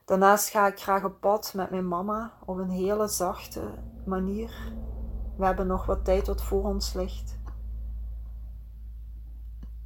Daarnaast 0.05 0.49
ga 0.49 0.67
ik 0.67 0.79
graag 0.79 1.03
op 1.03 1.19
pad 1.19 1.53
met 1.53 1.69
mijn 1.69 1.87
mama 1.87 2.37
op 2.45 2.57
een 2.57 2.69
hele 2.69 3.07
zachte 3.07 3.73
manier. 4.05 4.73
We 5.37 5.45
hebben 5.45 5.67
nog 5.67 5.85
wat 5.85 6.05
tijd 6.05 6.27
wat 6.27 6.43
voor 6.43 6.63
ons 6.63 6.93
ligt. 6.93 7.39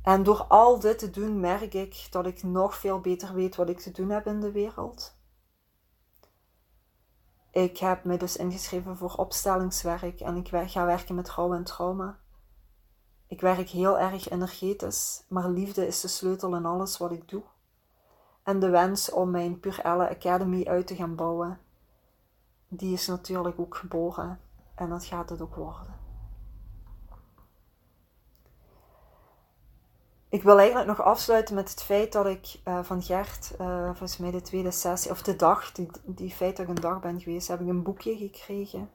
En 0.01 0.23
door 0.23 0.43
al 0.43 0.79
dit 0.79 0.99
te 0.99 1.09
doen 1.09 1.39
merk 1.39 1.73
ik 1.73 2.07
dat 2.09 2.25
ik 2.25 2.43
nog 2.43 2.75
veel 2.75 2.99
beter 2.99 3.33
weet 3.33 3.55
wat 3.55 3.69
ik 3.69 3.79
te 3.79 3.91
doen 3.91 4.09
heb 4.09 4.25
in 4.25 4.39
de 4.39 4.51
wereld. 4.51 5.17
Ik 7.51 7.77
heb 7.77 8.03
me 8.03 8.17
dus 8.17 8.37
ingeschreven 8.37 8.97
voor 8.97 9.13
opstellingswerk 9.13 10.19
en 10.19 10.35
ik 10.35 10.47
ga 10.47 10.85
werken 10.85 11.15
met 11.15 11.29
rouw 11.29 11.53
en 11.53 11.63
trauma. 11.63 12.19
Ik 13.27 13.41
werk 13.41 13.69
heel 13.69 13.99
erg 13.99 14.29
energetisch, 14.29 15.23
maar 15.27 15.49
liefde 15.49 15.87
is 15.87 16.01
de 16.01 16.07
sleutel 16.07 16.55
in 16.55 16.65
alles 16.65 16.97
wat 16.97 17.11
ik 17.11 17.29
doe. 17.29 17.43
En 18.43 18.59
de 18.59 18.69
wens 18.69 19.11
om 19.11 19.29
mijn 19.31 19.59
Pure 19.59 19.81
Elle 19.81 20.09
Academy 20.09 20.63
uit 20.63 20.87
te 20.87 20.95
gaan 20.95 21.15
bouwen, 21.15 21.59
die 22.67 22.93
is 22.93 23.07
natuurlijk 23.07 23.59
ook 23.59 23.75
geboren 23.75 24.39
en 24.75 24.89
dat 24.89 25.05
gaat 25.05 25.29
het 25.29 25.41
ook 25.41 25.55
worden. 25.55 26.03
Ik 30.29 30.43
wil 30.43 30.57
eigenlijk 30.57 30.87
nog 30.87 31.01
afsluiten 31.01 31.55
met 31.55 31.69
het 31.69 31.83
feit 31.83 32.11
dat 32.11 32.25
ik 32.25 32.59
uh, 32.65 32.83
van 32.83 33.01
Gert, 33.01 33.55
uh, 33.61 33.85
volgens 33.85 34.17
mij 34.17 34.31
de 34.31 34.41
tweede 34.41 34.71
sessie, 34.71 35.11
of 35.11 35.21
de 35.21 35.35
dag, 35.35 35.71
die, 35.71 35.89
die 36.05 36.31
feit 36.31 36.57
dat 36.57 36.67
ik 36.67 36.75
een 36.75 36.81
dag 36.81 36.99
ben 36.99 37.21
geweest, 37.21 37.47
heb 37.47 37.61
ik 37.61 37.67
een 37.67 37.83
boekje 37.83 38.17
gekregen. 38.17 38.89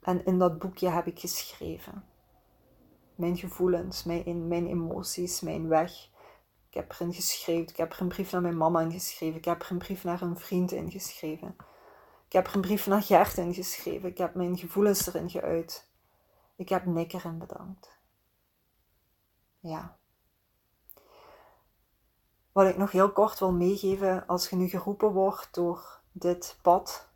En 0.00 0.24
in 0.24 0.38
dat 0.38 0.58
boekje 0.58 0.88
heb 0.88 1.06
ik 1.06 1.20
geschreven. 1.20 2.04
Mijn 3.14 3.36
gevoelens, 3.36 4.04
mijn, 4.04 4.66
emoties, 4.66 5.40
mijn 5.40 5.68
weg. 5.68 6.08
Ik 6.68 6.74
heb 6.74 6.92
erin 6.92 7.12
geschreven, 7.12 7.68
ik 7.68 7.76
heb 7.76 7.92
er 7.92 8.00
een 8.00 8.08
brief 8.08 8.32
naar 8.32 8.40
mijn 8.40 8.56
mama 8.56 8.80
ingeschreven, 8.80 9.38
ik 9.38 9.44
heb 9.44 9.62
er 9.62 9.70
een 9.70 9.78
brief 9.78 10.04
naar 10.04 10.22
een 10.22 10.38
vriend 10.38 10.72
ingeschreven. 10.72 11.56
Ik 12.26 12.32
heb 12.32 12.46
er 12.46 12.54
een 12.54 12.60
brief 12.60 12.86
naar 12.86 13.02
Gert 13.02 13.36
ingeschreven, 13.36 14.08
ik 14.08 14.18
heb 14.18 14.34
mijn 14.34 14.58
gevoelens 14.58 15.06
erin 15.06 15.30
geuit. 15.30 15.88
Ik 16.56 16.68
heb 16.68 16.84
Nick 16.84 17.12
erin 17.12 17.38
bedankt. 17.38 17.98
Ja. 19.60 19.96
Wat 22.52 22.66
ik 22.66 22.76
nog 22.76 22.90
heel 22.90 23.12
kort 23.12 23.38
wil 23.38 23.52
meegeven, 23.52 24.26
als 24.26 24.48
je 24.48 24.56
nu 24.56 24.68
geroepen 24.68 25.12
wordt 25.12 25.48
door 25.54 26.00
dit 26.12 26.58
pad, 26.62 27.08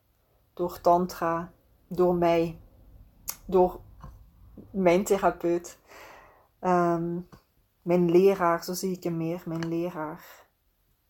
door 0.55 0.81
Tantra, 0.81 1.53
door 1.87 2.15
mij, 2.15 2.61
door 3.45 3.81
mijn 4.71 5.05
therapeut, 5.05 5.79
ehm, 6.61 7.21
mijn 7.83 8.11
leraar, 8.11 8.65
zo 8.65 8.73
zie 8.73 8.93
ik 8.93 9.03
hem 9.03 9.17
meer, 9.17 9.43
mijn 9.45 9.69
leraar 9.69 10.47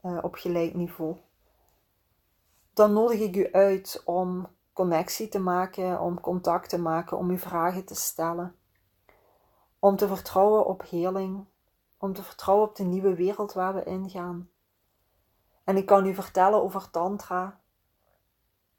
uh, 0.03 0.18
op 0.22 0.34
gelijk 0.34 0.74
niveau, 0.74 1.16
dan 2.72 2.92
nodig 2.92 3.20
ik 3.20 3.36
u 3.36 3.53
uit 3.53 4.03
om 4.05 4.46
connectie 4.72 5.28
te 5.28 5.38
maken, 5.38 6.01
om 6.01 6.20
contact 6.20 6.68
te 6.68 6.78
maken, 6.78 7.16
om 7.18 7.30
uw 7.30 7.38
vragen 7.38 7.84
te 7.84 7.94
stellen 7.94 8.59
om 9.78 9.96
te 9.96 10.09
vertrouwen 10.09 10.66
op 10.66 10.82
heling, 10.88 11.46
om 11.99 12.12
te 12.12 12.22
vertrouwen 12.22 12.68
op 12.68 12.76
de 12.76 12.84
nieuwe 12.84 13.14
wereld 13.14 13.53
waar 13.53 13.74
we 13.74 13.84
ingaan. 13.84 14.51
En 15.64 15.76
ik 15.76 15.86
kan 15.86 16.07
u 16.07 16.14
vertellen 16.14 16.62
over 16.62 16.90
Tantra. 16.90 17.61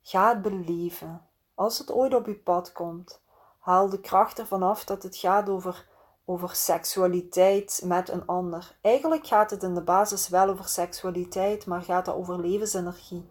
Ga 0.01 0.29
het 0.29 0.41
beleven. 0.41 1.27
Als 1.53 1.77
het 1.77 1.91
ooit 1.91 2.13
op 2.13 2.25
uw 2.25 2.41
pad 2.43 2.71
komt, 2.71 3.21
haal 3.59 3.89
de 3.89 3.99
kracht 3.99 4.39
ervan 4.39 4.63
af 4.63 4.85
dat 4.85 5.03
het 5.03 5.17
gaat 5.17 5.49
over, 5.49 5.87
over 6.29 6.55
seksualiteit 6.55 7.81
met 7.85 8.09
een 8.09 8.25
ander. 8.25 8.77
Eigenlijk 8.81 9.27
gaat 9.27 9.49
het 9.49 9.63
in 9.63 9.73
de 9.73 9.83
basis 9.83 10.27
wel 10.27 10.49
over 10.49 10.67
seksualiteit, 10.67 11.65
maar 11.65 11.81
gaat 11.81 12.05
het 12.05 12.15
over 12.15 12.39
levensenergie. 12.39 13.29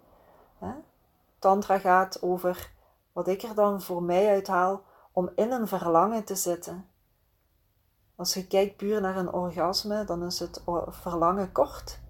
Tantra 1.39 1.79
gaat 1.79 2.23
over 2.23 2.73
wat 3.13 3.29
ik 3.29 3.43
er 3.43 3.55
dan 3.55 3.83
voor 3.83 4.03
mij 4.03 4.29
uithaal 4.29 4.83
om 5.13 5.31
in 5.35 5.51
een 5.51 5.69
verlangen 5.69 6.25
te 6.25 6.35
zitten. 6.35 6.89
Als 8.17 8.35
je 8.35 8.47
kijkt 8.47 8.77
puur 8.77 9.01
naar 9.01 9.17
een 9.17 9.33
orgasme, 9.33 10.05
dan 10.05 10.25
is 10.25 10.39
het 10.39 10.63
verlangen 10.89 11.53
kort. 11.53 12.01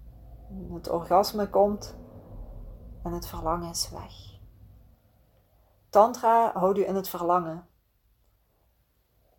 Het 0.73 0.89
orgasme 0.89 1.49
komt 1.49 1.95
en 3.03 3.11
het 3.11 3.27
verlangen 3.27 3.69
is 3.69 3.89
weg. 3.89 4.13
Tantra 5.89 6.51
houdt 6.53 6.77
u 6.77 6.87
in 6.87 6.95
het 6.95 7.09
verlangen. 7.09 7.67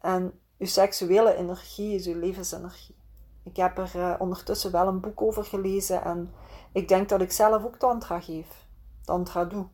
En 0.00 0.39
uw 0.60 0.66
seksuele 0.66 1.34
energie 1.34 1.94
is 1.94 2.06
uw 2.06 2.18
levensenergie. 2.18 2.96
Ik 3.42 3.56
heb 3.56 3.78
er 3.78 3.92
uh, 3.96 4.14
ondertussen 4.18 4.72
wel 4.72 4.86
een 4.86 5.00
boek 5.00 5.22
over 5.22 5.44
gelezen 5.44 6.04
en 6.04 6.32
ik 6.72 6.88
denk 6.88 7.08
dat 7.08 7.20
ik 7.20 7.32
zelf 7.32 7.64
ook 7.64 7.76
tantra 7.76 8.20
geef. 8.20 8.66
Tantra 9.04 9.44
doe, 9.44 9.66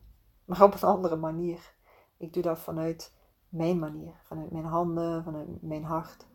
maar 0.45 0.63
op 0.63 0.73
een 0.73 0.89
andere 0.89 1.15
manier. 1.15 1.73
Ik 2.17 2.33
doe 2.33 2.43
dat 2.43 2.59
vanuit 2.59 3.13
mijn 3.49 3.79
manier, 3.79 4.13
vanuit 4.23 4.51
mijn 4.51 4.65
handen, 4.65 5.23
vanuit 5.23 5.61
mijn 5.61 5.83
hart. 5.83 6.25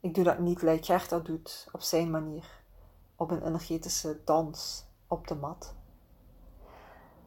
Ik 0.00 0.14
doe 0.14 0.24
dat 0.24 0.38
niet 0.38 0.62
like 0.62 0.84
Gert 0.84 1.08
dat 1.08 1.26
doet, 1.26 1.68
op 1.72 1.80
zijn 1.80 2.10
manier. 2.10 2.62
Op 3.16 3.30
een 3.30 3.46
energetische 3.46 4.20
dans 4.24 4.86
op 5.08 5.26
de 5.26 5.34
mat. 5.34 5.74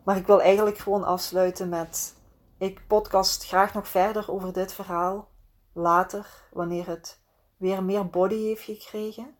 Maar 0.03 0.17
ik 0.17 0.27
wil 0.27 0.41
eigenlijk 0.41 0.77
gewoon 0.77 1.03
afsluiten 1.03 1.69
met: 1.69 2.15
ik 2.57 2.87
podcast 2.87 3.45
graag 3.45 3.73
nog 3.73 3.87
verder 3.87 4.31
over 4.31 4.53
dit 4.53 4.73
verhaal. 4.73 5.29
Later, 5.73 6.47
wanneer 6.51 6.87
het 6.87 7.19
weer 7.57 7.83
meer 7.83 8.09
body 8.09 8.43
heeft 8.43 8.63
gekregen. 8.63 9.35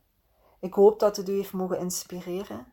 Ik 0.60 0.74
hoop 0.74 1.00
dat 1.00 1.18
het 1.18 1.30
u 1.30 1.34
heeft 1.34 1.54
mogen 1.54 1.80
inspireren. 1.80 2.66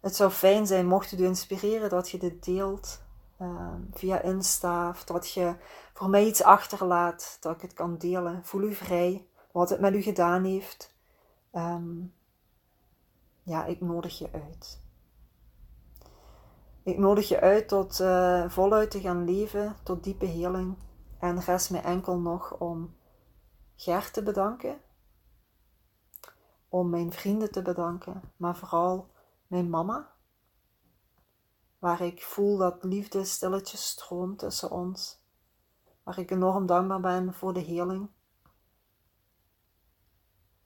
Het 0.00 0.16
zou 0.16 0.30
fijn 0.30 0.66
zijn 0.66 0.86
mocht 0.86 1.10
het 1.10 1.20
u 1.20 1.24
inspireren 1.24 1.90
dat 1.90 2.10
je 2.10 2.18
dit 2.18 2.44
deelt 2.44 3.02
ehm, 3.38 3.80
via 3.92 4.20
Insta. 4.20 4.88
Of 4.88 5.04
dat 5.04 5.32
je 5.32 5.54
voor 5.92 6.08
mij 6.08 6.26
iets 6.26 6.42
achterlaat, 6.42 7.36
dat 7.40 7.54
ik 7.54 7.62
het 7.62 7.72
kan 7.72 7.98
delen. 7.98 8.44
Voel 8.44 8.62
u 8.62 8.74
vrij 8.74 9.26
wat 9.52 9.70
het 9.70 9.80
met 9.80 9.94
u 9.94 10.02
gedaan 10.02 10.44
heeft. 10.44 10.94
Ehm, 11.50 11.98
ja, 13.42 13.64
ik 13.64 13.80
nodig 13.80 14.18
je 14.18 14.28
uit. 14.32 14.80
Ik 16.90 16.98
nodig 16.98 17.28
je 17.28 17.40
uit 17.40 17.68
tot 17.68 18.00
uh, 18.00 18.48
voluit 18.48 18.90
te 18.90 19.00
gaan 19.00 19.24
leven, 19.24 19.76
tot 19.82 20.04
diepe 20.04 20.26
heling. 20.26 20.76
En 21.18 21.40
rest 21.40 21.70
me 21.70 21.78
enkel 21.78 22.18
nog 22.18 22.58
om 22.58 22.96
Gert 23.76 24.12
te 24.12 24.22
bedanken, 24.22 24.80
om 26.68 26.90
mijn 26.90 27.12
vrienden 27.12 27.50
te 27.50 27.62
bedanken, 27.62 28.22
maar 28.36 28.56
vooral 28.56 29.10
mijn 29.46 29.70
mama, 29.70 30.12
waar 31.78 32.00
ik 32.00 32.22
voel 32.22 32.56
dat 32.56 32.84
liefde 32.84 33.24
stilletjes 33.24 33.86
stroomt 33.86 34.38
tussen 34.38 34.70
ons, 34.70 35.24
waar 36.02 36.18
ik 36.18 36.30
enorm 36.30 36.66
dankbaar 36.66 37.00
ben 37.00 37.34
voor 37.34 37.52
de 37.52 37.60
heling 37.60 38.08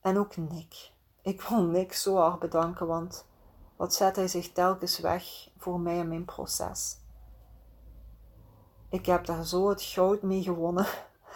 en 0.01 0.19
ook 0.19 0.37
Nick. 0.37 0.93
Ik 1.23 1.43
wil 1.43 1.63
Nick 1.63 1.93
zo 1.93 2.17
hard 2.17 2.39
bedanken, 2.39 2.87
want 2.87 3.27
wat 3.77 3.95
zet 3.95 4.17
hij 4.17 4.29
zich 4.29 4.53
telkens 4.53 4.99
weg 4.99 5.49
voor 5.57 5.81
mij 5.81 5.99
en 5.99 6.09
mijn 6.09 6.25
proces. 6.25 6.97
Ik 8.89 9.07
heb 9.07 9.27
daar 9.27 9.47
zo 9.47 9.69
het 9.69 9.83
goud 9.83 10.23
mee 10.23 10.43
gewonnen 10.43 10.87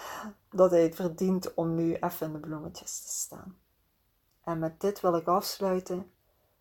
dat 0.51 0.71
hij 0.71 0.83
het 0.83 0.95
verdient 0.95 1.55
om 1.55 1.75
nu 1.75 1.95
even 1.95 2.27
in 2.27 2.33
de 2.33 2.39
bloemetjes 2.39 3.01
te 3.01 3.13
staan. 3.13 3.57
En 4.45 4.59
met 4.59 4.81
dit 4.81 5.01
wil 5.01 5.17
ik 5.17 5.27
afsluiten 5.27 6.11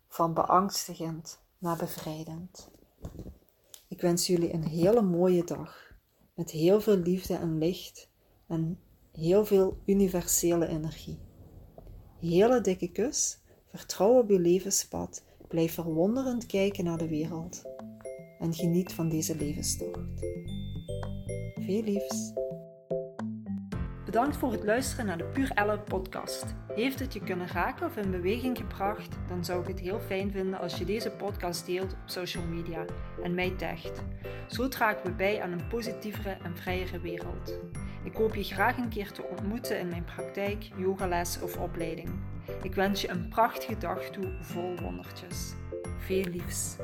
van 0.08 0.34
beangstigend 0.34 1.40
naar 1.58 1.76
bevrijdend. 1.76 2.68
Ik 3.88 4.00
wens 4.00 4.26
jullie 4.26 4.52
een 4.52 4.66
hele 4.66 5.02
mooie 5.02 5.44
dag 5.44 5.92
met 6.34 6.50
heel 6.50 6.80
veel 6.80 6.96
liefde 6.96 7.34
en 7.34 7.58
licht 7.58 8.08
en 8.46 8.80
heel 9.12 9.44
veel 9.44 9.78
universele 9.84 10.66
energie. 10.66 11.18
Hele 12.18 12.60
dikke 12.60 12.88
kus, 12.88 13.38
vertrouw 13.70 14.18
op 14.18 14.30
je 14.30 14.38
levenspad, 14.38 15.22
blijf 15.48 15.72
verwonderend 15.72 16.46
kijken 16.46 16.84
naar 16.84 16.98
de 16.98 17.08
wereld 17.08 17.62
en 18.38 18.54
geniet 18.54 18.92
van 18.92 19.08
deze 19.08 19.36
levenstocht. 19.36 20.20
Veel 21.54 21.82
liefs. 21.82 22.32
Bedankt 24.08 24.36
voor 24.36 24.52
het 24.52 24.64
luisteren 24.64 25.06
naar 25.06 25.18
de 25.18 25.24
Puur 25.24 25.50
Elle 25.54 25.78
podcast. 25.78 26.54
Heeft 26.74 26.98
het 26.98 27.12
je 27.12 27.20
kunnen 27.20 27.48
raken 27.48 27.86
of 27.86 27.96
in 27.96 28.10
beweging 28.10 28.58
gebracht? 28.58 29.16
Dan 29.28 29.44
zou 29.44 29.62
ik 29.62 29.68
het 29.68 29.80
heel 29.80 30.00
fijn 30.00 30.30
vinden 30.30 30.58
als 30.58 30.78
je 30.78 30.84
deze 30.84 31.10
podcast 31.10 31.66
deelt 31.66 31.92
op 31.92 31.98
social 32.04 32.44
media 32.44 32.84
en 33.22 33.34
mij 33.34 33.50
tagt. 33.50 34.02
Zo 34.46 34.68
dragen 34.68 35.02
we 35.04 35.10
bij 35.10 35.42
aan 35.42 35.52
een 35.52 35.68
positievere 35.68 36.36
en 36.42 36.56
vrijere 36.56 37.00
wereld. 37.00 37.58
Ik 38.04 38.14
hoop 38.14 38.34
je 38.34 38.44
graag 38.44 38.76
een 38.76 38.88
keer 38.88 39.12
te 39.12 39.22
ontmoeten 39.22 39.78
in 39.78 39.88
mijn 39.88 40.04
praktijk, 40.04 40.68
yogales 40.76 41.40
of 41.40 41.56
opleiding. 41.56 42.10
Ik 42.62 42.74
wens 42.74 43.00
je 43.00 43.08
een 43.08 43.28
prachtige 43.28 43.78
dag 43.78 44.02
toe 44.02 44.36
vol 44.40 44.74
wondertjes. 44.80 45.54
Veel 45.98 46.24
liefs. 46.24 46.76